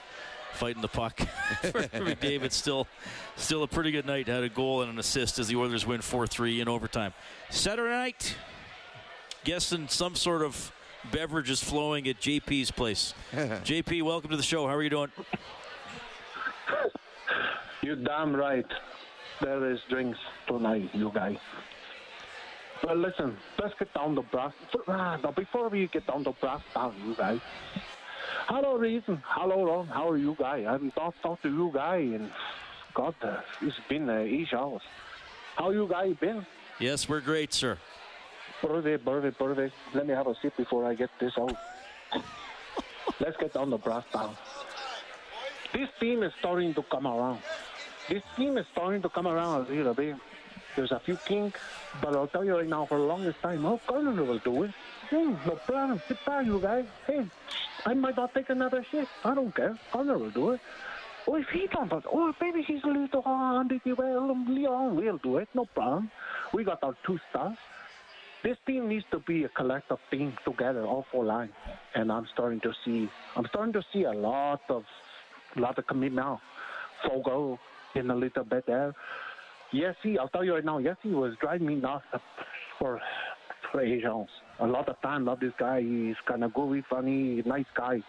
fighting 0.53 0.81
the 0.81 0.89
puck 0.89 1.19
for 1.61 1.83
McDavid, 1.83 2.53
still, 2.53 2.87
still 3.35 3.65
a 3.65 3.69
pretty 3.69 3.91
good 3.91 4.07
night. 4.07 4.29
Had 4.29 4.45
a 4.45 4.49
goal 4.49 4.83
and 4.83 4.93
an 4.93 4.99
assist 5.01 5.41
as 5.41 5.49
the 5.49 5.57
Oilers 5.57 5.87
win 5.87 6.01
4-3 6.01 6.61
in 6.61 6.69
overtime. 6.69 7.13
Saturday 7.51 7.91
night, 7.91 8.37
guessing 9.43 9.89
some 9.89 10.15
sort 10.15 10.43
of 10.43 10.73
beverage 11.11 11.51
is 11.51 11.61
flowing 11.61 12.07
at 12.07 12.21
JP's 12.21 12.71
place. 12.71 13.13
JP, 13.33 14.05
welcome 14.05 14.31
to 14.31 14.37
the 14.37 14.43
show. 14.45 14.69
How 14.69 14.75
are 14.75 14.83
you 14.85 14.91
doing? 14.91 15.11
You're 17.83 17.97
damn 17.97 18.35
right. 18.35 18.67
There 19.41 19.71
is 19.71 19.79
drinks 19.89 20.19
tonight, 20.47 20.91
you 20.93 21.11
guys. 21.15 21.37
But 22.83 22.97
listen, 22.97 23.37
let's 23.61 23.75
get 23.79 23.93
down 23.95 24.15
to 24.15 24.23
brass. 24.23 24.53
Ah, 24.87 25.19
now, 25.23 25.33
before 25.33 25.69
we 25.69 25.89
get 25.89 26.07
down 26.07 26.25
to 26.25 26.33
brass 26.41 26.63
down, 26.75 26.95
you 27.05 27.15
guys. 27.15 27.41
Hello, 28.47 28.77
Reason. 28.77 29.23
Hello, 29.27 29.65
Ron. 29.65 29.87
How 29.89 30.09
are 30.09 30.17
you 30.17 30.37
guys? 30.39 30.65
I 30.67 30.73
haven't 30.73 30.95
talked, 30.95 31.21
talked 31.23 31.43
to 31.43 31.49
you 31.49 31.71
guys 31.75 32.13
and 32.15 32.31
God, 32.95 33.15
uh, 33.23 33.37
it's 33.63 33.77
been 33.89 34.09
uh, 34.09 34.19
eight 34.19 34.53
hours. 34.53 34.83
How 35.57 35.71
you 35.71 35.87
guys 35.89 36.15
been? 36.21 36.45
Yes, 36.81 37.09
we're 37.09 37.21
great, 37.21 37.53
sir. 37.53 37.79
Perfect, 38.61 39.05
perfect, 39.05 39.39
perfect. 39.39 39.75
Let 39.95 40.07
me 40.07 40.15
have 40.15 40.27
a 40.27 40.35
sip 40.43 40.57
before 40.57 40.85
I 40.85 40.95
get 40.95 41.11
this 41.21 41.33
out. 41.39 41.55
Let's 43.21 43.37
get 43.37 43.55
down 43.55 43.71
to 43.71 43.79
brass 43.79 44.05
down. 44.13 44.37
This 45.73 45.89
team 46.01 46.23
is 46.23 46.33
starting 46.39 46.75
to 46.75 46.83
come 46.83 47.07
around. 47.07 47.41
This 48.09 48.23
team 48.37 48.57
is 48.57 48.67
starting 48.73 49.03
to 49.03 49.09
come 49.09 49.27
around 49.27 49.67
a 49.67 49.73
little 49.73 49.95
bit. 49.95 50.17
There's 50.77 50.93
a 50.93 51.01
few 51.01 51.17
kinks, 51.27 51.61
but 52.01 52.15
I'll 52.15 52.29
tell 52.29 52.45
you 52.45 52.57
right 52.57 52.67
now, 52.67 52.87
for 52.87 52.99
the 52.99 53.05
longest 53.05 53.41
time, 53.43 53.67
oh, 53.67 53.81
Connor 53.87 54.23
will 54.23 54.39
do 54.39 54.63
it. 54.63 54.71
Hey, 55.11 55.25
no 55.25 55.59
problem. 55.67 56.01
Sit 56.07 56.25
back, 56.25 56.47
you 56.47 56.61
guys. 56.61 56.87
Hey, 57.07 57.27
I 57.85 57.95
might 57.95 58.17
not 58.17 58.33
take 58.33 58.49
another 58.51 58.85
shit. 58.91 59.09
I 59.25 59.35
don't 59.35 59.55
care. 59.55 59.77
Connor 59.93 60.19
will 60.19 60.31
do 60.31 60.51
it. 60.51 60.61
Oh, 61.27 61.35
if 61.35 61.49
he 61.49 61.67
don't, 61.67 61.93
oh, 61.93 62.33
maybe 62.41 62.63
he's 62.63 62.83
a 62.85 62.89
little 62.89 63.23
hard. 63.23 63.73
Well, 63.85 64.31
um, 64.31 64.47
Leon 64.49 64.97
will 64.97 65.19
do 65.19 65.37
it. 65.39 65.49
No 65.53 65.67
problem. 65.67 66.11
We 66.55 66.65
got 66.65 66.83
our 66.83 66.95
two 67.05 67.19
stars. 67.29 67.59
This 68.43 68.57
team 68.67 68.89
needs 68.89 69.05
to 69.11 69.19
be 69.19 69.45
a 69.45 69.49
collective 69.49 69.99
team 70.11 70.33
together, 70.45 70.87
all 70.87 71.05
four 71.11 71.25
lines. 71.25 71.53
And 71.95 72.11
I'm 72.11 72.27
starting 72.33 72.61
to 72.61 72.73
see, 72.85 73.11
I'm 73.37 73.47
starting 73.47 73.73
to 73.73 73.83
see 73.93 74.05
a 74.05 74.13
lot 74.13 74.63
of 74.69 74.85
a 75.57 75.61
lot 75.61 75.79
of 75.79 75.87
commitment 75.87 76.27
now. 76.27 76.41
Foegele 77.05 77.59
in 77.95 78.11
a 78.11 78.15
little 78.15 78.45
bit 78.45 78.67
there. 78.67 78.95
Yes, 79.73 79.95
he, 80.03 80.19
I'll 80.19 80.29
tell 80.29 80.45
you 80.45 80.55
right 80.55 80.65
now, 80.65 80.79
yes, 80.79 80.97
he 81.03 81.11
was 81.11 81.35
driving 81.41 81.67
me 81.67 81.75
nuts 81.77 82.05
for, 82.79 83.01
for 83.71 83.81
Asians. 83.81 84.29
A 84.61 84.67
lot 84.67 84.89
of 84.89 85.01
time, 85.03 85.27
love 85.27 85.41
this 85.41 85.53
guy. 85.59 85.83
He's 85.83 86.17
kind 86.27 86.43
of 86.43 86.55
goofy, 86.55 86.83
funny, 86.89 87.43
nice 87.45 87.67
guy. 87.75 88.03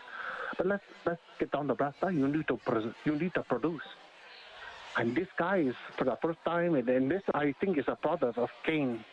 But 0.57 0.67
let's 0.67 0.83
let's 1.05 1.21
get 1.39 1.51
down 1.51 1.67
to 1.67 1.75
brass 1.75 1.93
tacks. 2.01 2.13
You 2.13 2.27
need 2.27 2.47
to 2.47 2.59
you 3.05 3.15
need 3.15 3.33
to 3.35 3.43
produce. 3.43 3.83
And 4.97 5.15
this 5.15 5.27
guy 5.37 5.57
is 5.57 5.75
for 5.97 6.05
the 6.05 6.17
first 6.21 6.39
time, 6.43 6.75
and, 6.75 6.89
and 6.89 7.11
this 7.11 7.21
I 7.33 7.53
think 7.61 7.77
is 7.77 7.85
a 7.87 7.95
product 7.95 8.37
of 8.37 8.49
Kane. 8.65 9.03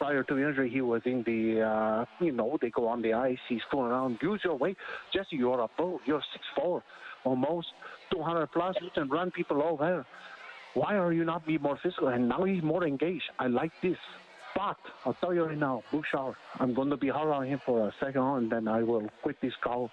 Prior 0.00 0.22
to 0.24 0.38
injury, 0.38 0.70
he 0.70 0.80
was 0.80 1.02
in 1.04 1.22
the 1.24 1.60
uh, 1.60 2.04
you 2.24 2.32
know 2.32 2.58
they 2.60 2.70
go 2.70 2.88
on 2.88 3.02
the 3.02 3.12
ice. 3.12 3.38
He's 3.48 3.60
going 3.70 3.92
around. 3.92 4.18
Use 4.22 4.40
your 4.42 4.56
weight. 4.56 4.78
Jesse, 5.12 5.36
you're 5.36 5.60
a 5.60 5.68
pro. 5.68 6.00
You're 6.06 6.22
six 6.32 6.44
four 6.56 6.82
almost 7.24 7.68
200 8.12 8.46
plus. 8.48 8.76
You 8.80 8.90
can 8.94 9.08
run 9.08 9.30
people 9.30 9.62
over. 9.62 10.06
Why 10.74 10.96
are 10.96 11.12
you 11.12 11.24
not 11.24 11.46
be 11.46 11.58
more 11.58 11.78
physical? 11.82 12.08
And 12.08 12.28
now 12.28 12.44
he's 12.44 12.62
more 12.62 12.86
engaged. 12.86 13.24
I 13.38 13.48
like 13.48 13.72
this. 13.82 13.98
But 14.54 14.78
I'll 15.04 15.14
tell 15.14 15.32
you 15.32 15.44
right 15.44 15.58
now, 15.58 15.82
Bouchard, 15.92 16.34
I'm 16.58 16.74
going 16.74 16.90
to 16.90 16.96
be 16.96 17.08
hard 17.08 17.28
on 17.28 17.46
him 17.46 17.60
for 17.64 17.88
a 17.88 17.94
second, 18.00 18.22
and 18.22 18.50
then 18.50 18.68
I 18.68 18.82
will 18.82 19.08
quit 19.22 19.40
this 19.40 19.54
call. 19.60 19.90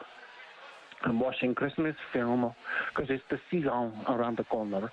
I'm 1.03 1.19
watching 1.19 1.53
Christmas 1.53 1.95
film 2.11 2.53
because 2.89 3.11
it's 3.11 3.23
the 3.29 3.39
season 3.51 3.93
around 4.07 4.37
the 4.37 4.43
corner. 4.45 4.91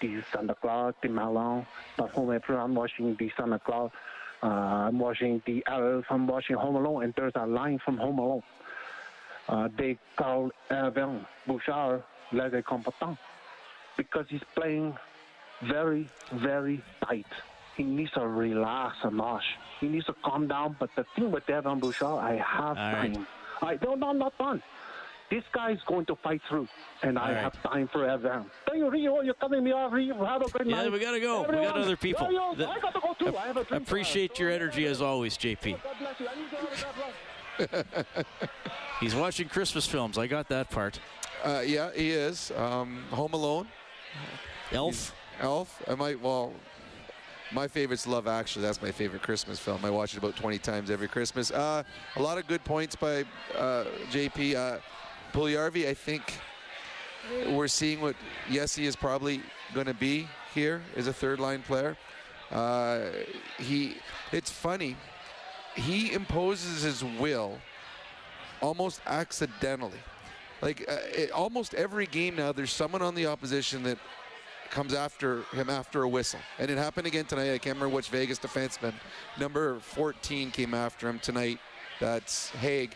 The 0.00 0.22
Santa 0.32 0.56
Claus, 0.56 0.94
the 1.00 1.08
Melon, 1.08 1.64
but 1.96 2.10
home 2.10 2.38
I'm 2.48 2.74
watching 2.74 3.14
the 3.14 3.30
Santa 3.36 3.60
Claus. 3.60 3.92
Uh, 4.44 4.88
I'm 4.88 4.98
watching 4.98 5.40
the 5.46 5.64
uh, 5.66 6.02
I'm 6.10 6.26
watching 6.26 6.56
Home 6.56 6.76
Alone, 6.76 7.04
and 7.04 7.14
there's 7.16 7.32
a 7.34 7.46
line 7.46 7.78
from 7.82 7.96
Home 7.96 8.18
Alone. 8.18 8.42
Uh, 9.48 9.68
they 9.78 9.96
call 10.16 10.50
Evan 10.70 11.26
Bouchard 11.46 12.02
les 12.32 12.52
incompetents 12.52 13.18
because 13.96 14.26
he's 14.28 14.42
playing 14.54 14.94
very, 15.62 16.10
very 16.34 16.82
tight. 17.06 17.26
He 17.74 17.84
needs 17.84 18.10
to 18.12 18.26
relax 18.26 18.96
a 19.02 19.10
notch. 19.10 19.44
He 19.80 19.88
needs 19.88 20.04
to 20.06 20.14
calm 20.22 20.46
down. 20.46 20.76
But 20.78 20.90
the 20.94 21.06
thing 21.16 21.30
with 21.30 21.48
Evan 21.48 21.80
Bouchard, 21.80 22.18
I 22.22 22.36
have 22.36 22.76
All 22.76 22.92
right. 22.92 23.14
time. 23.14 23.26
I 23.62 23.76
don't. 23.76 23.98
No, 23.98 24.10
I'm 24.10 24.18
not 24.18 24.36
done. 24.36 24.62
This 25.30 25.42
guy 25.52 25.70
is 25.72 25.80
going 25.86 26.06
to 26.06 26.16
fight 26.16 26.40
through, 26.48 26.68
and 27.02 27.18
I 27.18 27.22
All 27.22 27.28
right. 27.32 27.36
have 27.42 27.62
time 27.62 27.88
for 27.90 28.08
Evan. 28.08 28.44
Thank 28.66 28.78
you, 28.78 28.90
Rio. 28.90 29.20
You're 29.22 29.34
cutting 29.34 29.64
me 29.64 29.72
off. 29.72 29.92
Rio, 29.92 30.24
have 30.24 30.42
a 30.42 30.48
good 30.50 30.66
Yeah, 30.66 30.82
night. 30.82 30.92
we 30.92 30.98
gotta 31.00 31.18
go. 31.18 31.42
We 31.42 31.56
got 31.56 31.76
other 31.76 31.96
people. 31.96 32.28
Rio, 32.28 32.54
The- 32.54 32.68
I 32.68 32.78
got 32.78 32.94
to 32.94 33.00
go 33.00 33.14
too. 33.18 33.36
I 33.36 33.46
have 33.46 33.56
a 33.56 33.64
drink. 33.64 33.82
Appreciate 33.86 34.38
your 34.38 34.50
energy 34.50 34.84
as 34.86 35.00
always, 35.02 35.36
JP. 35.36 35.78
God 35.82 35.94
bless 35.98 36.20
you. 36.20 36.28
I 36.28 36.34
need 36.36 36.52
you. 36.52 37.68
God 37.68 37.84
bless. 38.14 38.24
He's 39.00 39.14
watching 39.14 39.48
Christmas 39.48 39.86
films. 39.86 40.18
I 40.18 40.26
got 40.26 40.48
that 40.50 40.70
part. 40.70 41.00
Uh, 41.42 41.62
yeah, 41.64 41.90
he 41.94 42.10
is. 42.10 42.50
Um, 42.56 43.04
Home 43.10 43.32
Alone, 43.32 43.66
Elf. 44.72 45.14
Elf. 45.40 45.82
I 45.88 45.94
might. 45.94 46.20
Well, 46.20 46.52
my 47.52 47.66
favorite's 47.68 48.06
Love 48.06 48.26
Actually. 48.28 48.62
That's 48.62 48.80
my 48.80 48.90
favorite 48.90 49.22
Christmas 49.22 49.58
film. 49.58 49.84
I 49.84 49.90
watch 49.90 50.14
it 50.14 50.18
about 50.18 50.36
20 50.36 50.58
times 50.58 50.90
every 50.90 51.08
Christmas. 51.08 51.50
Uh, 51.50 51.82
a 52.16 52.22
lot 52.22 52.38
of 52.38 52.46
good 52.46 52.64
points 52.64 52.94
by 52.96 53.24
uh, 53.56 53.84
JP. 54.10 54.80
Puljujarvi, 55.34 55.88
I 55.88 55.94
think 55.94 56.22
we're 57.48 57.66
seeing 57.66 58.00
what 58.00 58.14
Yessi 58.48 58.84
is 58.84 58.94
probably 58.94 59.42
going 59.74 59.86
to 59.86 59.94
be 59.94 60.28
here 60.54 60.80
as 60.96 61.08
a 61.08 61.12
third 61.12 61.40
line 61.40 61.62
player. 61.62 61.96
Uh, 62.52 63.06
he. 63.58 63.96
It's 64.30 64.50
funny. 64.50 64.96
He 65.74 66.12
imposes 66.12 66.82
his 66.82 67.02
will 67.02 67.58
almost 68.60 69.00
accidentally. 69.06 69.98
Like 70.62 70.84
uh, 70.88 70.98
it, 71.12 71.32
almost 71.32 71.74
every 71.74 72.06
game 72.06 72.36
now, 72.36 72.52
there's 72.52 72.72
someone 72.72 73.02
on 73.02 73.16
the 73.16 73.26
opposition 73.26 73.82
that 73.82 73.98
comes 74.70 74.94
after 74.94 75.42
him 75.52 75.68
after 75.68 76.04
a 76.04 76.08
whistle, 76.08 76.40
and 76.60 76.70
it 76.70 76.78
happened 76.78 77.08
again 77.08 77.24
tonight. 77.24 77.52
I 77.52 77.58
can't 77.58 77.76
remember 77.76 77.88
which 77.88 78.08
Vegas 78.08 78.38
defenseman, 78.38 78.94
number 79.38 79.80
14, 79.80 80.52
came 80.52 80.74
after 80.74 81.08
him 81.08 81.18
tonight. 81.18 81.58
That's 81.98 82.50
Hague. 82.50 82.94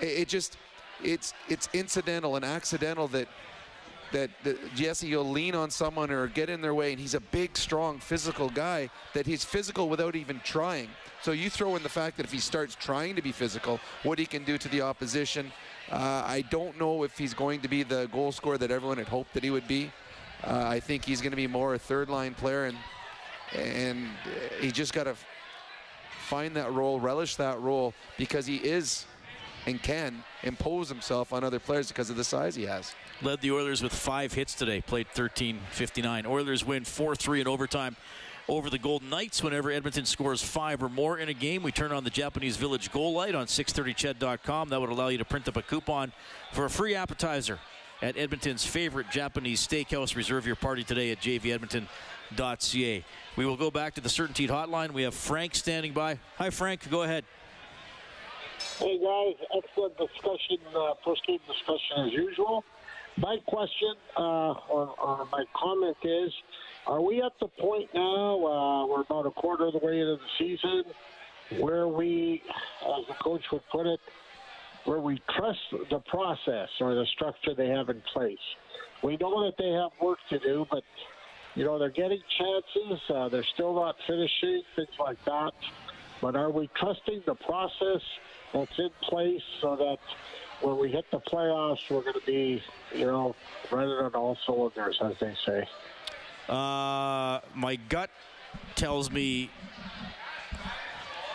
It, 0.00 0.06
it 0.06 0.28
just, 0.28 0.56
it's 1.02 1.34
it's 1.48 1.68
incidental 1.72 2.36
and 2.36 2.44
accidental 2.44 3.08
that 3.08 3.28
that, 4.12 4.30
Jesse 4.74 5.14
will 5.14 5.28
lean 5.28 5.54
on 5.54 5.70
someone 5.70 6.10
or 6.10 6.26
get 6.28 6.48
in 6.48 6.60
their 6.60 6.74
way, 6.74 6.92
and 6.92 7.00
he's 7.00 7.14
a 7.14 7.20
big, 7.20 7.56
strong, 7.56 7.98
physical 7.98 8.48
guy. 8.48 8.90
That 9.14 9.26
he's 9.26 9.44
physical 9.44 9.88
without 9.88 10.16
even 10.16 10.40
trying. 10.44 10.88
So 11.22 11.32
you 11.32 11.50
throw 11.50 11.76
in 11.76 11.82
the 11.82 11.88
fact 11.88 12.16
that 12.16 12.24
if 12.24 12.32
he 12.32 12.38
starts 12.38 12.74
trying 12.74 13.16
to 13.16 13.22
be 13.22 13.32
physical, 13.32 13.80
what 14.04 14.18
he 14.18 14.26
can 14.26 14.44
do 14.44 14.58
to 14.58 14.68
the 14.68 14.82
opposition. 14.82 15.52
Uh, 15.90 16.22
I 16.26 16.44
don't 16.50 16.78
know 16.78 17.04
if 17.04 17.16
he's 17.16 17.34
going 17.34 17.60
to 17.60 17.68
be 17.68 17.82
the 17.82 18.08
goal 18.12 18.32
scorer 18.32 18.58
that 18.58 18.70
everyone 18.70 18.98
had 18.98 19.08
hoped 19.08 19.34
that 19.34 19.44
he 19.44 19.50
would 19.50 19.68
be. 19.68 19.90
Uh, 20.44 20.64
I 20.66 20.80
think 20.80 21.04
he's 21.04 21.20
going 21.20 21.30
to 21.30 21.36
be 21.36 21.46
more 21.46 21.74
a 21.74 21.78
third 21.78 22.08
line 22.08 22.34
player, 22.34 22.66
and 22.66 22.76
and 23.54 24.08
he 24.60 24.72
just 24.72 24.92
got 24.92 25.04
to 25.04 25.14
find 26.26 26.56
that 26.56 26.72
role, 26.72 26.98
relish 26.98 27.36
that 27.36 27.60
role, 27.60 27.94
because 28.18 28.46
he 28.46 28.56
is 28.56 29.06
and 29.66 29.82
can 29.82 30.24
impose 30.42 30.88
himself 30.88 31.32
on 31.32 31.44
other 31.44 31.58
players 31.58 31.88
because 31.88 32.08
of 32.08 32.16
the 32.16 32.24
size 32.24 32.54
he 32.54 32.64
has. 32.64 32.94
Led 33.22 33.40
the 33.40 33.50
Oilers 33.50 33.82
with 33.82 33.92
five 33.92 34.32
hits 34.32 34.54
today. 34.54 34.80
Played 34.80 35.08
13-59. 35.14 36.26
Oilers 36.26 36.64
win 36.64 36.84
4-3 36.84 37.40
in 37.40 37.48
overtime 37.48 37.96
over 38.48 38.70
the 38.70 38.78
Golden 38.78 39.10
Knights. 39.10 39.42
Whenever 39.42 39.70
Edmonton 39.70 40.06
scores 40.06 40.42
five 40.42 40.82
or 40.82 40.88
more 40.88 41.18
in 41.18 41.28
a 41.28 41.34
game, 41.34 41.62
we 41.62 41.72
turn 41.72 41.92
on 41.92 42.04
the 42.04 42.10
Japanese 42.10 42.56
Village 42.56 42.92
goal 42.92 43.14
light 43.14 43.34
on 43.34 43.46
630ched.com. 43.46 44.68
That 44.68 44.80
would 44.80 44.90
allow 44.90 45.08
you 45.08 45.18
to 45.18 45.24
print 45.24 45.48
up 45.48 45.56
a 45.56 45.62
coupon 45.62 46.12
for 46.52 46.64
a 46.64 46.70
free 46.70 46.94
appetizer 46.94 47.58
at 48.02 48.16
Edmonton's 48.16 48.64
favorite 48.64 49.10
Japanese 49.10 49.66
steakhouse. 49.66 50.14
Reserve 50.16 50.46
your 50.46 50.56
party 50.56 50.84
today 50.84 51.10
at 51.10 51.20
jvedmonton.ca. 51.20 53.04
We 53.36 53.46
will 53.46 53.56
go 53.56 53.70
back 53.70 53.94
to 53.94 54.00
the 54.00 54.08
Certainteed 54.08 54.48
hotline. 54.48 54.92
We 54.92 55.02
have 55.02 55.14
Frank 55.14 55.54
standing 55.54 55.92
by. 55.92 56.18
Hi, 56.36 56.50
Frank. 56.50 56.88
Go 56.90 57.02
ahead. 57.02 57.24
Hey 58.78 58.98
guys, 58.98 59.34
excellent 59.56 59.96
discussion, 59.96 60.58
uh, 60.76 60.92
first 61.02 61.26
game 61.26 61.38
discussion 61.48 62.08
as 62.08 62.12
usual. 62.12 62.62
My 63.16 63.38
question 63.46 63.94
uh, 64.18 64.52
or, 64.68 64.94
or 65.00 65.26
my 65.32 65.44
comment 65.54 65.96
is: 66.04 66.30
Are 66.86 67.00
we 67.00 67.22
at 67.22 67.32
the 67.40 67.48
point 67.48 67.88
now? 67.94 68.46
Uh, 68.46 68.86
we're 68.86 69.00
about 69.00 69.24
a 69.24 69.30
quarter 69.30 69.68
of 69.68 69.72
the 69.72 69.78
way 69.78 70.00
into 70.00 70.16
the 70.16 70.28
season, 70.38 70.84
where 71.58 71.88
we, 71.88 72.42
as 72.82 73.06
the 73.08 73.14
coach 73.14 73.40
would 73.50 73.62
put 73.72 73.86
it, 73.86 74.00
where 74.84 75.00
we 75.00 75.22
trust 75.34 75.60
the 75.88 76.00
process 76.00 76.68
or 76.78 76.94
the 76.94 77.06
structure 77.14 77.54
they 77.54 77.68
have 77.68 77.88
in 77.88 78.02
place. 78.12 78.36
We 79.02 79.16
know 79.16 79.42
that 79.46 79.56
they 79.56 79.70
have 79.70 79.92
work 80.02 80.18
to 80.28 80.38
do, 80.38 80.66
but 80.70 80.84
you 81.54 81.64
know 81.64 81.78
they're 81.78 81.88
getting 81.88 82.20
chances. 82.36 83.00
Uh, 83.08 83.30
they're 83.30 83.42
still 83.54 83.74
not 83.74 83.96
finishing 84.06 84.62
things 84.74 84.98
like 85.00 85.24
that. 85.24 85.54
But 86.20 86.36
are 86.36 86.50
we 86.50 86.68
trusting 86.78 87.22
the 87.24 87.34
process 87.34 88.02
that's 88.56 88.78
in 88.78 88.90
place 89.02 89.42
so 89.60 89.76
that 89.76 89.98
when 90.60 90.78
we 90.78 90.90
hit 90.90 91.04
the 91.10 91.20
playoffs, 91.20 91.78
we're 91.90 92.02
going 92.02 92.14
to 92.14 92.26
be, 92.26 92.62
you 92.94 93.06
know, 93.06 93.34
running 93.70 93.90
on 93.90 94.14
all 94.14 94.36
cylinders, 94.46 94.98
as 95.02 95.14
they 95.20 95.34
say? 95.44 95.68
Uh, 96.48 97.40
my 97.54 97.76
gut 97.88 98.10
tells 98.74 99.10
me 99.10 99.50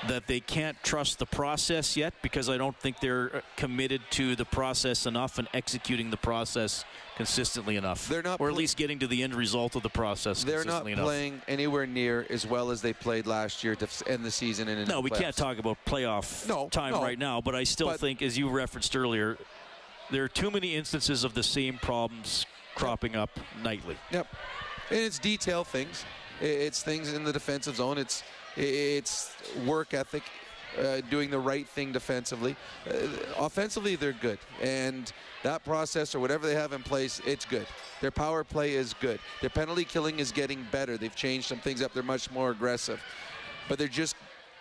that 0.07 0.27
they 0.27 0.39
can't 0.39 0.81
trust 0.83 1.19
the 1.19 1.25
process 1.25 1.95
yet 1.95 2.13
because 2.21 2.49
I 2.49 2.57
don't 2.57 2.75
think 2.77 2.99
they're 2.99 3.35
uh, 3.37 3.41
committed 3.55 4.01
to 4.11 4.35
the 4.35 4.45
process 4.45 5.05
enough 5.05 5.37
and 5.37 5.47
executing 5.53 6.09
the 6.09 6.17
process 6.17 6.83
consistently 7.17 7.75
enough. 7.75 8.07
They're 8.09 8.23
not, 8.23 8.41
or 8.41 8.49
at 8.49 8.55
least 8.55 8.77
getting 8.77 8.97
to 8.99 9.07
the 9.07 9.21
end 9.21 9.35
result 9.35 9.75
of 9.75 9.83
the 9.83 9.89
process. 9.89 10.43
They're 10.43 10.65
not 10.65 10.87
enough. 10.87 11.05
playing 11.05 11.41
anywhere 11.47 11.85
near 11.85 12.25
as 12.29 12.47
well 12.47 12.71
as 12.71 12.81
they 12.81 12.93
played 12.93 13.27
last 13.27 13.63
year 13.63 13.75
to 13.75 13.87
end 14.07 14.25
the 14.25 14.31
season. 14.31 14.67
And 14.67 14.87
No, 14.87 15.01
we 15.01 15.11
can't 15.11 15.35
talk 15.35 15.59
about 15.59 15.77
playoff 15.85 16.47
No, 16.47 16.67
time 16.69 16.93
no. 16.93 17.01
right 17.01 17.19
now, 17.19 17.39
but 17.41 17.53
I 17.53 17.63
still 17.63 17.87
But- 17.87 17.99
think, 17.99 18.21
as 18.21 18.37
you 18.37 18.49
referenced 18.49 18.95
earlier, 18.95 19.37
there 20.09 20.23
are 20.23 20.27
too 20.29 20.49
many 20.49 20.75
instances 20.75 21.23
of 21.23 21.33
the 21.35 21.43
same 21.43 21.77
problems 21.77 22.45
cropping 22.75 23.15
up 23.15 23.29
nightly. 23.63 23.97
Yep. 24.11 24.27
And 24.89 24.99
it's 24.99 25.19
detail 25.19 25.63
things. 25.63 26.05
It's 26.41 26.81
things 26.81 27.13
in 27.13 27.23
the 27.23 27.31
defensive 27.31 27.75
zone. 27.75 27.97
It's 27.99 28.23
it's 28.55 29.35
work 29.65 29.93
ethic, 29.93 30.23
uh, 30.79 31.01
doing 31.09 31.29
the 31.29 31.39
right 31.39 31.67
thing 31.67 31.91
defensively. 31.91 32.55
Uh, 32.89 32.93
offensively, 33.37 33.95
they're 33.95 34.13
good, 34.13 34.39
and 34.61 35.11
that 35.43 35.63
process 35.63 36.13
or 36.15 36.19
whatever 36.19 36.47
they 36.47 36.55
have 36.55 36.73
in 36.73 36.83
place, 36.83 37.21
it's 37.25 37.45
good. 37.45 37.67
Their 37.99 38.11
power 38.11 38.43
play 38.43 38.73
is 38.73 38.93
good. 38.99 39.19
Their 39.41 39.49
penalty 39.49 39.83
killing 39.85 40.19
is 40.19 40.31
getting 40.31 40.65
better. 40.71 40.97
They've 40.97 41.15
changed 41.15 41.47
some 41.47 41.59
things 41.59 41.81
up. 41.81 41.93
They're 41.93 42.03
much 42.03 42.31
more 42.31 42.51
aggressive, 42.51 43.01
but 43.67 43.77
they're 43.79 43.87
just 43.87 44.15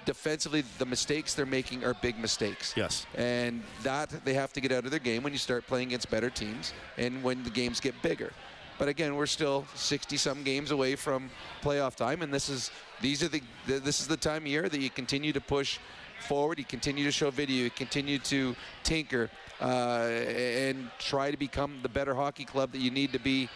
defensively 0.04 0.64
the 0.78 0.86
mistakes 0.86 1.34
they're 1.34 1.46
making 1.46 1.84
are 1.84 1.94
big 1.94 2.18
mistakes. 2.18 2.74
Yes. 2.76 3.06
And 3.14 3.62
that 3.82 4.24
they 4.24 4.34
have 4.34 4.52
to 4.54 4.60
get 4.60 4.72
out 4.72 4.84
of 4.84 4.90
their 4.90 5.00
game 5.00 5.22
when 5.22 5.32
you 5.32 5.38
start 5.38 5.66
playing 5.66 5.88
against 5.88 6.10
better 6.10 6.30
teams 6.30 6.72
and 6.96 7.22
when 7.22 7.42
the 7.42 7.50
games 7.50 7.80
get 7.80 8.00
bigger. 8.02 8.32
But 8.80 8.88
again, 8.88 9.14
we're 9.14 9.26
still 9.26 9.66
60 9.74 10.16
some 10.16 10.42
games 10.42 10.70
away 10.70 10.96
from 10.96 11.28
playoff 11.62 11.96
time 11.96 12.22
and 12.22 12.32
this 12.32 12.48
is 12.48 12.70
these 13.02 13.22
are 13.22 13.28
the 13.28 13.42
th- 13.66 13.82
this 13.82 14.00
is 14.00 14.08
the 14.08 14.16
time 14.16 14.44
of 14.44 14.46
year 14.46 14.70
that 14.70 14.80
you 14.80 14.88
continue 14.88 15.34
to 15.34 15.40
push 15.40 15.78
forward, 16.26 16.58
you 16.58 16.64
continue 16.64 17.04
to 17.04 17.12
show 17.12 17.30
video, 17.30 17.64
you 17.64 17.70
continue 17.70 18.18
to 18.20 18.56
tinker 18.82 19.28
uh, 19.60 20.06
and 20.06 20.90
try 20.98 21.30
to 21.30 21.36
become 21.36 21.80
the 21.82 21.90
better 21.90 22.14
hockey 22.14 22.46
club 22.46 22.72
that 22.72 22.80
you 22.80 22.90
need 22.90 23.12
to 23.12 23.18
be 23.18 23.50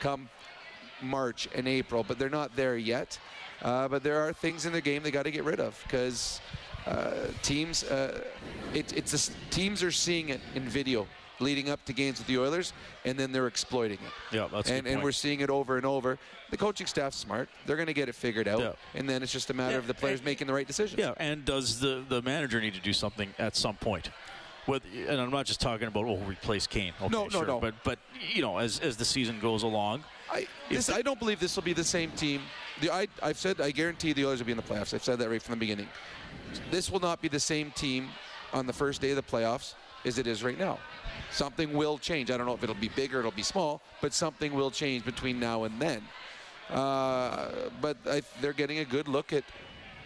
come 0.00 0.28
March 1.00 1.48
and 1.54 1.66
April, 1.66 2.04
but 2.06 2.18
they're 2.18 2.28
not 2.28 2.54
there 2.54 2.76
yet. 2.76 3.18
Uh, 3.62 3.88
but 3.88 4.02
there 4.02 4.20
are 4.20 4.34
things 4.34 4.66
in 4.66 4.72
the 4.74 4.82
game 4.82 5.02
they 5.02 5.10
got 5.10 5.22
to 5.22 5.30
get 5.30 5.44
rid 5.44 5.60
of 5.60 5.82
because 5.84 6.42
uh, 6.86 7.28
teams, 7.40 7.84
uh, 7.84 8.22
it, 8.74 8.94
it's 8.94 9.12
just, 9.12 9.32
teams 9.50 9.82
are 9.82 9.90
seeing 9.90 10.28
it 10.28 10.42
in 10.54 10.68
video 10.68 11.06
leading 11.40 11.70
up 11.70 11.84
to 11.86 11.92
games 11.92 12.18
with 12.18 12.26
the 12.26 12.38
Oilers, 12.38 12.72
and 13.04 13.18
then 13.18 13.32
they're 13.32 13.46
exploiting 13.46 13.98
it. 13.98 14.34
Yeah, 14.36 14.48
that's 14.50 14.70
a 14.70 14.74
and, 14.74 14.84
good 14.84 14.90
and 14.90 14.96
point. 14.98 15.04
we're 15.04 15.12
seeing 15.12 15.40
it 15.40 15.50
over 15.50 15.76
and 15.76 15.86
over. 15.86 16.18
The 16.50 16.56
coaching 16.56 16.86
staff's 16.86 17.16
smart; 17.16 17.48
they're 17.66 17.76
going 17.76 17.86
to 17.86 17.94
get 17.94 18.08
it 18.08 18.14
figured 18.14 18.48
out, 18.48 18.60
Yeah. 18.60 18.72
and 18.94 19.08
then 19.08 19.22
it's 19.22 19.32
just 19.32 19.50
a 19.50 19.54
matter 19.54 19.72
Yeah, 19.72 19.78
of 19.78 19.86
the 19.86 19.94
players 19.94 20.22
making 20.22 20.46
the 20.46 20.52
right 20.54 20.66
decisions. 20.66 20.98
Yeah, 20.98 21.14
and 21.18 21.44
does 21.44 21.80
the, 21.80 22.04
the 22.08 22.22
manager 22.22 22.60
need 22.60 22.74
to 22.74 22.80
do 22.80 22.92
something 22.92 23.32
at 23.38 23.56
some 23.56 23.76
point? 23.76 24.10
With, 24.66 24.82
and 24.94 25.18
I'm 25.18 25.30
not 25.30 25.46
just 25.46 25.60
talking 25.62 25.88
about 25.88 26.04
oh 26.04 26.18
replace 26.18 26.66
Kane. 26.66 26.92
Okay, 27.00 27.08
No, 27.08 27.24
no, 27.24 27.28
sure. 27.30 27.46
no. 27.46 27.58
But 27.58 27.74
but 27.84 27.98
you 28.34 28.42
know 28.42 28.58
as 28.58 28.80
as 28.80 28.98
the 28.98 29.04
season 29.04 29.40
goes 29.40 29.62
along, 29.62 30.04
I, 30.30 30.46
this, 30.70 30.90
I 30.90 31.00
don't 31.00 31.18
believe 31.18 31.40
this 31.40 31.56
will 31.56 31.62
be 31.62 31.72
the 31.72 31.84
same 31.84 32.10
team. 32.10 32.42
The, 32.82 32.90
I, 32.92 33.08
I've 33.22 33.38
said 33.38 33.62
I 33.62 33.70
guarantee 33.70 34.12
the 34.12 34.26
Oilers 34.26 34.40
will 34.40 34.46
be 34.46 34.52
in 34.52 34.58
the 34.58 34.62
playoffs. 34.62 34.92
I've 34.92 35.02
said 35.02 35.18
that 35.20 35.30
right 35.30 35.40
from 35.42 35.54
the 35.54 35.58
beginning. 35.60 35.88
This 36.70 36.90
will 36.90 37.00
not 37.00 37.22
be 37.22 37.28
the 37.28 37.40
same 37.40 37.70
team 37.70 38.08
on 38.52 38.66
the 38.66 38.72
first 38.74 39.00
day 39.00 39.10
of 39.10 39.16
the 39.16 39.22
playoffs 39.22 39.74
as 40.08 40.18
it 40.18 40.26
is 40.26 40.42
right 40.42 40.58
now. 40.58 40.78
Something 41.30 41.72
will 41.74 41.98
change. 41.98 42.30
I 42.30 42.36
don't 42.36 42.46
know 42.46 42.54
if 42.54 42.62
it'll 42.62 42.74
be 42.74 42.88
big 42.88 43.14
or 43.14 43.20
it'll 43.20 43.30
be 43.30 43.42
small, 43.42 43.80
but 44.00 44.12
something 44.12 44.52
will 44.54 44.70
change 44.70 45.04
between 45.04 45.38
now 45.38 45.64
and 45.64 45.80
then. 45.80 46.02
Uh, 46.70 47.70
but 47.80 47.96
I, 48.06 48.22
they're 48.40 48.52
getting 48.52 48.80
a 48.80 48.84
good 48.84 49.08
look 49.08 49.32
at 49.32 49.44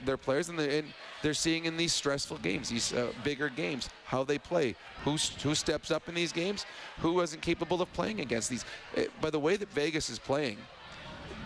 their 0.04 0.16
players, 0.16 0.48
and 0.48 0.58
they're, 0.58 0.78
and 0.78 0.92
they're 1.22 1.34
seeing 1.34 1.64
in 1.64 1.76
these 1.76 1.92
stressful 1.92 2.38
games, 2.38 2.68
these 2.68 2.92
uh, 2.92 3.12
bigger 3.24 3.48
games, 3.48 3.88
how 4.04 4.24
they 4.24 4.38
play, 4.38 4.74
who 5.04 5.12
who 5.42 5.54
steps 5.54 5.90
up 5.90 6.08
in 6.08 6.14
these 6.14 6.32
games, 6.32 6.66
who 6.98 7.20
isn't 7.20 7.40
capable 7.40 7.80
of 7.80 7.92
playing 7.92 8.20
against 8.20 8.50
these. 8.50 8.64
Uh, 8.96 9.02
by 9.20 9.30
the 9.30 9.38
way 9.38 9.56
that 9.56 9.72
Vegas 9.72 10.10
is 10.10 10.18
playing, 10.18 10.58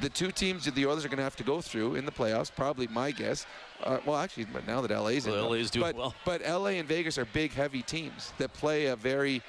the 0.00 0.08
two 0.08 0.30
teams 0.30 0.64
that 0.64 0.74
the 0.74 0.86
Oilers 0.86 1.04
are 1.04 1.08
going 1.08 1.18
to 1.18 1.24
have 1.24 1.36
to 1.36 1.44
go 1.44 1.60
through 1.60 1.94
in 1.96 2.04
the 2.04 2.12
playoffs, 2.12 2.50
probably 2.54 2.86
my 2.86 3.10
guess. 3.10 3.46
Uh, 3.82 3.98
well, 4.06 4.16
actually, 4.16 4.46
but 4.52 4.66
now 4.66 4.80
that 4.80 4.90
LA's 4.90 5.26
in, 5.26 5.32
Well, 5.32 5.52
it, 5.52 5.58
LA's 5.58 5.70
doing 5.70 5.86
but, 5.86 5.96
well. 5.96 6.14
But 6.24 6.42
LA 6.42 6.70
and 6.70 6.88
Vegas 6.88 7.18
are 7.18 7.26
big, 7.26 7.52
heavy 7.52 7.82
teams 7.82 8.32
that 8.38 8.52
play 8.52 8.86
a 8.86 8.96
very. 8.96 9.42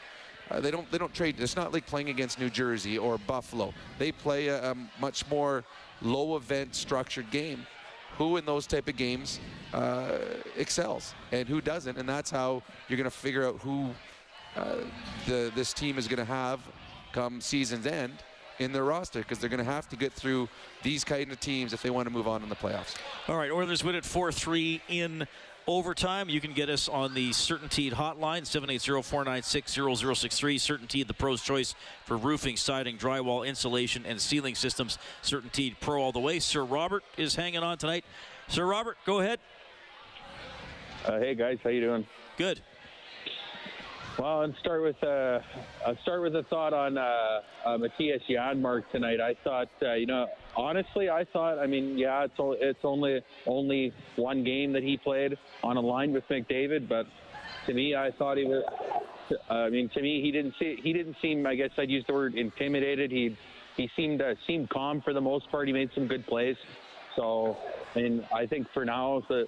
Uh, 0.50 0.60
they 0.62 0.72
don't. 0.72 0.90
They 0.92 0.98
don't 0.98 1.14
trade. 1.14 1.40
It's 1.40 1.56
not 1.56 1.74
like 1.74 1.86
playing 1.86 2.10
against 2.10 2.40
New 2.40 2.50
Jersey 2.50 2.98
or 2.98 3.18
Buffalo. 3.18 3.74
They 4.00 4.12
play 4.12 4.48
a, 4.48 4.72
a 4.72 4.76
much 5.00 5.28
more 5.30 5.64
low 6.02 6.36
event 6.36 6.76
structured 6.76 7.30
game. 7.32 7.66
Who 8.18 8.38
in 8.38 8.46
those 8.46 8.66
type 8.66 8.88
of 8.88 8.96
games 8.98 9.40
uh, 9.74 10.18
excels 10.56 11.14
and 11.32 11.48
who 11.48 11.62
doesn't, 11.62 11.98
and 12.00 12.10
that's 12.10 12.32
how 12.32 12.64
you're 12.88 12.98
going 12.98 13.10
to 13.10 13.16
figure 13.16 13.46
out 13.46 13.60
who 13.60 13.92
uh, 14.56 14.78
the 15.28 15.52
this 15.54 15.72
team 15.72 16.00
is 16.00 16.08
going 16.08 16.18
to 16.18 16.26
have 16.26 16.60
come 17.12 17.40
season's 17.40 17.86
end 17.86 18.24
in 18.60 18.72
their 18.72 18.84
roster 18.84 19.20
because 19.20 19.39
they're 19.39 19.49
going 19.49 19.64
to 19.64 19.72
have 19.72 19.88
to 19.89 19.95
get 19.95 20.14
through 20.14 20.49
these 20.84 21.03
kind 21.03 21.32
of 21.32 21.39
teams 21.39 21.74
if 21.74 21.82
they 21.82 21.89
want 21.89 22.08
to 22.08 22.14
move 22.14 22.28
on 22.28 22.43
in 22.43 22.49
the 22.49 22.55
playoffs. 22.55 22.95
All 23.28 23.38
right, 23.38 23.51
Oilers 23.51 23.84
win 23.84 23.95
at 23.95 24.05
4 24.05 24.32
3 24.32 24.82
in 24.88 25.28
overtime. 25.68 26.30
You 26.30 26.41
can 26.41 26.53
get 26.53 26.70
us 26.70 26.88
on 26.88 27.14
the 27.14 27.30
Certainteed 27.32 27.93
hotline, 27.93 28.45
780 28.45 29.03
496 29.03 29.72
0063. 29.74 30.58
Certainteed, 30.58 31.08
the 31.08 31.14
pro's 31.14 31.41
choice 31.41 31.76
for 32.05 32.18
roofing, 32.18 32.55
siding, 32.55 32.97
drywall, 32.97 33.45
insulation, 33.45 34.05
and 34.05 34.20
ceiling 34.20 34.55
systems. 34.55 34.97
Certainteed 35.24 35.76
Pro 35.80 36.01
all 36.01 36.12
the 36.12 36.20
way. 36.20 36.39
Sir 36.39 36.64
Robert 36.64 37.03
is 37.18 37.36
hanging 37.36 37.64
on 37.64 37.78
tonight. 37.78 38.05
Sir 38.47 38.66
Robert, 38.66 38.97
go 39.05 39.20
ahead. 39.20 39.39
Uh, 41.05 41.20
hey 41.20 41.36
guys, 41.36 41.60
how 41.64 41.70
you 41.70 41.82
doing? 41.82 42.08
Good. 42.38 42.62
Well, 44.18 44.41
I'll 44.41 44.55
start 44.61 44.82
with 44.82 44.95
uh, 45.03 45.39
I'll 45.86 45.97
start 46.01 46.24
with 46.24 46.36
a 46.36 46.41
thought 46.49 46.74
on 46.74 46.97
uh, 46.97 47.01
uh, 47.65 47.78
Mattias 47.78 48.22
Janmark 48.28 48.89
tonight. 48.91 49.22
I 49.22 49.36
thought, 49.43 49.70
uh, 49.84 49.93
you 49.93 50.07
know, 50.07 50.26
honestly, 50.55 51.07
I 51.07 51.24
thought, 51.32 51.59
I 51.59 51.68
mean, 51.68 51.99
yeah, 51.99 52.24
it's 52.24 52.34
o- 52.39 52.57
it's 52.59 52.80
only 52.84 53.22
only 53.45 53.93
one 54.15 54.43
game 54.43 54.74
that 54.74 54.82
he 54.82 54.97
played 54.97 55.38
on 55.63 55.78
a 55.78 55.82
line 55.82 56.13
with 56.13 56.28
McDavid, 56.30 56.89
but 56.89 57.05
to 57.68 57.74
me, 57.76 57.95
I 57.95 58.09
thought 58.18 58.38
he 58.38 58.45
was. 58.45 58.63
I 59.51 59.70
mean, 59.70 59.88
to 59.89 60.01
me, 60.01 60.22
he 60.24 60.32
didn't 60.32 60.55
see 60.57 60.78
he 60.82 60.93
didn't 60.93 61.18
seem. 61.22 61.45
I 61.45 61.53
guess 61.53 61.70
I'd 61.78 61.91
use 61.91 62.03
the 62.07 62.13
word 62.13 62.34
intimidated. 62.34 63.11
He 63.11 63.38
he 63.76 63.88
seemed 63.95 64.24
uh, 64.24 64.34
seemed 64.47 64.70
calm 64.70 64.99
for 65.01 65.13
the 65.13 65.22
most 65.22 65.47
part. 65.51 65.68
He 65.68 65.74
made 65.74 65.91
some 65.93 66.07
good 66.07 66.26
plays. 66.26 66.55
So, 67.15 67.55
I 67.95 67.99
mean, 67.99 68.26
I 68.34 68.47
think 68.47 68.68
for 68.74 68.84
now, 68.84 69.22
the 69.30 69.47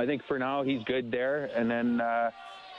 I 0.00 0.06
think 0.06 0.22
for 0.26 0.40
now 0.40 0.64
he's 0.64 0.82
good 0.86 1.12
there, 1.12 1.50
and 1.54 1.70
then. 1.70 2.00
Uh, 2.00 2.30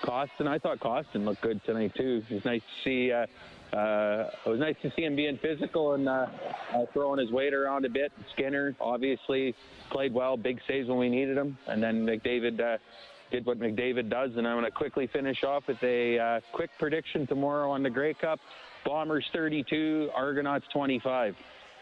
Kostin, 0.03 0.47
I 0.47 0.57
thought 0.57 0.79
Kostin 0.79 1.25
looked 1.25 1.41
good 1.41 1.61
tonight 1.65 1.93
too. 1.95 2.23
It 2.29 2.33
was 2.33 2.45
nice 2.45 2.61
to 2.61 2.83
see. 2.83 3.11
Uh, 3.11 3.25
uh, 3.75 4.29
it 4.45 4.49
was 4.49 4.59
nice 4.59 4.75
to 4.81 4.91
see 4.95 5.03
him 5.03 5.15
being 5.15 5.37
physical 5.37 5.93
and 5.93 6.09
uh, 6.09 6.25
uh, 6.73 6.85
throwing 6.91 7.19
his 7.19 7.29
weight 7.31 7.53
around 7.53 7.85
a 7.85 7.89
bit. 7.89 8.11
Skinner 8.33 8.75
obviously 8.81 9.53
played 9.91 10.11
well, 10.13 10.35
big 10.37 10.59
saves 10.67 10.89
when 10.89 10.97
we 10.97 11.07
needed 11.09 11.37
him, 11.37 11.55
and 11.67 11.83
then 11.83 12.03
McDavid 12.05 12.59
uh, 12.59 12.77
did 13.31 13.45
what 13.45 13.59
McDavid 13.59 14.09
does. 14.09 14.31
And 14.37 14.47
I'm 14.47 14.55
going 14.55 14.65
to 14.65 14.71
quickly 14.71 15.05
finish 15.07 15.43
off 15.43 15.67
with 15.67 15.83
a 15.83 16.17
uh, 16.17 16.39
quick 16.51 16.71
prediction 16.79 17.27
tomorrow 17.27 17.69
on 17.69 17.83
the 17.83 17.91
Grey 17.91 18.15
Cup: 18.15 18.39
Bombers 18.85 19.25
32, 19.33 20.09
Argonauts 20.15 20.65
25. 20.73 21.35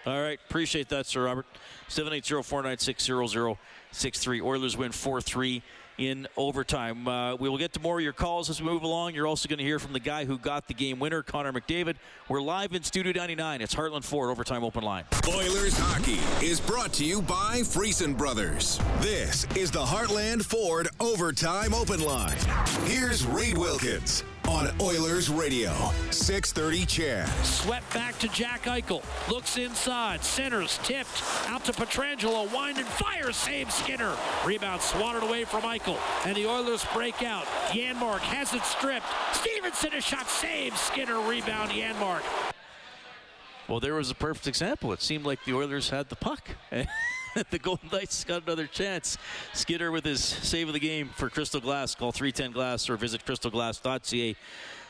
All 0.05 0.21
right, 0.21 0.39
appreciate 0.49 0.89
that, 0.89 1.05
Sir 1.05 1.23
Robert. 1.25 1.45
780-496-0063. 1.89 4.41
Oilers 4.41 4.75
win 4.77 4.91
4-3 4.91 5.61
in 5.97 6.27
overtime. 6.37 7.07
Uh, 7.07 7.35
we 7.35 7.49
will 7.49 7.57
get 7.57 7.73
to 7.73 7.79
more 7.79 7.97
of 7.97 8.03
your 8.03 8.13
calls 8.13 8.49
as 8.49 8.61
we 8.61 8.67
move 8.67 8.83
along. 8.83 9.13
You're 9.15 9.27
also 9.27 9.49
going 9.49 9.59
to 9.59 9.65
hear 9.65 9.79
from 9.79 9.93
the 9.93 9.99
guy 9.99 10.25
who 10.25 10.37
got 10.37 10.67
the 10.67 10.73
game 10.73 10.99
winner, 10.99 11.23
Connor 11.23 11.53
McDavid. 11.53 11.95
We're 12.29 12.41
live 12.41 12.73
in 12.73 12.83
Studio 12.83 13.13
99. 13.13 13.61
It's 13.61 13.73
Heartland 13.73 14.03
Ford 14.03 14.29
Overtime 14.29 14.63
Open 14.63 14.83
Line. 14.83 15.05
Oilers 15.27 15.77
hockey 15.77 16.19
is 16.45 16.59
brought 16.59 16.93
to 16.93 17.05
you 17.05 17.21
by 17.21 17.61
Friesen 17.61 18.17
Brothers. 18.17 18.79
This 18.99 19.45
is 19.55 19.71
the 19.71 19.83
Heartland 19.83 20.43
Ford 20.43 20.87
Overtime 20.99 21.73
Open 21.73 22.01
Line. 22.01 22.37
Here's 22.85 23.25
Reid 23.25 23.57
Wilkins 23.57 24.23
on 24.47 24.73
Oilers 24.81 25.29
Radio, 25.29 25.73
630 26.11 26.85
CHED. 26.85 27.27
Swept 27.45 27.93
back 27.93 28.17
to 28.19 28.27
Jack 28.29 28.63
Eichel. 28.63 29.03
Looks 29.29 29.57
inside. 29.57 30.23
Centers 30.23 30.79
tipped 30.83 31.21
out 31.47 31.65
to 31.65 31.73
Pietrangelo. 31.73 32.51
Wind 32.53 32.77
and 32.77 32.87
fire. 32.87 33.31
Save 33.31 33.71
Skinner. 33.71 34.15
Rebound 34.45 34.81
swatted 34.81 35.23
away 35.23 35.43
from 35.43 35.61
Eichel. 35.63 35.97
And 36.25 36.35
the 36.35 36.47
Oilers 36.47 36.85
break 36.93 37.23
out. 37.23 37.45
Janmark 37.69 38.19
has 38.19 38.53
it 38.53 38.63
stripped. 38.63 39.05
Stevenson 39.33 39.93
a 39.93 40.01
shot. 40.01 40.29
Save 40.29 40.77
Skinner. 40.77 41.19
Rebound 41.19 41.71
Janmark. 41.71 42.23
Well, 43.67 43.79
there 43.81 43.95
was 43.95 44.09
a 44.09 44.15
perfect 44.15 44.47
example. 44.47 44.93
It 44.93 45.01
seemed 45.01 45.25
like 45.25 45.43
the 45.45 45.53
Oilers 45.53 45.89
had 45.89 46.09
the 46.09 46.15
puck. 46.15 46.49
the 47.51 47.59
Golden 47.59 47.89
Knights 47.91 48.23
got 48.23 48.43
another 48.43 48.67
chance. 48.67 49.17
Skinner 49.53 49.91
with 49.91 50.05
his 50.05 50.23
save 50.23 50.67
of 50.67 50.73
the 50.73 50.79
game 50.79 51.09
for 51.15 51.29
Crystal 51.29 51.61
Glass. 51.61 51.95
Call 51.95 52.11
310 52.11 52.51
Glass 52.51 52.89
or 52.89 52.97
visit 52.97 53.25
crystalglass.ca. 53.25 54.35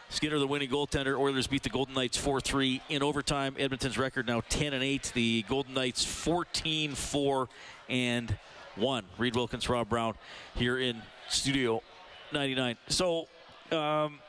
Skinner, 0.10 0.40
the 0.40 0.48
winning 0.48 0.70
goaltender. 0.70 1.20
Oilers 1.20 1.48
beat 1.48 1.64
the 1.64 1.70
Golden 1.70 1.94
Knights 1.94 2.18
4-3 2.18 2.80
in 2.90 3.04
overtime. 3.04 3.56
Edmonton's 3.60 3.98
record 3.98 4.28
now 4.28 4.42
10 4.50 4.74
and 4.74 4.84
8. 4.84 5.12
The 5.14 5.44
Golden 5.50 5.74
Knights 5.74 6.06
14-4 6.06 7.48
and 7.90 8.38
1. 8.78 9.04
Reid 9.18 9.36
Wilkins, 9.36 9.68
Rob 9.68 9.90
Brown 9.90 10.14
here 10.56 10.80
in 10.80 11.02
Studio 11.28 11.82
99. 12.32 12.78
So, 12.88 13.28
um, 13.72 14.20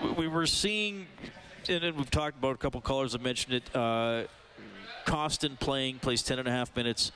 we- 0.00 0.10
we 0.12 0.28
were 0.28 0.46
seeing, 0.46 1.08
and 1.68 1.96
we've 1.96 2.10
talked 2.10 2.38
about 2.38 2.54
a 2.54 2.58
couple 2.58 2.80
callers 2.80 3.12
have 3.12 3.22
mentioned 3.22 3.54
it. 3.54 3.74
Uh, 3.76 4.24
Kostin 5.06 5.58
playing, 5.58 5.98
plays 5.98 6.22
10 6.22 6.38
and 6.38 6.48
a 6.48 6.50
half 6.50 6.74
minutes. 6.76 7.12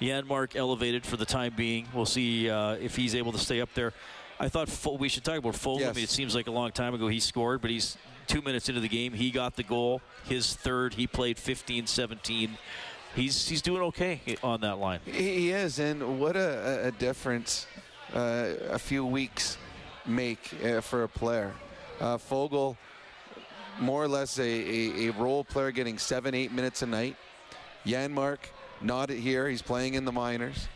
Janmark 0.00 0.54
elevated 0.56 1.04
for 1.04 1.16
the 1.16 1.26
time 1.26 1.52
being. 1.56 1.86
We'll 1.92 2.06
see 2.06 2.48
uh, 2.48 2.72
if 2.74 2.94
he's 2.96 3.14
able 3.14 3.32
to 3.32 3.38
stay 3.38 3.60
up 3.60 3.72
there. 3.74 3.92
I 4.40 4.48
thought 4.48 4.68
Fo- 4.68 4.96
we 4.96 5.08
should 5.08 5.24
talk 5.24 5.38
about 5.38 5.54
Foegele. 5.54 5.80
Yes. 5.80 5.88
I 5.90 5.92
mean, 5.94 6.04
it 6.04 6.10
seems 6.10 6.34
like 6.34 6.46
a 6.46 6.52
long 6.52 6.70
time 6.70 6.94
ago 6.94 7.08
he 7.08 7.18
scored, 7.18 7.60
but 7.60 7.70
he's 7.70 7.96
two 8.28 8.40
minutes 8.42 8.68
into 8.68 8.80
the 8.80 8.88
game. 8.88 9.12
He 9.12 9.30
got 9.32 9.56
the 9.56 9.64
goal, 9.64 10.00
his 10.28 10.54
third. 10.54 10.94
He 10.94 11.06
played 11.08 11.38
15 11.38 11.86
17. 11.88 12.56
He's, 13.16 13.48
he's 13.48 13.62
doing 13.62 13.82
okay 13.82 14.20
on 14.44 14.60
that 14.60 14.78
line. 14.78 15.00
He 15.04 15.50
is, 15.50 15.80
and 15.80 16.20
what 16.20 16.36
a, 16.36 16.84
a- 16.84 16.88
a 16.88 16.90
difference 16.92 17.66
uh, 18.14 18.50
a 18.70 18.78
few 18.78 19.04
weeks 19.04 19.56
make 20.06 20.54
uh, 20.64 20.80
for 20.80 21.02
a 21.02 21.08
player. 21.08 21.52
Uh, 22.00 22.16
Foegele, 22.18 22.76
more 23.80 24.04
or 24.04 24.08
less 24.08 24.38
a, 24.38 24.42
a, 24.42 25.08
a 25.08 25.12
role 25.14 25.42
player, 25.42 25.72
getting 25.72 25.98
seven, 25.98 26.34
eight 26.34 26.52
minutes 26.52 26.82
a 26.82 26.86
night. 26.86 27.16
Janmark, 27.88 28.38
not 28.82 29.08
here. 29.08 29.48
He's 29.48 29.62
playing 29.62 29.94
in 29.94 30.04
the 30.04 30.12
minors. 30.12 30.68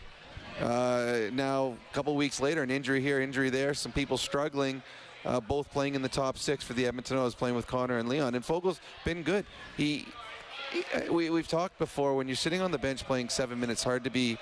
Uh, 0.59 1.29
now, 1.33 1.77
a 1.91 1.95
couple 1.95 2.17
weeks 2.17 2.41
later, 2.41 2.63
an 2.63 2.71
injury 2.71 3.03
here, 3.03 3.21
injury 3.21 3.51
there. 3.51 3.75
Some 3.75 3.93
people 3.93 4.17
struggling, 4.17 4.83
uh, 5.27 5.39
both 5.41 5.71
playing 5.71 5.95
in 5.95 6.01
the 6.01 6.09
top 6.09 6.39
six 6.39 6.65
for 6.65 6.73
the 6.73 6.87
Edmonton 6.87 7.19
Oilers, 7.19 7.35
playing 7.35 7.55
with 7.55 7.67
Connor 7.67 7.99
and 7.99 8.09
Leon. 8.09 8.35
And 8.35 8.43
Foegele's 8.43 8.81
been 9.05 9.23
good. 9.23 9.45
He, 9.77 10.07
he 10.73 10.85
uh, 10.95 11.13
we, 11.13 11.29
we've 11.29 11.49
talked 11.49 11.79
before. 11.79 12.15
When 12.15 12.29
you're 12.29 12.35
sitting 12.35 12.63
on 12.63 12.71
the 12.71 12.79
bench 12.79 13.05
playing 13.05 13.29
seven 13.29 13.61
minutes, 13.61 13.85
hard 13.85 14.05
to 14.05 14.11
be 14.11 14.39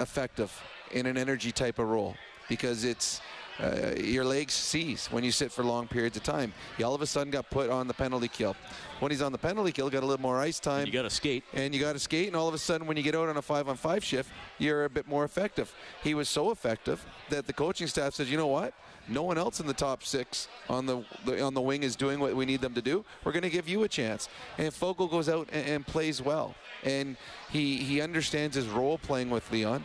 effective 0.00 0.50
in 0.90 1.04
an 1.04 1.18
energy 1.18 1.52
type 1.52 1.78
of 1.78 1.88
role 1.88 2.16
because 2.48 2.84
it's 2.84 3.20
uh, 3.60 3.92
your 3.96 4.24
legs 4.24 4.52
seize 4.52 5.06
when 5.06 5.24
you 5.24 5.30
sit 5.30 5.52
for 5.52 5.62
long 5.64 5.86
periods 5.86 6.16
of 6.16 6.22
time. 6.22 6.52
He 6.76 6.82
all 6.82 6.94
of 6.94 7.02
a 7.02 7.06
sudden 7.06 7.30
got 7.30 7.50
put 7.50 7.70
on 7.70 7.86
the 7.86 7.94
penalty 7.94 8.28
kill. 8.28 8.56
When 9.00 9.10
he's 9.10 9.22
on 9.22 9.32
the 9.32 9.38
penalty 9.38 9.72
kill, 9.72 9.90
got 9.90 10.02
a 10.02 10.06
little 10.06 10.22
more 10.22 10.38
ice 10.38 10.58
time. 10.58 10.86
You 10.86 10.92
got 10.92 11.02
to 11.02 11.10
skate. 11.10 11.44
And 11.52 11.74
you 11.74 11.80
got 11.80 11.92
to 11.92 11.98
skate, 11.98 12.26
and 12.26 12.36
all 12.36 12.48
of 12.48 12.54
a 12.54 12.58
sudden, 12.58 12.86
when 12.86 12.96
you 12.96 13.02
get 13.02 13.14
out 13.14 13.28
on 13.28 13.36
a 13.36 13.42
five 13.42 13.68
on 13.68 13.76
five 13.76 14.04
shift, 14.04 14.30
you're 14.58 14.84
a 14.84 14.90
bit 14.90 15.06
more 15.06 15.24
effective. 15.24 15.74
He 16.02 16.14
was 16.14 16.28
so 16.28 16.50
effective 16.50 17.04
that 17.30 17.46
the 17.46 17.52
coaching 17.52 17.86
staff 17.86 18.14
says, 18.14 18.30
you 18.30 18.36
know 18.36 18.46
what? 18.46 18.74
No 19.06 19.22
one 19.22 19.36
else 19.36 19.60
in 19.60 19.66
the 19.66 19.74
top 19.74 20.02
six 20.02 20.48
on 20.68 20.86
the, 20.86 21.04
the 21.26 21.42
on 21.42 21.52
the 21.52 21.60
wing 21.60 21.82
is 21.82 21.94
doing 21.94 22.20
what 22.20 22.34
we 22.34 22.46
need 22.46 22.62
them 22.62 22.72
to 22.74 22.80
do. 22.80 23.04
We're 23.22 23.32
going 23.32 23.42
to 23.42 23.50
give 23.50 23.68
you 23.68 23.82
a 23.82 23.88
chance. 23.88 24.28
And 24.56 24.72
Foegele 24.72 25.10
goes 25.10 25.28
out 25.28 25.48
and, 25.52 25.66
and 25.68 25.86
plays 25.86 26.22
well, 26.22 26.54
and 26.82 27.16
he 27.50 27.76
he 27.76 28.00
understands 28.00 28.56
his 28.56 28.66
role 28.66 28.96
playing 28.96 29.28
with 29.28 29.50
Leon. 29.52 29.84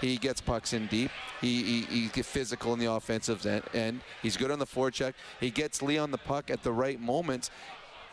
He 0.00 0.16
gets 0.16 0.40
pucks 0.40 0.72
in 0.72 0.86
deep. 0.88 1.10
He, 1.40 1.62
he, 1.62 2.08
he 2.08 2.22
physical 2.22 2.72
in 2.72 2.78
the 2.78 2.92
offensive 2.92 3.44
en- 3.46 3.62
end. 3.72 4.00
He's 4.22 4.36
good 4.36 4.50
on 4.50 4.58
the 4.58 4.66
forecheck. 4.66 5.14
He 5.40 5.50
gets 5.50 5.82
Leon 5.82 6.10
the 6.10 6.18
puck 6.18 6.50
at 6.50 6.62
the 6.62 6.72
right 6.72 7.00
moments. 7.00 7.50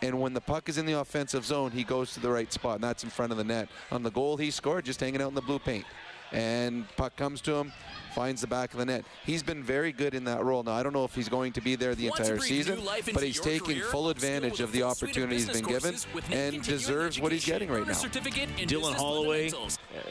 And 0.01 0.19
when 0.19 0.33
the 0.33 0.41
puck 0.41 0.67
is 0.67 0.77
in 0.77 0.85
the 0.85 0.99
offensive 0.99 1.45
zone, 1.45 1.71
he 1.71 1.83
goes 1.83 2.13
to 2.13 2.19
the 2.19 2.29
right 2.29 2.51
spot, 2.51 2.75
and 2.75 2.83
that's 2.83 3.03
in 3.03 3.09
front 3.09 3.31
of 3.31 3.37
the 3.37 3.43
net. 3.43 3.69
On 3.91 4.03
the 4.03 4.11
goal 4.11 4.35
he 4.35 4.51
scored, 4.51 4.83
just 4.83 4.99
hanging 4.99 5.21
out 5.21 5.29
in 5.29 5.35
the 5.35 5.41
blue 5.41 5.59
paint. 5.59 5.85
And 6.33 6.85
puck 6.97 7.15
comes 7.15 7.41
to 7.41 7.53
him, 7.53 7.71
finds 8.13 8.41
the 8.41 8.47
back 8.47 8.73
of 8.73 8.79
the 8.79 8.85
net. 8.85 9.05
He's 9.25 9.43
been 9.43 9.63
very 9.63 9.91
good 9.91 10.15
in 10.15 10.23
that 10.23 10.43
role. 10.43 10.63
Now, 10.63 10.73
I 10.73 10.81
don't 10.83 10.93
know 10.93 11.03
if 11.03 11.13
he's 11.13 11.29
going 11.29 11.53
to 11.53 11.61
be 11.61 11.75
there 11.75 11.93
the 11.93 12.09
Want 12.09 12.19
entire 12.21 12.39
season, 12.39 12.79
new 12.79 12.81
life 12.85 13.07
into 13.07 13.13
but 13.13 13.23
he's 13.23 13.35
your 13.35 13.45
taking 13.45 13.75
career? 13.75 13.83
full 13.85 14.09
advantage 14.09 14.59
of 14.59 14.71
the 14.71 14.81
with 14.81 14.87
a 14.91 14.95
full 14.95 14.95
suite 14.95 15.17
of 15.17 15.23
opportunity 15.27 15.35
he's 15.35 15.49
been 15.49 15.63
given 15.63 15.91
courses 15.91 16.07
with 16.13 16.29
Nick 16.29 16.39
and 16.39 16.63
deserves 16.63 17.19
what 17.19 17.31
he's 17.31 17.45
getting 17.45 17.69
right 17.69 17.85
now. 17.85 17.93
Dylan 17.93 18.93
Holloway, 18.93 19.51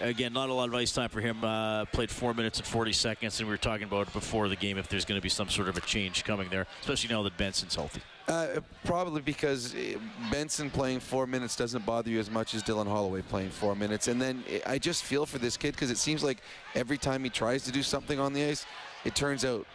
again, 0.01 0.33
not 0.33 0.49
a 0.49 0.55
lot 0.55 0.69
of 0.69 0.75
ice 0.75 0.93
time 0.93 1.09
for 1.09 1.21
him. 1.21 1.43
Uh, 1.43 1.85
played 1.87 2.11
four 2.11 2.35
minutes 2.35 2.59
and 2.59 2.67
40 2.67 2.93
seconds, 2.93 3.41
and 3.41 3.49
we 3.49 3.53
were 3.53 3.59
talking 3.59 3.85
about 3.85 4.07
it 4.09 4.13
before 4.13 4.49
the 4.49 4.57
game 4.57 4.79
if 4.79 4.89
there's 4.89 5.05
going 5.05 5.19
to 5.19 5.23
be 5.23 5.29
some 5.29 5.49
sort 5.49 5.69
of 5.69 5.77
a 5.77 5.81
change 5.81 6.25
coming 6.25 6.49
there, 6.51 6.67
especially 6.81 7.13
now 7.15 7.23
that 7.23 7.37
Benson's 7.37 7.75
healthy. 7.75 8.01
Uh, 8.29 8.61
probably 8.85 9.21
because 9.21 9.75
uh, 9.75 9.99
Benson 10.31 10.71
playing 10.71 11.01
four 11.01 11.27
minutes 11.27 11.57
doesn't 11.57 11.85
bother 11.85 12.09
you 12.09 12.21
as 12.21 12.31
much 12.31 12.55
as 12.55 12.63
Dylan 12.63 12.87
Holloway 12.87 13.23
playing 13.23 13.51
four 13.51 13.75
minutes. 13.75 14.07
And 14.07 14.23
then 14.23 14.45
uh, 14.49 14.59
I 14.65 14.79
just 14.79 15.03
feel 15.03 15.27
for 15.27 15.39
this 15.39 15.57
kid 15.57 15.73
because 15.73 15.91
it 15.91 15.99
seems 15.99 16.23
like 16.23 16.39
every 16.75 16.99
time 16.99 17.25
he 17.25 17.31
tries 17.31 17.65
to 17.65 17.73
do 17.73 17.83
something 17.83 18.21
on 18.21 18.33
the 18.33 18.45
ice, 18.45 18.65
it 19.05 19.17
turns 19.17 19.45
out 19.45 19.67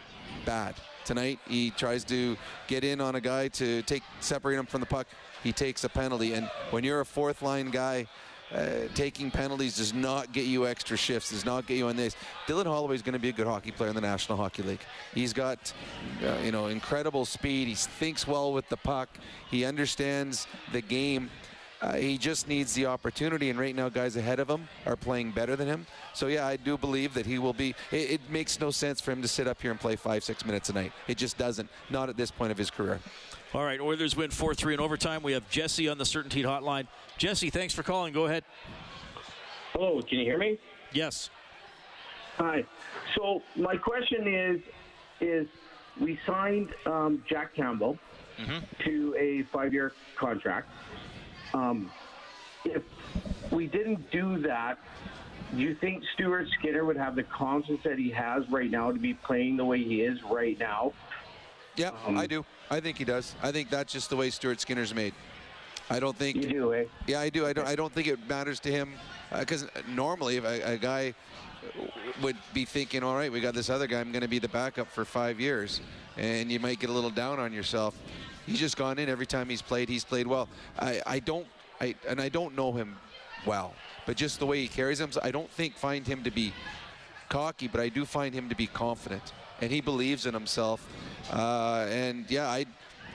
bad. 0.46 0.74
Tonight 1.04 1.38
he 1.46 1.70
tries 1.70 2.04
to 2.04 2.36
get 2.66 2.84
in 2.84 3.00
on 3.00 3.16
a 3.16 3.20
guy 3.20 3.48
to 3.48 3.82
take 3.82 4.02
separate 4.20 4.58
him 4.58 4.66
from 4.66 4.80
the 4.80 4.86
puck. 4.86 5.06
He 5.44 5.52
takes 5.52 5.84
a 5.84 5.88
penalty, 5.88 6.32
and 6.32 6.50
when 6.70 6.84
you're 6.84 7.00
a 7.00 7.06
fourth 7.06 7.42
line 7.42 7.70
guy. 7.70 8.06
Uh, 8.52 8.88
taking 8.94 9.30
penalties 9.30 9.76
does 9.76 9.92
not 9.92 10.32
get 10.32 10.46
you 10.46 10.66
extra 10.66 10.96
shifts, 10.96 11.30
does 11.30 11.44
not 11.44 11.66
get 11.66 11.76
you 11.76 11.88
on 11.88 11.96
this. 11.96 12.16
Dylan 12.46 12.64
Holloway 12.64 12.94
is 12.94 13.02
going 13.02 13.12
to 13.12 13.18
be 13.18 13.28
a 13.28 13.32
good 13.32 13.46
hockey 13.46 13.70
player 13.70 13.90
in 13.90 13.94
the 13.94 14.00
National 14.00 14.38
Hockey 14.38 14.62
League. 14.62 14.80
He's 15.14 15.34
got, 15.34 15.72
uh, 16.24 16.36
you 16.42 16.50
know, 16.50 16.68
incredible 16.68 17.26
speed. 17.26 17.68
He 17.68 17.74
thinks 17.74 18.26
well 18.26 18.52
with 18.52 18.68
the 18.70 18.78
puck. 18.78 19.10
He 19.50 19.64
understands 19.64 20.46
the 20.72 20.80
game. 20.80 21.30
Uh, 21.80 21.94
he 21.94 22.18
just 22.18 22.48
needs 22.48 22.74
the 22.74 22.86
opportunity, 22.86 23.50
and 23.50 23.58
right 23.58 23.74
now, 23.74 23.88
guys 23.88 24.16
ahead 24.16 24.40
of 24.40 24.50
him 24.50 24.66
are 24.84 24.96
playing 24.96 25.30
better 25.30 25.54
than 25.54 25.68
him. 25.68 25.86
So, 26.12 26.26
yeah, 26.26 26.44
I 26.44 26.56
do 26.56 26.76
believe 26.76 27.14
that 27.14 27.24
he 27.24 27.38
will 27.38 27.52
be. 27.52 27.74
It, 27.92 28.10
it 28.10 28.20
makes 28.30 28.58
no 28.58 28.72
sense 28.72 29.00
for 29.00 29.12
him 29.12 29.22
to 29.22 29.28
sit 29.28 29.46
up 29.46 29.62
here 29.62 29.70
and 29.70 29.78
play 29.78 29.94
five, 29.94 30.24
six 30.24 30.44
minutes 30.44 30.70
a 30.70 30.72
night. 30.72 30.92
It 31.06 31.18
just 31.18 31.38
doesn't. 31.38 31.68
Not 31.88 32.08
at 32.08 32.16
this 32.16 32.32
point 32.32 32.50
of 32.50 32.58
his 32.58 32.68
career. 32.68 32.98
All 33.54 33.64
right, 33.64 33.80
Oilers 33.80 34.14
win 34.14 34.30
4 34.30 34.54
3 34.54 34.74
in 34.74 34.80
overtime. 34.80 35.22
We 35.22 35.32
have 35.32 35.48
Jesse 35.48 35.88
on 35.88 35.96
the 35.96 36.04
Certainteed 36.04 36.44
Hotline. 36.44 36.86
Jesse, 37.16 37.48
thanks 37.48 37.72
for 37.72 37.82
calling. 37.82 38.12
Go 38.12 38.26
ahead. 38.26 38.44
Hello, 39.72 40.02
can 40.02 40.18
you 40.18 40.24
hear 40.24 40.36
me? 40.38 40.58
Yes. 40.92 41.30
Hi. 42.36 42.64
So 43.16 43.42
my 43.56 43.76
question 43.76 44.28
is, 44.28 44.60
is 45.20 45.48
we 45.98 46.18
signed 46.26 46.68
um, 46.84 47.24
Jack 47.28 47.54
Campbell 47.54 47.98
to 48.84 49.16
a 49.18 49.42
five-year 49.50 49.92
contract. 50.16 50.68
Um, 51.54 51.90
if 52.64 52.82
we 53.50 53.66
didn't 53.66 54.10
do 54.10 54.38
that, 54.42 54.78
do 55.54 55.62
you 55.62 55.74
think 55.74 56.04
Stuart 56.14 56.46
Skinner 56.58 56.84
would 56.84 56.98
have 56.98 57.16
the 57.16 57.22
confidence 57.24 57.80
that 57.84 57.98
he 57.98 58.10
has 58.10 58.48
right 58.50 58.70
now 58.70 58.92
to 58.92 58.98
be 58.98 59.14
playing 59.14 59.56
the 59.56 59.64
way 59.64 59.82
he 59.82 60.02
is 60.02 60.22
right 60.30 60.58
now? 60.58 60.92
Yeah, 61.78 61.92
I 62.08 62.26
do. 62.26 62.44
I 62.70 62.80
think 62.80 62.98
he 62.98 63.04
does. 63.04 63.34
I 63.42 63.52
think 63.52 63.70
that's 63.70 63.92
just 63.92 64.10
the 64.10 64.16
way 64.16 64.30
Stuart 64.30 64.60
Skinner's 64.60 64.94
made. 64.94 65.14
I 65.88 66.00
don't 66.00 66.16
think 66.16 66.36
you 66.36 66.48
do. 66.48 66.74
Eh? 66.74 66.84
Yeah, 67.06 67.20
I 67.20 67.30
do. 67.30 67.46
I 67.46 67.52
don't. 67.52 67.66
I 67.66 67.74
don't 67.74 67.92
think 67.92 68.08
it 68.08 68.18
matters 68.28 68.60
to 68.60 68.70
him 68.70 68.92
because 69.38 69.66
normally, 69.88 70.36
if 70.36 70.44
a, 70.44 70.72
a 70.72 70.76
guy 70.76 71.14
would 72.20 72.36
be 72.52 72.64
thinking, 72.64 73.02
"All 73.02 73.14
right, 73.14 73.32
we 73.32 73.40
got 73.40 73.54
this 73.54 73.70
other 73.70 73.86
guy. 73.86 74.00
I'm 74.00 74.12
going 74.12 74.22
to 74.22 74.28
be 74.28 74.38
the 74.38 74.48
backup 74.48 74.88
for 74.88 75.04
five 75.04 75.40
years," 75.40 75.80
and 76.16 76.50
you 76.50 76.60
might 76.60 76.78
get 76.78 76.90
a 76.90 76.92
little 76.92 77.10
down 77.10 77.38
on 77.38 77.52
yourself. 77.52 77.96
He's 78.44 78.58
just 78.58 78.76
gone 78.76 78.98
in 78.98 79.08
every 79.08 79.26
time 79.26 79.48
he's 79.48 79.62
played. 79.62 79.88
He's 79.88 80.04
played 80.04 80.26
well. 80.26 80.48
I, 80.78 81.00
I 81.06 81.18
don't. 81.20 81.46
I 81.80 81.94
and 82.08 82.20
I 82.20 82.28
don't 82.28 82.56
know 82.56 82.72
him 82.72 82.96
well, 83.46 83.72
but 84.04 84.16
just 84.16 84.40
the 84.40 84.46
way 84.46 84.60
he 84.60 84.68
carries 84.68 84.98
himself, 84.98 85.24
I 85.24 85.30
don't 85.30 85.50
think 85.50 85.76
find 85.76 86.06
him 86.06 86.24
to 86.24 86.30
be 86.30 86.52
cocky, 87.28 87.68
but 87.68 87.80
I 87.80 87.88
do 87.88 88.04
find 88.04 88.34
him 88.34 88.48
to 88.48 88.54
be 88.54 88.66
confident, 88.66 89.32
and 89.60 89.70
he 89.70 89.80
believes 89.80 90.26
in 90.26 90.34
himself. 90.34 90.86
Uh, 91.32 91.86
and 91.88 92.30
yeah, 92.30 92.48
I, 92.48 92.66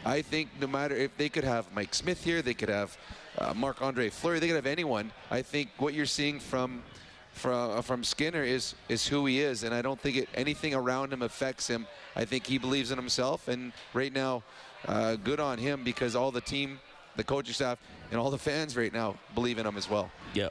I 0.05 0.21
think 0.21 0.49
no 0.59 0.67
matter 0.67 0.95
if 0.95 1.15
they 1.17 1.29
could 1.29 1.43
have 1.43 1.71
Mike 1.73 1.93
Smith 1.93 2.23
here, 2.23 2.41
they 2.41 2.53
could 2.53 2.69
have 2.69 2.97
uh, 3.37 3.53
Andre 3.81 4.09
Fleury, 4.09 4.39
they 4.39 4.47
could 4.47 4.55
have 4.55 4.65
anyone. 4.65 5.11
I 5.31 5.41
think 5.41 5.69
what 5.77 5.93
you're 5.93 6.05
seeing 6.05 6.39
from 6.39 6.83
from 7.31 7.81
from 7.81 8.03
Skinner 8.03 8.43
is 8.43 8.75
is 8.89 9.07
who 9.07 9.25
he 9.25 9.41
is, 9.41 9.63
and 9.63 9.73
I 9.73 9.81
don't 9.81 9.99
think 9.99 10.17
it, 10.17 10.29
anything 10.35 10.75
around 10.75 11.11
him 11.11 11.23
affects 11.23 11.67
him. 11.67 11.87
I 12.15 12.25
think 12.25 12.45
he 12.45 12.59
believes 12.59 12.91
in 12.91 12.97
himself, 12.97 13.47
and 13.47 13.73
right 13.93 14.13
now, 14.13 14.43
uh, 14.87 15.15
good 15.15 15.39
on 15.39 15.57
him 15.57 15.83
because 15.83 16.15
all 16.15 16.31
the 16.31 16.41
team, 16.41 16.79
the 17.15 17.23
coaching 17.23 17.53
staff, 17.53 17.79
and 18.11 18.19
all 18.19 18.29
the 18.29 18.37
fans 18.37 18.77
right 18.77 18.93
now 18.93 19.15
believe 19.33 19.57
in 19.57 19.65
him 19.65 19.77
as 19.77 19.89
well. 19.89 20.11
Yeah. 20.35 20.49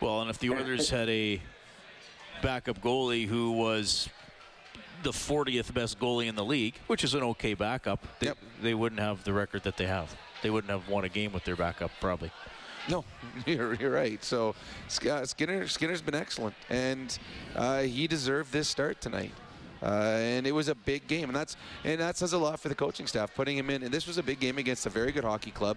Well, 0.00 0.20
and 0.20 0.28
if 0.28 0.38
the 0.38 0.50
Oilers 0.50 0.90
had 0.90 1.08
a 1.08 1.40
backup 2.42 2.82
goalie 2.82 3.26
who 3.26 3.52
was 3.52 4.08
the 5.02 5.10
40th 5.10 5.72
best 5.72 5.98
goalie 5.98 6.26
in 6.26 6.34
the 6.34 6.44
league, 6.44 6.74
which 6.86 7.04
is 7.04 7.14
an 7.14 7.22
okay 7.22 7.54
backup, 7.54 8.06
they, 8.20 8.32
they 8.62 8.74
wouldn't 8.74 9.00
have 9.00 9.24
the 9.24 9.32
record 9.32 9.62
that 9.64 9.76
they 9.76 9.86
have. 9.86 10.14
They 10.42 10.50
wouldn't 10.50 10.70
have 10.70 10.88
won 10.88 11.04
a 11.04 11.08
game 11.08 11.32
with 11.32 11.44
their 11.44 11.56
backup, 11.56 11.90
probably. 12.00 12.30
No, 12.88 13.04
you're, 13.46 13.74
you're 13.74 13.90
right. 13.90 14.22
So 14.22 14.54
uh, 15.10 15.24
Skinner 15.24 15.66
Skinner's 15.66 16.02
been 16.02 16.14
excellent, 16.14 16.54
and 16.70 17.18
uh, 17.54 17.82
he 17.82 18.06
deserved 18.06 18.52
this 18.52 18.68
start 18.68 19.00
tonight. 19.00 19.32
Uh, 19.82 20.16
and 20.18 20.46
it 20.46 20.52
was 20.52 20.68
a 20.68 20.74
big 20.74 21.06
game, 21.06 21.28
and 21.28 21.36
that's 21.36 21.56
and 21.84 22.00
that 22.00 22.16
says 22.16 22.32
a 22.32 22.38
lot 22.38 22.58
for 22.58 22.68
the 22.68 22.74
coaching 22.74 23.06
staff 23.06 23.34
putting 23.34 23.58
him 23.58 23.68
in. 23.70 23.82
And 23.82 23.92
this 23.92 24.06
was 24.06 24.18
a 24.18 24.22
big 24.22 24.40
game 24.40 24.58
against 24.58 24.86
a 24.86 24.90
very 24.90 25.12
good 25.12 25.24
hockey 25.24 25.50
club. 25.50 25.76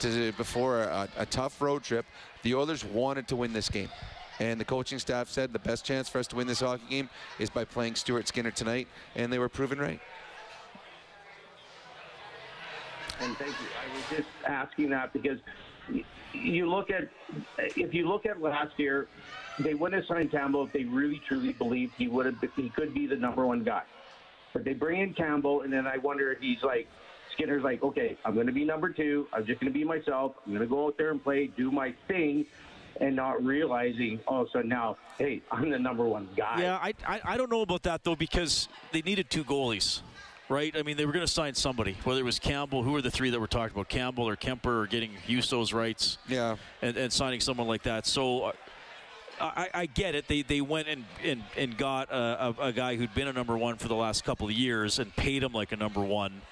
To 0.00 0.32
before 0.32 0.82
a, 0.82 1.08
a 1.18 1.26
tough 1.26 1.60
road 1.60 1.82
trip, 1.82 2.06
the 2.42 2.54
Oilers 2.54 2.84
wanted 2.84 3.28
to 3.28 3.36
win 3.36 3.52
this 3.52 3.68
game, 3.68 3.88
and 4.40 4.58
the 4.58 4.64
coaching 4.64 4.98
staff 4.98 5.28
said 5.28 5.52
the 5.52 5.58
best 5.58 5.84
chance 5.84 6.08
for 6.08 6.18
us 6.18 6.26
to 6.26 6.36
win 6.36 6.46
this 6.46 6.60
hockey 6.60 6.82
game 6.88 7.10
is 7.38 7.50
by 7.50 7.64
playing 7.64 7.94
Stuart 7.94 8.26
Skinner 8.26 8.50
tonight, 8.50 8.88
and 9.14 9.32
they 9.32 9.38
were 9.38 9.50
proven 9.50 9.78
right. 9.78 10.00
And 13.20 13.36
thank 13.36 13.50
you. 13.50 13.66
I 13.78 13.94
was 13.94 14.04
just 14.08 14.28
asking 14.46 14.90
that 14.90 15.12
because 15.12 15.38
you 16.32 16.68
look 16.70 16.90
at 16.90 17.08
if 17.76 17.92
you 17.92 18.08
look 18.08 18.24
at 18.24 18.40
last 18.40 18.78
year, 18.78 19.08
they 19.58 19.74
wouldn't 19.74 20.02
have 20.02 20.08
signed 20.08 20.30
Campbell 20.30 20.64
if 20.64 20.72
they 20.72 20.84
really 20.84 21.20
truly 21.28 21.52
believed 21.52 21.92
he 21.98 22.08
would 22.08 22.24
have 22.24 22.36
he 22.56 22.70
could 22.70 22.94
be 22.94 23.06
the 23.06 23.16
number 23.16 23.46
one 23.46 23.62
guy. 23.62 23.82
But 24.54 24.64
they 24.64 24.72
bring 24.72 25.00
in 25.00 25.12
Campbell, 25.12 25.62
and 25.62 25.72
then 25.72 25.86
I 25.86 25.98
wonder 25.98 26.32
if 26.32 26.40
he's 26.40 26.62
like 26.62 26.88
Skinner's 27.34 27.62
like, 27.62 27.82
okay, 27.82 28.16
I'm 28.24 28.34
going 28.34 28.46
to 28.46 28.52
be 28.52 28.64
number 28.64 28.88
two. 28.88 29.26
I'm 29.34 29.44
just 29.44 29.60
going 29.60 29.72
to 29.72 29.78
be 29.78 29.84
myself. 29.84 30.32
I'm 30.46 30.52
going 30.52 30.66
to 30.66 30.68
go 30.68 30.86
out 30.86 30.96
there 30.96 31.10
and 31.10 31.22
play, 31.22 31.46
do 31.56 31.70
my 31.70 31.94
thing, 32.08 32.46
and 33.00 33.16
not 33.16 33.44
realizing 33.44 34.20
all 34.26 34.42
of 34.42 34.48
a 34.48 34.50
sudden 34.50 34.68
now, 34.68 34.96
hey, 35.18 35.42
I'm 35.50 35.70
the 35.70 35.78
number 35.78 36.04
one 36.04 36.28
guy. 36.36 36.62
Yeah, 36.62 36.76
I, 36.76 36.94
I, 37.06 37.20
I 37.24 37.36
don't 37.36 37.50
know 37.50 37.62
about 37.62 37.82
that, 37.84 38.04
though, 38.04 38.16
because 38.16 38.68
they 38.92 39.02
needed 39.02 39.30
two 39.30 39.44
goalies, 39.44 40.02
right? 40.48 40.74
I 40.76 40.82
mean, 40.82 40.96
they 40.96 41.06
were 41.06 41.12
going 41.12 41.26
to 41.26 41.32
sign 41.32 41.54
somebody, 41.54 41.96
whether 42.04 42.20
it 42.20 42.24
was 42.24 42.38
Campbell, 42.38 42.82
who 42.82 42.92
were 42.92 43.02
the 43.02 43.10
three 43.10 43.30
that 43.30 43.40
were 43.40 43.46
talking 43.46 43.74
about, 43.74 43.88
Campbell 43.88 44.28
or 44.28 44.36
Kuemper, 44.36 44.82
or 44.82 44.86
getting 44.86 45.12
Husso's 45.26 45.72
rights. 45.72 46.18
Yeah. 46.28 46.56
And, 46.82 46.96
and 46.96 47.12
signing 47.12 47.40
someone 47.40 47.68
like 47.68 47.82
that. 47.84 48.06
So. 48.06 48.44
Uh, 48.44 48.52
I, 49.42 49.70
I, 49.72 49.86
get 49.86 50.14
it. 50.14 50.28
They 50.28 50.42
they 50.42 50.60
went 50.60 50.86
and 50.86 51.06
and, 51.24 51.42
and 51.56 51.74
got 51.74 52.10
a, 52.10 52.54
a, 52.58 52.66
a, 52.66 52.72
guy 52.74 52.96
who'd 52.96 53.14
been 53.14 53.26
a 53.26 53.32
number 53.32 53.56
one 53.56 53.78
for 53.78 53.88
the 53.88 53.94
last 53.94 54.22
couple 54.22 54.46
of 54.46 54.52
years 54.52 54.98
and 54.98 55.16
paid 55.16 55.42
him 55.42 55.52
like 55.52 55.72
a 55.72 55.76
number 55.76 56.02
one. 56.02 56.42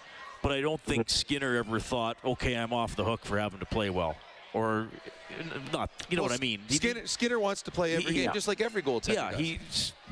But 0.42 0.52
I 0.52 0.60
don't 0.60 0.80
think 0.80 1.10
Skinner 1.10 1.56
ever 1.56 1.80
thought, 1.80 2.16
okay, 2.24 2.54
I'm 2.54 2.72
off 2.72 2.96
the 2.96 3.04
hook 3.04 3.24
for 3.24 3.38
having 3.38 3.58
to 3.60 3.66
play 3.66 3.90
well, 3.90 4.16
or 4.54 4.88
not. 5.72 5.90
You 6.08 6.16
know 6.16 6.22
well, 6.22 6.30
what 6.30 6.38
I 6.38 6.42
mean? 6.42 6.60
Skinner, 6.68 7.06
Skinner 7.06 7.38
wants 7.38 7.62
to 7.62 7.70
play 7.70 7.94
every 7.94 8.12
he, 8.12 8.14
game, 8.14 8.24
yeah. 8.24 8.32
just 8.32 8.48
like 8.48 8.60
every 8.60 8.82
goaltender. 8.82 9.14
Yeah, 9.14 9.30
does. 9.30 9.40
he 9.40 9.58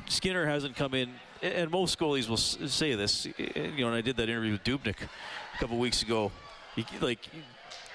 Skinner 0.07 0.45
hasn't 0.45 0.75
come 0.75 0.93
in, 0.93 1.09
and 1.41 1.69
most 1.69 1.99
goalies 1.99 2.29
will 2.29 2.37
say 2.37 2.95
this. 2.95 3.25
You 3.25 3.71
know, 3.77 3.87
and 3.87 3.95
I 3.95 4.01
did 4.01 4.17
that 4.17 4.29
interview 4.29 4.53
with 4.53 4.63
Dubnyk 4.63 5.01
a 5.01 5.59
couple 5.59 5.77
weeks 5.77 6.01
ago. 6.01 6.31
He, 6.75 6.85
like 7.01 7.27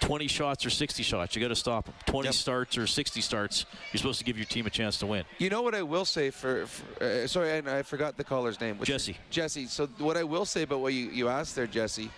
20 0.03 0.27
shots 0.27 0.67
or 0.67 0.71
60 0.71 1.03
shots. 1.03 1.37
You 1.37 1.43
got 1.43 1.49
to 1.49 1.57
stop 1.57 1.85
them. 1.87 1.95
20 2.07 2.27
yep. 2.27 2.35
starts 2.35 2.77
or 2.77 2.87
60 2.87 3.21
starts. 3.21 3.67
You're 3.93 3.99
supposed 3.99 4.19
to 4.19 4.25
give 4.25 4.37
your 4.37 4.47
team 4.47 4.67
a 4.67 4.71
chance 4.71 4.99
to 4.99 5.07
win. 5.07 5.25
You 5.39 5.49
know 5.49 5.63
what 5.63 5.75
I 5.75 5.83
will 5.83 6.05
say 6.05 6.31
for, 6.31 6.67
for 6.67 7.05
uh, 7.05 7.27
sorry, 7.27 7.53
I, 7.53 7.79
I, 7.79 7.83
forgot 7.83 8.17
the 8.17 8.25
caller's 8.25 8.61
name. 8.61 8.79
Jesse. 8.83 9.17
Jesse. 9.31 9.67
So 9.67 9.87
what 9.99 10.17
I 10.17 10.25
will 10.25 10.45
say 10.45 10.63
about 10.63 10.81
what 10.81 10.93
you, 10.93 11.09
you 11.11 11.29
asked 11.29 11.55
there, 11.55 11.69
Jesse, 11.69 12.11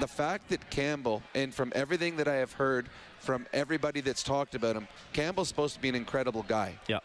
the 0.00 0.08
fact 0.08 0.48
that 0.48 0.70
Campbell, 0.70 1.22
and 1.34 1.54
from 1.54 1.72
everything 1.74 2.16
that 2.16 2.28
I 2.28 2.36
have 2.36 2.52
heard 2.52 2.88
from 3.26 3.44
everybody 3.52 4.00
that's 4.00 4.22
talked 4.22 4.54
about 4.54 4.76
him, 4.76 4.86
Campbell's 5.12 5.48
supposed 5.48 5.74
to 5.74 5.80
be 5.80 5.88
an 5.88 5.96
incredible 5.96 6.44
guy. 6.46 6.78
Yeah. 6.86 7.00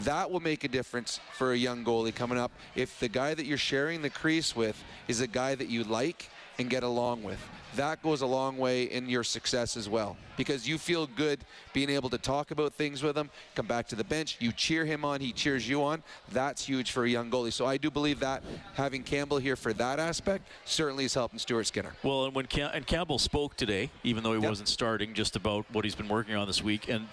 That 0.00 0.28
will 0.28 0.40
make 0.40 0.64
a 0.64 0.68
difference 0.68 1.20
for 1.38 1.52
a 1.52 1.56
young 1.56 1.84
goalie 1.84 2.12
coming 2.14 2.36
up 2.36 2.50
if 2.74 2.98
the 2.98 3.08
guy 3.08 3.32
that 3.32 3.46
you're 3.46 3.56
sharing 3.56 4.02
the 4.02 4.10
crease 4.10 4.56
with 4.56 4.82
is 5.06 5.20
a 5.20 5.28
guy 5.28 5.54
that 5.54 5.68
you 5.68 5.84
like 5.84 6.28
and 6.58 6.68
get 6.70 6.82
along 6.82 7.22
with. 7.22 7.38
That 7.76 8.02
goes 8.02 8.20
a 8.20 8.26
long 8.26 8.58
way 8.58 8.84
in 8.84 9.08
your 9.08 9.24
success 9.24 9.78
as 9.78 9.88
well 9.88 10.16
because 10.36 10.68
you 10.68 10.76
feel 10.76 11.06
good 11.06 11.40
being 11.72 11.88
able 11.88 12.10
to 12.10 12.18
talk 12.18 12.50
about 12.50 12.74
things 12.74 13.02
with 13.02 13.16
him 13.16 13.30
come 13.54 13.66
back 13.66 13.88
to 13.88 13.96
the 13.96 14.04
bench 14.04 14.36
you 14.40 14.52
cheer 14.52 14.84
him 14.84 15.06
on 15.06 15.20
he 15.20 15.32
cheers 15.32 15.66
you 15.66 15.82
on. 15.82 16.02
That's 16.30 16.64
huge 16.66 16.90
for 16.90 17.04
a 17.04 17.08
young 17.08 17.30
goalie. 17.30 17.52
So 17.52 17.64
i 17.64 17.78
do 17.78 17.90
believe 17.90 18.20
that 18.20 18.42
having 18.74 19.02
campbell 19.02 19.38
here 19.38 19.56
for 19.56 19.72
that 19.74 19.98
aspect 19.98 20.46
certainly 20.66 21.06
is 21.06 21.14
helping 21.14 21.38
stuart 21.38 21.64
skinner. 21.64 21.94
Well 22.02 22.26
and 22.26 22.34
when 22.34 22.46
Cam- 22.46 22.72
and 22.74 22.86
campbell 22.86 23.18
spoke 23.18 23.56
today 23.56 23.90
even 24.04 24.22
though 24.22 24.34
he 24.34 24.40
yep. 24.40 24.50
wasn't 24.50 24.68
starting 24.68 25.14
just 25.14 25.34
about 25.34 25.64
what 25.72 25.84
he's 25.84 25.94
been 25.94 26.08
working 26.08 26.36
on 26.36 26.46
this 26.46 26.62
week 26.62 26.88
and 26.90 27.08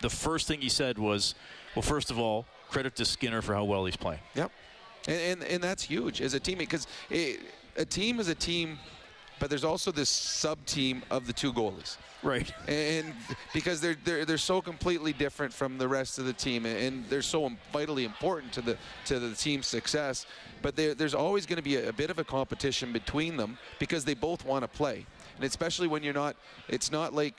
the 0.00 0.10
first 0.10 0.48
thing 0.48 0.62
he 0.62 0.70
said 0.70 0.98
was 0.98 1.34
well 1.74 1.82
first 1.82 2.10
of 2.10 2.18
all 2.18 2.46
credit 2.70 2.96
to 2.96 3.04
skinner 3.04 3.42
for 3.42 3.54
how 3.54 3.64
well 3.64 3.84
he's 3.84 3.96
playing. 3.96 4.20
Yep. 4.34 4.50
And 5.08 5.20
and, 5.20 5.44
and 5.44 5.62
that's 5.62 5.82
huge 5.82 6.22
as 6.22 6.32
a 6.32 6.40
teammate 6.40 6.58
because 6.70 6.86
a 7.80 7.84
team 7.84 8.20
is 8.20 8.28
a 8.28 8.34
team, 8.34 8.78
but 9.38 9.48
there's 9.48 9.64
also 9.64 9.90
this 9.90 10.10
sub 10.10 10.64
team 10.66 11.02
of 11.10 11.26
the 11.26 11.32
two 11.32 11.52
goalies. 11.52 11.96
Right. 12.22 12.52
And 12.68 13.14
because 13.54 13.80
they're, 13.80 13.96
they're 14.04 14.26
they're 14.26 14.36
so 14.36 14.60
completely 14.60 15.14
different 15.14 15.54
from 15.54 15.78
the 15.78 15.88
rest 15.88 16.18
of 16.18 16.26
the 16.26 16.34
team, 16.34 16.66
and 16.66 17.08
they're 17.08 17.22
so 17.22 17.50
vitally 17.72 18.04
important 18.04 18.52
to 18.52 18.60
the 18.60 18.76
to 19.06 19.18
the 19.18 19.34
team's 19.34 19.66
success. 19.66 20.26
But 20.60 20.76
there's 20.76 21.14
always 21.14 21.46
going 21.46 21.56
to 21.56 21.62
be 21.62 21.76
a, 21.76 21.88
a 21.88 21.92
bit 21.92 22.10
of 22.10 22.18
a 22.18 22.24
competition 22.24 22.92
between 22.92 23.38
them 23.38 23.56
because 23.78 24.04
they 24.04 24.12
both 24.12 24.44
want 24.44 24.62
to 24.62 24.68
play, 24.68 25.06
and 25.36 25.44
especially 25.44 25.88
when 25.88 26.02
you're 26.02 26.12
not. 26.12 26.36
It's 26.68 26.92
not 26.92 27.14
like 27.14 27.34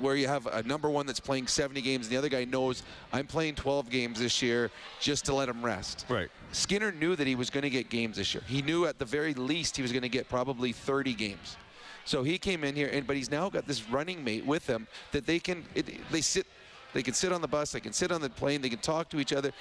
where 0.00 0.16
you 0.16 0.28
have 0.28 0.46
a 0.46 0.62
number 0.62 0.88
one 0.88 1.06
that's 1.06 1.20
playing 1.20 1.46
70 1.46 1.80
games 1.80 2.06
and 2.06 2.12
the 2.12 2.18
other 2.18 2.28
guy 2.28 2.44
knows 2.44 2.82
I'm 3.12 3.26
playing 3.26 3.54
12 3.56 3.90
games 3.90 4.18
this 4.18 4.42
year 4.42 4.70
just 5.00 5.24
to 5.26 5.34
let 5.34 5.48
him 5.48 5.64
rest. 5.64 6.06
Right. 6.08 6.28
Skinner 6.52 6.92
knew 6.92 7.16
that 7.16 7.26
he 7.26 7.34
was 7.34 7.50
going 7.50 7.62
to 7.62 7.70
get 7.70 7.90
games 7.90 8.16
this 8.16 8.34
year. 8.34 8.42
He 8.46 8.62
knew 8.62 8.86
at 8.86 8.98
the 8.98 9.04
very 9.04 9.34
least 9.34 9.76
he 9.76 9.82
was 9.82 9.92
going 9.92 10.02
to 10.02 10.08
get 10.08 10.28
probably 10.28 10.72
30 10.72 11.14
games. 11.14 11.56
So 12.04 12.22
he 12.22 12.38
came 12.38 12.64
in 12.64 12.74
here, 12.74 12.88
and 12.90 13.06
but 13.06 13.16
he's 13.16 13.30
now 13.30 13.50
got 13.50 13.66
this 13.66 13.86
running 13.90 14.24
mate 14.24 14.46
with 14.46 14.66
him 14.66 14.86
that 15.12 15.26
they 15.26 15.38
can 15.38 15.64
it, 15.74 15.90
they 16.10 16.22
sit 16.22 16.46
they 16.94 17.02
can 17.02 17.12
sit 17.12 17.32
on 17.32 17.42
the 17.42 17.48
bus, 17.48 17.72
they 17.72 17.80
can 17.80 17.92
sit 17.92 18.10
on 18.10 18.22
the 18.22 18.30
plane, 18.30 18.62
they 18.62 18.70
can 18.70 18.78
talk 18.78 19.10
to 19.10 19.20
each 19.20 19.34
other. 19.34 19.52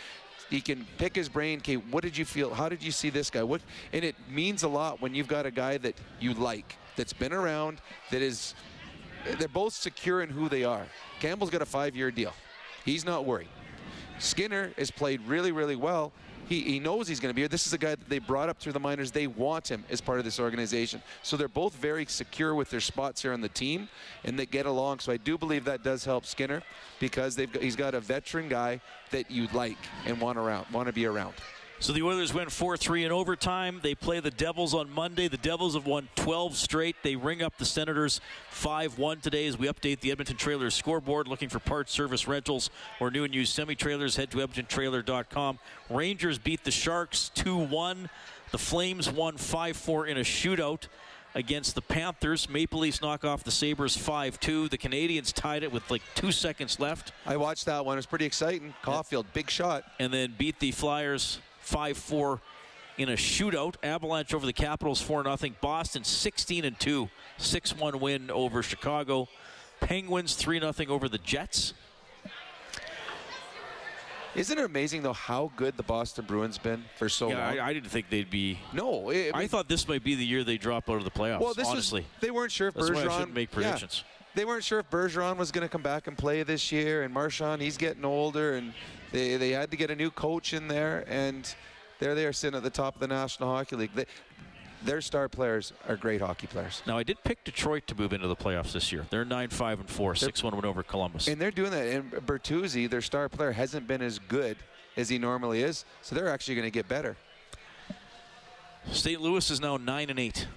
He 0.50 0.62
can 0.62 0.88
pick 0.98 1.14
his 1.14 1.28
brain. 1.28 1.60
Okay, 1.60 1.76
what 1.76 2.04
did 2.04 2.16
you 2.16 2.24
feel? 2.24 2.54
How 2.54 2.70
did 2.70 2.82
you 2.82 2.92
see 2.92 3.10
this 3.10 3.30
guy? 3.30 3.44
What? 3.44 3.60
And 3.92 4.06
it 4.06 4.16
means 4.30 4.64
a 4.64 4.70
lot 4.70 5.02
when 5.02 5.14
you've 5.14 5.28
got 5.28 5.46
a 5.46 5.52
guy 5.52 5.78
that 5.80 5.96
you 6.22 6.34
like, 6.36 6.78
that's 6.96 7.12
been 7.12 7.34
around, 7.34 7.82
that 8.12 8.22
is. 8.22 8.56
They're 9.38 9.48
both 9.48 9.74
secure 9.74 10.22
in 10.22 10.30
who 10.30 10.50
they 10.50 10.64
are. 10.64 10.86
Campbell's 11.20 11.50
got 11.50 11.62
a 11.62 11.66
five-year 11.66 12.12
deal. 12.12 12.34
He's 12.86 13.06
not 13.06 13.26
worried. 13.26 13.50
Skinner 14.20 14.72
has 14.78 14.90
played 14.90 15.22
really, 15.28 15.52
really 15.52 15.76
well, 15.76 16.12
he, 16.48 16.62
he 16.62 16.80
knows 16.80 17.08
he's 17.08 17.20
going 17.20 17.30
to 17.30 17.36
be 17.36 17.42
here. 17.42 17.50
This 17.50 17.68
is 17.68 17.74
a 17.74 17.78
guy 17.78 17.90
that 17.90 18.08
they 18.08 18.20
brought 18.20 18.48
up 18.48 18.58
through 18.58 18.72
the 18.72 18.80
minors. 18.80 19.12
They 19.12 19.28
want 19.28 19.70
him 19.70 19.84
as 19.90 20.00
part 20.00 20.20
of 20.20 20.26
this 20.26 20.40
organization. 20.40 21.02
So 21.22 21.36
they're 21.36 21.48
both 21.48 21.76
very 21.76 22.06
secure 22.06 22.56
with 22.56 22.70
their 22.70 22.80
spots 22.80 23.22
here 23.22 23.34
on 23.34 23.42
the 23.42 23.50
team, 23.50 23.90
and 24.24 24.40
they 24.40 24.46
get 24.46 24.66
along. 24.66 25.00
So 25.00 25.12
I 25.12 25.18
do 25.18 25.38
believe 25.38 25.66
that 25.66 25.84
does 25.84 26.06
help 26.06 26.26
Skinner 26.26 26.64
because 27.00 27.36
they've 27.36 27.52
got, 27.52 27.62
he's 27.62 27.76
got 27.76 27.96
a 27.96 28.00
veteran 28.00 28.48
guy 28.48 28.80
that 29.12 29.30
you 29.30 29.48
like 29.52 29.78
and 30.06 30.22
want 30.22 30.38
around, 30.38 30.68
want 30.72 30.88
to 30.88 30.94
be 30.94 31.06
around. 31.06 31.34
So 31.80 31.94
the 31.94 32.02
Oilers 32.02 32.34
win 32.34 32.48
4-3 32.48 33.06
in 33.06 33.12
overtime. 33.12 33.82
They 33.84 33.94
play 33.94 34.20
the 34.20 34.32
Devils 34.32 34.74
on 34.74 34.90
Monday. 34.90 35.28
The 35.28 35.38
Devils 35.38 35.76
have 35.76 35.86
won 35.86 36.10
12 36.16 36.58
straight. 36.58 36.96
They 37.04 37.16
ring 37.16 37.44
up 37.44 37.56
the 37.60 37.66
Senators 37.66 38.20
5-1 38.52 39.22
today 39.22 39.46
as 39.46 39.60
we 39.60 39.68
update 39.68 40.00
the 40.00 40.10
Edmonton 40.10 40.38
Trailers 40.38 40.74
scoreboard. 40.74 41.28
Looking 41.28 41.50
for 41.50 41.60
parts, 41.60 41.92
service, 41.92 42.28
rentals, 42.28 42.72
or 43.00 43.12
new 43.12 43.24
and 43.26 43.34
used 43.34 43.54
semi-trailers, 43.54 44.16
head 44.16 44.32
to 44.32 44.38
edmontontrailer.com. 44.38 45.60
Rangers 45.92 46.40
beat 46.40 46.64
the 46.64 46.72
Sharks 46.72 47.30
2-1. 47.36 48.10
The 48.52 48.58
Flames 48.58 49.08
won 49.12 49.38
5-4 49.38 50.08
in 50.08 50.18
a 50.18 50.22
shootout 50.22 50.88
against 51.36 51.76
the 51.76 51.82
Panthers. 51.84 52.50
Maple 52.50 52.80
Leafs 52.80 53.04
knock 53.04 53.24
off 53.24 53.44
the 53.44 53.52
Sabres 53.52 53.96
5-2. 53.96 54.72
The 54.72 54.80
Canadiens 54.80 55.32
tied 55.32 55.62
it 55.62 55.72
with 55.72 55.90
like 55.92 56.02
two 56.16 56.32
seconds 56.32 56.80
left. 56.80 57.12
I 57.24 57.38
watched 57.38 57.68
that 57.68 57.86
one. 57.86 57.98
It 57.98 58.00
was 58.00 58.08
pretty 58.08 58.26
exciting. 58.26 58.74
Caulfield, 58.82 59.28
big 59.34 59.52
shot. 59.52 59.84
And 60.00 60.12
then 60.12 60.34
beat 60.36 60.60
the 60.60 60.72
Flyers 60.72 61.40
5 61.68 61.98
4 61.98 62.42
in 62.98 63.10
a 63.10 63.14
shootout. 63.14 63.76
Avalanche 63.84 64.34
over 64.34 64.46
the 64.46 64.54
Capitals 64.54 65.02
4 65.02 65.24
0. 65.24 65.54
Boston 65.60 66.04
16 66.06 66.64
and 66.64 66.80
2, 66.80 67.10
6 67.38 67.76
1 67.76 68.00
win 68.00 68.32
over 68.32 68.64
Chicago. 68.64 69.28
Penguins 69.82 70.36
3 70.36 70.60
0 70.60 70.74
over 70.88 71.10
the 71.10 71.18
Jets. 71.18 71.74
Isn't 74.34 74.58
it 74.58 74.66
amazing 74.66 75.02
though 75.02 75.14
how 75.14 75.52
good 75.56 75.76
the 75.78 75.84
Boston 75.84 76.24
Bruins 76.26 76.58
been 76.58 76.86
for 76.96 77.10
so 77.10 77.30
yeah, 77.30 77.48
long? 77.48 77.60
I, 77.60 77.68
I 77.68 77.74
didn't 77.74 77.90
think 77.90 78.10
they'd 78.10 78.30
be. 78.30 78.60
No, 78.72 79.10
it, 79.10 79.32
I, 79.34 79.48
thought 79.48 79.68
this 79.68 79.88
might 79.88 80.04
be 80.04 80.16
the 80.16 80.26
year 80.26 80.44
they 80.44 80.58
drop 80.58 80.90
out 80.90 80.98
of 80.98 81.04
the 81.04 81.12
playoffs. 81.12 81.42
Well, 81.42 81.54
this 81.54 81.68
honestly, 81.68 82.02
was, 82.02 82.22
they 82.22 82.32
weren't 82.32 82.52
sure 82.52 82.68
if 82.68 82.76
That's 82.76 82.90
Bergeron. 82.90 83.08
Why 83.08 83.14
I 83.14 83.18
shouldn't 83.18 83.34
make 83.34 83.52
predictions. 83.52 84.04
Yeah, 84.06 84.17
they 84.38 84.46
weren't 84.46 84.64
sure 84.64 84.80
if 84.80 84.90
Bergeron 84.90 85.38
was 85.38 85.52
going 85.52 85.66
to 85.66 85.70
come 85.70 85.82
back 85.82 86.08
and 86.08 86.18
play 86.18 86.44
this 86.44 86.72
year, 86.72 87.04
and 87.04 87.14
Marchand 87.14 87.62
he's 87.62 87.76
getting 87.76 88.06
older, 88.06 88.56
and 88.56 88.74
they 89.12 89.36
they 89.36 89.50
had 89.50 89.72
to 89.72 89.78
get 89.78 89.90
a 89.90 89.96
new 89.96 90.12
coach 90.12 90.54
in 90.54 90.68
there, 90.68 91.04
and 91.08 91.54
there 92.00 92.14
they 92.14 92.26
are 92.26 92.34
sitting 92.34 92.56
at 92.56 92.64
the 92.64 92.70
top 92.70 92.96
of 92.96 93.02
the 93.02 93.08
National 93.08 93.50
Hockey 93.50 93.76
League. 93.76 93.92
They, 93.96 94.06
their 94.84 95.02
star 95.02 95.28
players 95.28 95.74
are 95.88 95.96
great 95.96 96.22
hockey 96.22 96.46
players. 96.46 96.84
Now 96.86 97.00
I 97.00 97.04
did 97.04 97.24
pick 97.24 97.44
Detroit 97.44 97.88
to 97.88 97.96
move 97.96 98.14
into 98.14 98.28
the 98.28 98.36
playoffs 98.36 98.74
this 98.74 98.92
year. 98.92 99.08
They're 99.10 99.26
nine 99.26 99.50
five 99.50 99.80
and 99.80 99.90
4 99.90 100.14
6 100.14 100.44
one 100.44 100.56
win 100.56 100.66
over 100.66 100.84
Columbus. 100.84 101.28
And 101.28 101.42
they're 101.42 101.50
doing 101.50 101.72
that. 101.72 101.88
And 101.88 102.12
Bertuzzi, 102.12 102.88
their 102.88 103.02
star 103.02 103.28
player, 103.28 103.52
hasn't 103.52 103.88
been 103.88 104.04
as 104.04 104.20
good 104.20 104.56
as 104.96 105.10
he 105.10 105.18
normally 105.18 105.64
is. 105.64 105.84
So 106.04 106.16
they're 106.16 106.30
actually 106.30 106.56
going 106.56 106.68
to 106.68 106.72
get 106.72 106.88
better. 106.88 107.18
St. 108.92 109.20
Louis 109.20 109.50
is 109.50 109.60
now 109.60 109.78
nine 109.78 110.12
and 110.12 110.20
eight. 110.20 110.48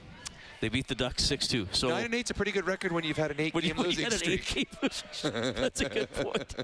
They 0.61 0.69
beat 0.69 0.89
the 0.89 0.95
Ducks 0.95 1.27
6-2. 1.27 1.75
So 1.75 1.89
nine 1.89 2.05
and 2.05 2.15
eight's 2.15 2.31
a 2.31 2.35
pretty 2.35 2.53
good 2.53 2.67
record 2.67 2.93
when 2.93 3.03
you've 3.03 3.17
had 3.17 3.31
an 3.31 3.41
eight-game 3.41 3.77
losing 3.79 4.11
streak. 4.11 4.69
That's 5.23 5.81
a 5.81 5.89
good 5.89 6.13
point. 6.13 6.55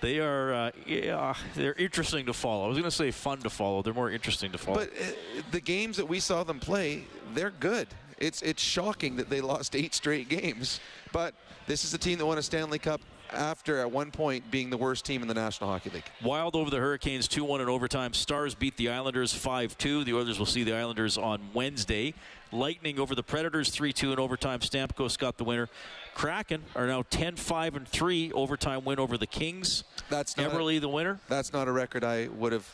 They 0.00 0.18
are, 0.18 0.52
uh, 0.52 0.70
yeah, 0.84 1.34
they're 1.54 1.74
interesting 1.74 2.26
to 2.26 2.32
follow. 2.32 2.64
I 2.64 2.68
was 2.68 2.76
going 2.76 2.90
to 2.90 2.96
say 2.96 3.10
fun 3.12 3.38
to 3.40 3.50
follow. 3.50 3.82
They're 3.82 3.94
more 3.94 4.10
interesting 4.10 4.50
to 4.52 4.58
follow. 4.58 4.78
But 4.78 4.88
uh, 4.88 5.42
the 5.52 5.60
games 5.60 5.96
that 5.98 6.08
we 6.08 6.18
saw 6.18 6.42
them 6.42 6.58
play, 6.58 7.04
they're 7.34 7.50
good. 7.50 7.86
It's 8.18 8.42
it's 8.42 8.62
shocking 8.62 9.16
that 9.16 9.30
they 9.30 9.40
lost 9.40 9.74
eight 9.74 9.94
straight 9.94 10.28
games. 10.28 10.80
But 11.12 11.34
this 11.66 11.84
is 11.84 11.94
a 11.94 11.98
team 11.98 12.18
that 12.18 12.26
won 12.26 12.36
a 12.36 12.42
Stanley 12.42 12.78
Cup 12.78 13.00
after 13.32 13.78
at 13.78 13.90
one 13.90 14.10
point 14.10 14.50
being 14.50 14.70
the 14.70 14.76
worst 14.76 15.04
team 15.04 15.22
in 15.22 15.28
the 15.28 15.34
National 15.34 15.70
Hockey 15.70 15.90
League. 15.90 16.04
Wild 16.22 16.56
over 16.56 16.70
the 16.70 16.78
Hurricanes 16.78 17.28
2-1 17.28 17.60
in 17.60 17.68
overtime. 17.68 18.12
Stars 18.12 18.54
beat 18.54 18.76
the 18.76 18.88
Islanders 18.88 19.32
5-2. 19.32 20.04
The 20.04 20.14
Oilers 20.14 20.38
will 20.38 20.46
see 20.46 20.64
the 20.64 20.74
Islanders 20.74 21.16
on 21.16 21.40
Wednesday. 21.54 22.14
Lightning 22.52 22.98
over 22.98 23.14
the 23.14 23.22
Predators 23.22 23.70
3-2 23.70 24.12
in 24.12 24.18
overtime. 24.18 24.60
Stamkos 24.60 25.18
got 25.18 25.36
the 25.36 25.44
winner. 25.44 25.68
Kraken 26.14 26.64
are 26.74 26.86
now 26.86 27.02
10-5 27.02 27.76
and 27.76 27.86
3 27.88 28.32
overtime 28.32 28.84
win 28.84 28.98
over 28.98 29.16
the 29.16 29.26
Kings. 29.26 29.84
That's 30.08 30.36
not 30.36 30.50
Eberle 30.50 30.76
a, 30.76 30.80
the 30.80 30.88
winner. 30.88 31.20
That's 31.28 31.52
not 31.52 31.68
a 31.68 31.72
record 31.72 32.04
I 32.04 32.28
would 32.28 32.52
have 32.52 32.66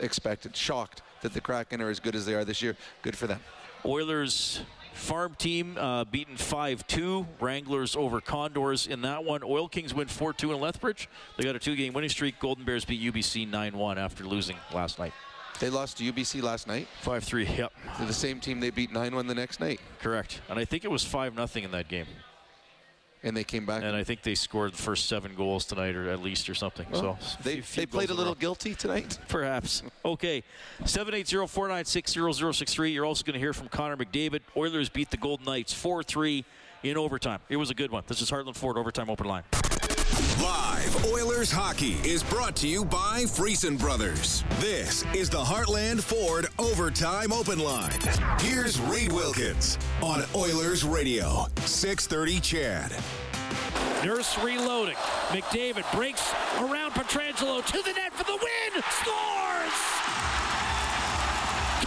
expected. 0.00 0.56
Shocked 0.56 1.02
that 1.22 1.32
the 1.32 1.40
Kraken 1.40 1.80
are 1.80 1.90
as 1.90 2.00
good 2.00 2.14
as 2.14 2.26
they 2.26 2.34
are 2.34 2.44
this 2.44 2.62
year. 2.62 2.76
Good 3.02 3.16
for 3.16 3.26
them. 3.26 3.40
Oilers 3.84 4.60
farm 5.00 5.34
team 5.34 5.76
uh, 5.78 6.04
beaten 6.04 6.36
5-2. 6.36 7.26
Wranglers 7.40 7.96
over 7.96 8.20
Condors 8.20 8.86
in 8.86 9.02
that 9.02 9.24
one. 9.24 9.42
Oil 9.42 9.68
Kings 9.68 9.94
win 9.94 10.06
4-2 10.08 10.54
in 10.54 10.60
Lethbridge. 10.60 11.08
They 11.36 11.44
got 11.44 11.56
a 11.56 11.58
two-game 11.58 11.92
winning 11.92 12.10
streak. 12.10 12.38
Golden 12.38 12.64
Bears 12.64 12.84
beat 12.84 13.00
UBC 13.00 13.50
9-1 13.50 13.96
after 13.96 14.24
losing 14.24 14.56
last 14.72 14.98
night. 14.98 15.12
They 15.58 15.68
lost 15.68 15.98
to 15.98 16.10
UBC 16.10 16.42
last 16.42 16.66
night. 16.66 16.88
Five 17.02 17.22
three. 17.22 17.46
Yep. 17.46 17.72
They're 17.98 18.06
the 18.06 18.14
same 18.14 18.40
team 18.40 18.60
they 18.60 18.70
beat 18.70 18.90
nine 18.90 19.14
one 19.14 19.26
the 19.26 19.34
next 19.34 19.60
night. 19.60 19.78
Correct. 20.00 20.40
And 20.48 20.58
I 20.58 20.64
think 20.64 20.86
it 20.86 20.90
was 20.90 21.04
five 21.04 21.34
nothing 21.34 21.64
in 21.64 21.70
that 21.72 21.86
game. 21.86 22.06
And 23.22 23.36
they 23.36 23.44
came 23.44 23.66
back. 23.66 23.82
And 23.82 23.94
I 23.94 24.02
think 24.02 24.22
they 24.22 24.34
scored 24.34 24.72
the 24.72 24.78
first 24.82 25.06
seven 25.06 25.34
goals 25.34 25.66
tonight, 25.66 25.94
or 25.94 26.08
at 26.08 26.22
least, 26.22 26.48
or 26.48 26.54
something. 26.54 26.86
Well, 26.90 27.18
so 27.20 27.38
they 27.42 27.60
they 27.60 27.84
played 27.84 28.10
a 28.10 28.14
little 28.14 28.34
guilty 28.34 28.74
tonight. 28.74 29.18
Perhaps. 29.28 29.82
Okay. 30.04 30.42
Seven 30.86 31.14
eight 31.14 31.28
zero 31.28 31.46
four 31.46 31.68
nine 31.68 31.84
six 31.84 32.12
zero 32.12 32.32
zero 32.32 32.52
six 32.52 32.72
three. 32.72 32.92
You're 32.92 33.04
also 33.04 33.22
going 33.24 33.34
to 33.34 33.40
hear 33.40 33.52
from 33.52 33.68
Connor 33.68 33.96
McDavid. 33.96 34.40
Oilers 34.56 34.88
beat 34.88 35.10
the 35.10 35.18
Golden 35.18 35.44
Knights 35.44 35.72
four 35.74 36.02
three 36.02 36.44
in 36.82 36.96
overtime. 36.96 37.40
It 37.50 37.56
was 37.56 37.70
a 37.70 37.74
good 37.74 37.90
one. 37.90 38.04
This 38.06 38.22
is 38.22 38.30
Heartland 38.30 38.56
Ford 38.56 38.78
overtime 38.78 39.10
open 39.10 39.26
line. 39.26 39.44
Live 40.20 41.06
Oilers 41.06 41.50
hockey 41.50 41.96
is 42.04 42.22
brought 42.22 42.54
to 42.56 42.68
you 42.68 42.84
by 42.84 43.22
Friesen 43.22 43.78
Brothers. 43.78 44.44
This 44.58 45.02
is 45.14 45.30
the 45.30 45.38
Heartland 45.38 46.02
Ford 46.02 46.46
Overtime 46.58 47.32
Open 47.32 47.58
Line. 47.58 47.98
Here's 48.38 48.78
Reid 48.82 49.12
Wilkins 49.12 49.78
on 50.02 50.22
Oilers 50.34 50.84
Radio, 50.84 51.46
630 51.64 52.40
CHED. 52.40 52.92
Nurse 54.04 54.36
reloading. 54.44 54.96
McDavid 55.28 55.90
breaks 55.96 56.34
around 56.58 56.90
Pietrangelo 56.90 57.64
to 57.64 57.82
the 57.82 57.92
net 57.94 58.12
for 58.12 58.24
the 58.24 58.36
win. 58.36 58.82
Scores! 58.90 59.78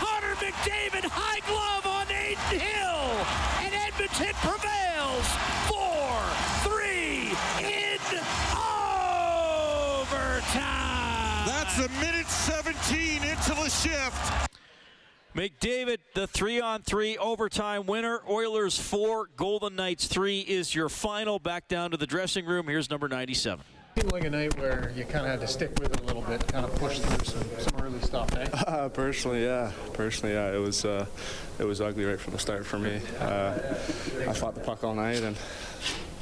Connor 0.02 0.34
McDavid, 0.38 1.06
high 1.06 1.42
glove 1.46 1.86
on 1.86 2.08
Adin 2.08 2.60
Hill. 2.60 3.28
And 3.62 3.76
Edmonton 3.76 4.34
prevails. 4.42 5.28
4-3 5.70 7.64
in 7.64 7.84
overtime. 10.44 11.46
That's 11.46 11.80
a 11.80 11.90
minute 12.00 12.28
17 12.28 13.24
into 13.24 13.54
the 13.54 13.70
shift. 13.70 14.50
McDavid, 15.36 15.98
the 16.14 16.28
three 16.28 16.62
on 16.62 16.84
three 16.84 17.18
overtime 17.18 17.88
winner. 17.88 18.22
Oilers 18.30 18.78
four, 18.78 19.30
Golden 19.36 19.76
Knights 19.76 20.08
three 20.08 20.42
is 20.42 20.76
your 20.76 20.90
final. 20.90 21.40
Back 21.40 21.68
down 21.68 21.92
to 21.92 21.98
the 21.98 22.06
dressing 22.06 22.46
room. 22.46 22.68
Here's 22.68 22.90
number 22.90 23.08
97. 23.08 23.66
Seemed 23.98 24.12
like 24.12 24.24
a 24.24 24.30
night 24.30 24.58
where 24.60 24.92
you 24.96 25.06
kind 25.06 25.26
of 25.26 25.32
had 25.32 25.40
to 25.42 25.48
stick 25.48 25.72
with 25.80 25.94
it 25.94 26.02
a 26.02 26.04
little 26.04 26.24
bit, 26.24 26.48
kind 26.48 26.66
of 26.66 26.74
push 26.76 27.00
through 27.00 27.26
some, 27.26 27.44
some 27.60 27.82
early 27.82 28.02
stuff, 28.02 28.36
eh? 28.36 28.48
Uh, 28.68 28.90
personally, 28.90 29.44
yeah. 29.44 29.72
Personally, 29.94 30.34
yeah. 30.34 30.54
It 30.54 30.58
was 30.58 30.86
uh, 30.86 31.06
it 31.60 31.64
was 31.64 31.82
ugly 31.82 32.06
right 32.06 32.20
from 32.20 32.34
the 32.34 32.40
start 32.40 32.66
for 32.66 32.78
me. 32.78 33.02
Uh, 33.20 33.58
I 34.28 34.34
fought 34.34 34.56
the 34.56 34.62
puck 34.62 34.84
all 34.84 34.96
night 34.96 35.22
and 35.22 35.36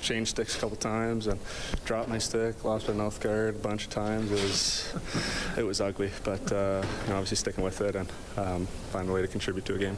changed 0.02 0.32
sticks 0.32 0.56
a 0.58 0.60
couple 0.60 0.78
times 0.78 1.28
and 1.28 1.40
dropped 1.86 2.10
my 2.10 2.18
stick, 2.18 2.64
lost 2.64 2.88
my 2.88 2.94
mouth 2.94 3.20
guard 3.20 3.56
a 3.56 3.60
bunch 3.60 3.86
of 3.86 3.90
times. 3.92 4.32
It 4.32 4.42
was 4.42 4.94
it 5.58 5.64
was 5.64 5.82
ugly, 5.82 6.12
but 6.24 6.52
uh, 6.52 6.84
you 7.04 7.10
know, 7.10 7.16
obviously 7.16 7.38
sticking 7.38 7.64
with 7.64 7.82
it 7.82 7.96
and 7.96 8.12
um, 8.38 8.66
finding 8.92 9.12
a 9.12 9.14
way 9.14 9.22
to 9.22 9.28
contribute 9.28 9.66
to 9.66 9.76
a 9.76 9.78
game. 9.78 9.98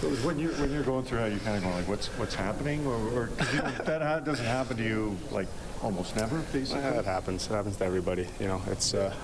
So 0.00 0.08
when 0.26 0.38
you're 0.38 0.52
when 0.52 0.70
you're 0.70 0.82
going 0.82 1.04
through 1.04 1.18
that, 1.18 1.32
you 1.32 1.38
kind 1.38 1.56
of 1.56 1.62
going 1.62 1.74
like, 1.74 1.88
what's 1.88 2.08
what's 2.18 2.34
happening, 2.34 2.86
or, 2.86 2.96
or 2.96 3.30
you, 3.52 3.60
that 3.84 4.02
ha- 4.02 4.20
doesn't 4.20 4.44
happen 4.44 4.76
to 4.76 4.82
you 4.82 5.16
like 5.30 5.48
almost 5.82 6.16
never, 6.16 6.38
basically. 6.52 6.82
It 6.82 7.04
happens. 7.04 7.46
It 7.46 7.54
happens 7.54 7.76
to 7.76 7.84
everybody. 7.84 8.26
You 8.40 8.48
know, 8.48 8.62
it's 8.70 8.92
uh, 8.92 9.14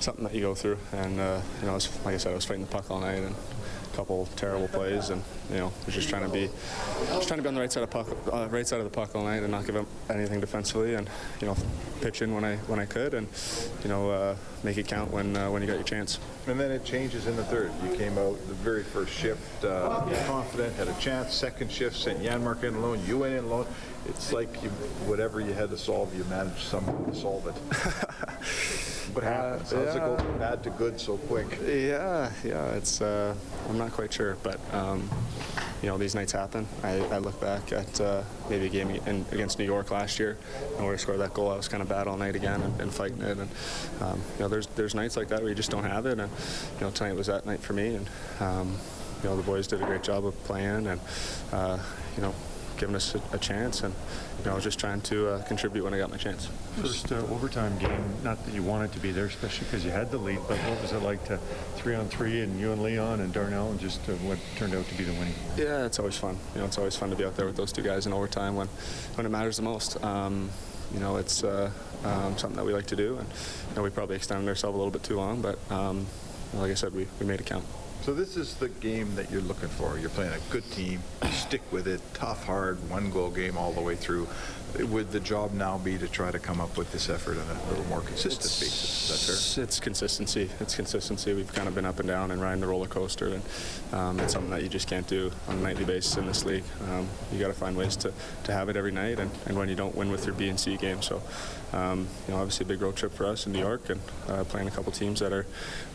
something 0.00 0.24
that 0.24 0.34
you 0.34 0.42
go 0.42 0.54
through. 0.54 0.78
And 0.92 1.18
uh, 1.18 1.40
you 1.60 1.66
know, 1.66 1.76
it's, 1.76 1.88
like 2.04 2.14
I 2.14 2.18
said, 2.18 2.32
I 2.32 2.34
was 2.34 2.44
fighting 2.44 2.64
the 2.64 2.70
puck 2.70 2.90
all 2.90 3.00
night 3.00 3.18
and 3.18 3.34
a 3.92 3.96
couple 3.96 4.28
terrible 4.36 4.68
plays, 4.68 5.10
and 5.10 5.22
you 5.50 5.58
know, 5.58 5.72
was 5.86 5.94
just 5.94 6.08
trying 6.08 6.22
to 6.22 6.28
be, 6.28 6.48
just 7.08 7.28
trying 7.28 7.38
to 7.38 7.42
be 7.42 7.48
on 7.48 7.54
the 7.54 7.60
right 7.60 7.72
side 7.72 7.82
of 7.82 7.90
puck, 7.90 8.08
uh, 8.32 8.48
right 8.50 8.66
side 8.66 8.78
of 8.78 8.84
the 8.84 8.90
puck 8.90 9.14
all 9.14 9.24
night, 9.24 9.42
and 9.42 9.50
not 9.50 9.66
give 9.66 9.76
up 9.76 9.86
anything 10.10 10.40
defensively, 10.40 10.94
and 10.94 11.08
you 11.40 11.46
know, 11.46 11.56
pitch 12.00 12.22
in 12.22 12.34
when 12.34 12.44
I 12.44 12.56
when 12.68 12.78
I 12.78 12.86
could, 12.86 13.14
and 13.14 13.28
you 13.82 13.88
know, 13.88 14.10
uh, 14.10 14.36
make 14.62 14.78
it 14.78 14.86
count 14.86 15.10
when 15.10 15.36
uh, 15.36 15.50
when 15.50 15.62
you 15.62 15.68
got 15.68 15.74
your 15.74 15.84
chance. 15.84 16.18
And 16.46 16.58
then 16.58 16.70
it 16.70 16.84
changes 16.84 17.26
in 17.26 17.36
the 17.36 17.44
third. 17.44 17.70
You 17.84 17.94
came 17.96 18.18
out 18.18 18.36
the 18.48 18.54
very 18.54 18.82
first 18.82 19.12
shift 19.12 19.64
uh, 19.64 20.04
confident, 20.26 20.74
had 20.76 20.88
a 20.88 20.94
chance. 20.94 21.34
Second 21.34 21.70
shift, 21.70 21.96
sent 21.96 22.20
Janmark 22.22 22.64
in 22.64 22.74
alone. 22.74 23.00
You 23.06 23.18
went 23.18 23.34
in 23.34 23.44
alone. 23.44 23.66
It's 24.06 24.32
like 24.32 24.62
you, 24.62 24.70
whatever 25.06 25.40
you 25.40 25.52
had 25.52 25.70
to 25.70 25.78
solve, 25.78 26.16
you 26.16 26.24
managed 26.24 26.62
somehow 26.62 27.04
to 27.04 27.14
solve 27.14 27.46
it. 27.46 28.78
what 29.14 29.24
happens? 29.24 29.70
How's 29.70 29.94
it 29.94 29.98
go 29.98 30.16
from 30.16 30.38
bad 30.38 30.62
to 30.62 30.70
good 30.70 30.98
so 30.98 31.16
quick? 31.16 31.58
Yeah, 31.66 32.30
yeah, 32.44 32.72
it's 32.72 33.00
uh, 33.00 33.34
I'm 33.68 33.78
not 33.78 33.92
quite 33.92 34.12
sure, 34.12 34.36
but 34.42 34.58
um, 34.72 35.08
you 35.82 35.88
know 35.88 35.98
these 35.98 36.14
nights 36.14 36.32
happen. 36.32 36.66
I, 36.82 36.98
I 37.10 37.18
look 37.18 37.40
back 37.40 37.72
at 37.72 38.00
uh, 38.00 38.22
maybe 38.48 38.66
a 38.66 38.68
game 38.68 38.90
in, 38.90 39.24
against 39.32 39.58
New 39.58 39.64
York 39.64 39.90
last 39.90 40.18
year, 40.18 40.38
and 40.76 40.84
where 40.84 40.94
I 40.94 40.96
scored 40.96 41.20
that 41.20 41.34
goal. 41.34 41.50
I 41.50 41.56
was 41.56 41.68
kind 41.68 41.82
of 41.82 41.88
bad 41.88 42.06
all 42.06 42.16
night 42.16 42.36
again 42.36 42.62
and, 42.62 42.80
and 42.80 42.92
fighting 42.92 43.20
it, 43.20 43.36
and 43.38 43.50
um, 44.00 44.20
you 44.36 44.40
know 44.40 44.48
there's 44.48 44.66
there's 44.68 44.94
nights 44.94 45.16
like 45.16 45.28
that 45.28 45.40
where 45.40 45.48
you 45.48 45.54
just 45.54 45.70
don't 45.70 45.84
have 45.84 46.06
it, 46.06 46.18
and 46.18 46.30
you 46.78 46.80
know 46.80 46.90
tonight 46.90 47.14
was 47.14 47.26
that 47.26 47.44
night 47.44 47.60
for 47.60 47.74
me, 47.74 47.96
and 47.96 48.08
um, 48.40 48.76
you 49.22 49.28
know 49.28 49.36
the 49.36 49.42
boys 49.42 49.66
did 49.66 49.82
a 49.82 49.86
great 49.86 50.02
job 50.02 50.24
of 50.24 50.42
playing, 50.44 50.86
and 50.86 51.00
uh, 51.52 51.78
you 52.16 52.22
know 52.22 52.34
giving 52.82 52.96
us 52.96 53.14
a, 53.14 53.22
a 53.32 53.38
chance, 53.38 53.84
and 53.84 53.94
you 54.38 54.44
know 54.44 54.50
I 54.50 54.54
was 54.56 54.64
just 54.64 54.80
trying 54.80 55.00
to 55.02 55.28
uh, 55.28 55.42
contribute 55.44 55.84
when 55.84 55.94
I 55.94 55.98
got 55.98 56.10
my 56.10 56.16
chance. 56.16 56.48
First 56.80 57.12
uh, 57.12 57.18
overtime 57.30 57.78
game, 57.78 58.02
not 58.24 58.44
that 58.44 58.52
you 58.52 58.64
wanted 58.64 58.90
to 58.94 58.98
be 58.98 59.12
there, 59.12 59.26
especially 59.26 59.66
because 59.66 59.84
you 59.84 59.92
had 59.92 60.10
the 60.10 60.18
lead, 60.18 60.40
but 60.48 60.58
what 60.58 60.82
was 60.82 60.90
it 60.90 61.00
like 61.00 61.24
to 61.26 61.38
three 61.76 61.94
on 61.94 62.08
three 62.08 62.40
and 62.40 62.58
you 62.58 62.72
and 62.72 62.82
Leon 62.82 63.20
and 63.20 63.32
Darnell 63.32 63.70
and 63.70 63.78
just 63.78 64.00
uh, 64.08 64.14
what 64.26 64.36
turned 64.56 64.74
out 64.74 64.84
to 64.86 64.94
be 64.96 65.04
the 65.04 65.12
winning? 65.12 65.34
Yeah, 65.56 65.86
it's 65.86 66.00
always 66.00 66.16
fun. 66.16 66.36
You 66.54 66.60
know, 66.60 66.66
it's 66.66 66.76
always 66.76 66.96
fun 66.96 67.10
to 67.10 67.16
be 67.16 67.24
out 67.24 67.36
there 67.36 67.46
with 67.46 67.56
those 67.56 67.70
two 67.70 67.82
guys 67.82 68.04
in 68.04 68.12
overtime 68.12 68.56
when, 68.56 68.66
when 69.14 69.26
it 69.26 69.28
matters 69.28 69.58
the 69.58 69.62
most. 69.62 70.02
Um, 70.02 70.50
you 70.92 70.98
know, 70.98 71.18
it's 71.18 71.44
uh, 71.44 71.70
um, 72.02 72.36
something 72.36 72.56
that 72.56 72.64
we 72.64 72.74
like 72.74 72.86
to 72.86 72.96
do, 72.96 73.16
and 73.18 73.28
you 73.28 73.76
know, 73.76 73.82
we 73.82 73.90
probably 73.90 74.16
extended 74.16 74.48
ourselves 74.48 74.74
a 74.74 74.78
little 74.78 74.90
bit 74.90 75.04
too 75.04 75.16
long, 75.16 75.40
but 75.40 75.56
um, 75.70 76.04
like 76.54 76.72
I 76.72 76.74
said, 76.74 76.92
we, 76.92 77.06
we 77.20 77.26
made 77.26 77.38
it 77.38 77.46
count. 77.46 77.64
So 78.02 78.12
this 78.12 78.36
is 78.36 78.54
the 78.56 78.68
game 78.68 79.14
that 79.14 79.30
you're 79.30 79.42
looking 79.42 79.68
for. 79.68 79.96
You're 79.96 80.10
playing 80.10 80.32
a 80.32 80.52
good 80.52 80.68
team, 80.72 81.00
stick 81.30 81.62
with 81.70 81.86
it, 81.86 82.00
tough, 82.14 82.44
hard, 82.44 82.90
one 82.90 83.12
goal 83.12 83.30
game 83.30 83.56
all 83.56 83.72
the 83.72 83.80
way 83.80 83.94
through. 83.94 84.26
Would 84.78 85.12
the 85.12 85.20
job 85.20 85.52
now 85.52 85.76
be 85.76 85.98
to 85.98 86.08
try 86.08 86.30
to 86.30 86.38
come 86.38 86.60
up 86.60 86.78
with 86.78 86.92
this 86.92 87.10
effort 87.10 87.36
on 87.36 87.56
a 87.56 87.68
little 87.68 87.84
more 87.84 88.00
consistent 88.00 88.50
basis? 88.58 89.10
Is 89.10 89.10
that 89.10 89.26
fair? 89.26 89.34
It's, 89.34 89.58
it's 89.58 89.80
consistency. 89.80 90.48
It's 90.60 90.74
consistency. 90.74 91.34
We've 91.34 91.52
kind 91.52 91.68
of 91.68 91.74
been 91.74 91.84
up 91.84 91.98
and 91.98 92.08
down 92.08 92.30
and 92.30 92.40
riding 92.40 92.60
the 92.60 92.66
roller 92.66 92.86
coaster, 92.86 93.28
and 93.28 93.42
um, 93.92 94.18
it's 94.20 94.32
something 94.32 94.50
that 94.50 94.62
you 94.62 94.70
just 94.70 94.88
can't 94.88 95.06
do 95.06 95.30
on 95.46 95.58
a 95.58 95.60
nightly 95.60 95.84
basis 95.84 96.16
in 96.16 96.26
this 96.26 96.44
league. 96.46 96.64
Um, 96.90 97.06
you 97.30 97.38
got 97.38 97.48
to 97.48 97.52
find 97.52 97.76
ways 97.76 97.96
to, 97.96 98.14
to 98.44 98.52
have 98.52 98.70
it 98.70 98.76
every 98.76 98.92
night, 98.92 99.18
and, 99.18 99.30
and 99.46 99.58
when 99.58 99.68
you 99.68 99.74
don't 99.74 99.94
win 99.94 100.10
with 100.10 100.24
your 100.24 100.34
B 100.34 100.48
and 100.48 100.58
C 100.58 100.78
game. 100.78 101.02
So, 101.02 101.22
um, 101.74 102.08
you 102.26 102.32
know, 102.32 102.40
obviously 102.40 102.64
a 102.64 102.68
big 102.68 102.80
road 102.80 102.96
trip 102.96 103.12
for 103.12 103.26
us 103.26 103.46
in 103.46 103.52
New 103.52 103.60
York, 103.60 103.90
and 103.90 104.00
uh, 104.28 104.44
playing 104.44 104.68
a 104.68 104.70
couple 104.70 104.90
teams 104.90 105.20
that 105.20 105.32
are, 105.34 105.46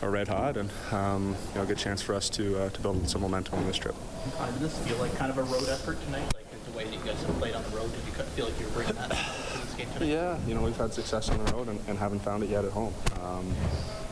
are 0.02 0.10
red 0.10 0.28
hot, 0.28 0.56
and 0.56 0.70
um, 0.92 1.36
you 1.50 1.54
know, 1.56 1.62
a 1.62 1.66
good 1.66 1.78
chance 1.78 2.00
for 2.00 2.14
us 2.14 2.30
to 2.30 2.58
uh, 2.58 2.68
to 2.70 2.80
build 2.80 3.08
some 3.10 3.22
momentum 3.22 3.58
on 3.58 3.66
this 3.66 3.76
trip. 3.76 3.96
Uh, 4.38 4.50
did 4.52 4.60
this 4.60 4.78
feel 4.86 4.98
like 4.98 5.14
kind 5.16 5.32
of 5.32 5.38
a 5.38 5.42
road 5.42 5.68
effort 5.68 6.00
tonight? 6.04 6.24
Like 6.34 6.47
the 6.47 6.47
way 6.78 6.84
you 6.92 6.98
guys 7.00 7.20
have 7.24 7.36
played 7.38 7.54
on 7.54 7.62
the 7.64 7.76
road, 7.76 7.90
did 7.92 8.04
you 8.06 8.12
feel 8.12 8.46
like 8.46 8.58
you 8.60 8.66
were 8.66 8.72
bringing 8.72 8.94
that 8.94 9.08
this 9.08 9.74
game? 9.74 9.88
Yeah, 10.00 10.38
you 10.46 10.54
know, 10.54 10.62
we've 10.62 10.76
had 10.76 10.94
success 10.94 11.28
on 11.28 11.44
the 11.44 11.52
road 11.52 11.68
and, 11.68 11.80
and 11.88 11.98
haven't 11.98 12.20
found 12.20 12.44
it 12.44 12.50
yet 12.50 12.64
at 12.64 12.70
home. 12.70 12.94
Um, 13.20 13.52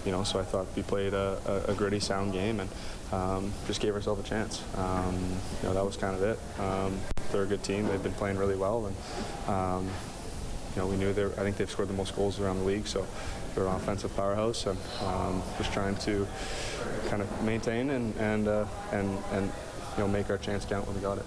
you 0.04 0.10
know, 0.10 0.24
so 0.24 0.40
I 0.40 0.42
thought 0.42 0.66
we 0.74 0.82
played 0.82 1.14
a, 1.14 1.38
a, 1.68 1.72
a 1.72 1.74
gritty, 1.74 2.00
sound 2.00 2.32
game 2.32 2.60
and 2.60 2.70
um, 3.12 3.52
just 3.68 3.80
gave 3.80 3.94
ourselves 3.94 4.24
a 4.24 4.28
chance. 4.28 4.62
Um, 4.76 5.14
you 5.62 5.68
know, 5.68 5.74
that 5.74 5.84
was 5.84 5.96
kind 5.96 6.16
of 6.16 6.22
it. 6.22 6.38
Um, 6.60 6.98
they're 7.30 7.44
a 7.44 7.46
good 7.46 7.62
team. 7.62 7.86
They've 7.86 8.02
been 8.02 8.12
playing 8.12 8.36
really 8.36 8.56
well, 8.56 8.86
and 8.86 8.96
um, 9.48 9.84
you 10.74 10.82
know, 10.82 10.86
we 10.88 10.96
knew 10.96 11.12
they. 11.12 11.24
I 11.24 11.42
think 11.44 11.56
they've 11.56 11.70
scored 11.70 11.88
the 11.88 11.94
most 11.94 12.14
goals 12.14 12.40
around 12.40 12.58
the 12.60 12.64
league, 12.64 12.86
so 12.86 13.04
they're 13.54 13.66
an 13.66 13.74
offensive 13.74 14.14
powerhouse, 14.16 14.66
and 14.66 14.78
um, 15.02 15.42
just 15.58 15.72
trying 15.72 15.96
to 15.96 16.26
kind 17.08 17.20
of 17.20 17.42
maintain 17.42 17.90
and 17.90 18.14
and 18.16 18.46
uh, 18.46 18.64
and 18.92 19.18
and 19.32 19.46
you 19.96 20.02
know 20.04 20.08
make 20.08 20.30
our 20.30 20.38
chance 20.38 20.64
count 20.64 20.86
when 20.86 20.94
we 20.94 21.02
got 21.02 21.18
it. 21.18 21.26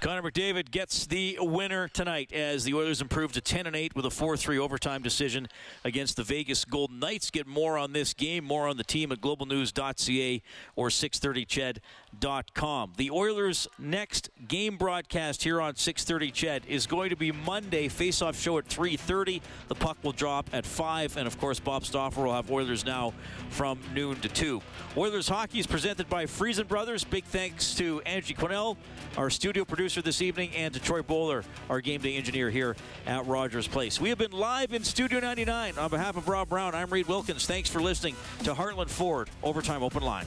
Connor 0.00 0.22
McDavid 0.22 0.70
gets 0.70 1.06
the 1.06 1.36
winner 1.40 1.86
tonight 1.86 2.32
as 2.32 2.64
the 2.64 2.72
Oilers 2.72 3.02
improve 3.02 3.32
to 3.32 3.42
10 3.42 3.66
and 3.66 3.76
8 3.76 3.94
with 3.94 4.06
a 4.06 4.08
4-3 4.08 4.58
overtime 4.58 5.02
decision 5.02 5.46
against 5.84 6.16
the 6.16 6.22
Vegas 6.22 6.64
Golden 6.64 6.98
Knights. 6.98 7.30
Get 7.30 7.46
more 7.46 7.76
on 7.76 7.92
this 7.92 8.14
game, 8.14 8.42
more 8.42 8.66
on 8.66 8.78
the 8.78 8.84
team 8.84 9.12
at 9.12 9.20
globalnews.ca 9.20 10.42
or 10.74 10.88
630ched.com. 10.88 11.80
The 12.20 13.10
Oilers' 13.10 13.68
next 13.78 14.30
game 14.46 14.76
broadcast 14.76 15.42
here 15.42 15.60
on 15.60 15.76
630 15.76 16.32
Ched 16.32 16.66
is 16.66 16.86
going 16.86 17.10
to 17.10 17.16
be 17.16 17.32
Monday 17.32 17.88
face-off 17.88 18.38
show 18.38 18.58
at 18.58 18.68
3:30. 18.68 19.40
The 19.68 19.74
puck 19.74 19.96
will 20.02 20.12
drop 20.12 20.50
at 20.52 20.66
5 20.66 21.16
and 21.16 21.26
of 21.26 21.38
course 21.38 21.60
Bob 21.60 21.84
Stauffer 21.84 22.22
will 22.22 22.34
have 22.34 22.50
Oilers 22.50 22.84
now 22.84 23.14
from 23.48 23.78
noon 23.94 24.20
to 24.20 24.28
2. 24.28 24.60
Oilers 24.96 25.28
hockey 25.28 25.60
is 25.60 25.66
presented 25.66 26.08
by 26.08 26.26
Friesen 26.26 26.68
Brothers. 26.68 27.04
Big 27.04 27.24
thanks 27.24 27.74
to 27.74 28.00
Angie 28.02 28.34
Quinnell, 28.34 28.76
our 29.16 29.30
studio 29.30 29.64
producer 29.64 30.02
this 30.02 30.20
evening, 30.20 30.50
and 30.54 30.74
to 30.74 30.80
Troy 30.80 31.02
Bowler, 31.02 31.44
our 31.68 31.80
game 31.80 32.00
day 32.00 32.16
engineer 32.16 32.50
here 32.50 32.76
at 33.06 33.26
Rogers 33.26 33.66
Place. 33.66 34.00
We 34.00 34.08
have 34.10 34.18
been 34.18 34.32
live 34.32 34.72
in 34.72 34.84
Studio 34.84 35.20
99. 35.20 35.78
On 35.78 35.90
behalf 35.90 36.16
of 36.16 36.28
Rob 36.28 36.48
Brown, 36.48 36.74
I'm 36.74 36.90
Reid 36.90 37.06
Wilkins. 37.06 37.46
Thanks 37.46 37.70
for 37.70 37.80
listening 37.80 38.16
to 38.44 38.54
Heartland 38.54 38.90
Ford 38.90 39.30
Overtime 39.42 39.82
Open 39.82 40.02
Line. 40.02 40.26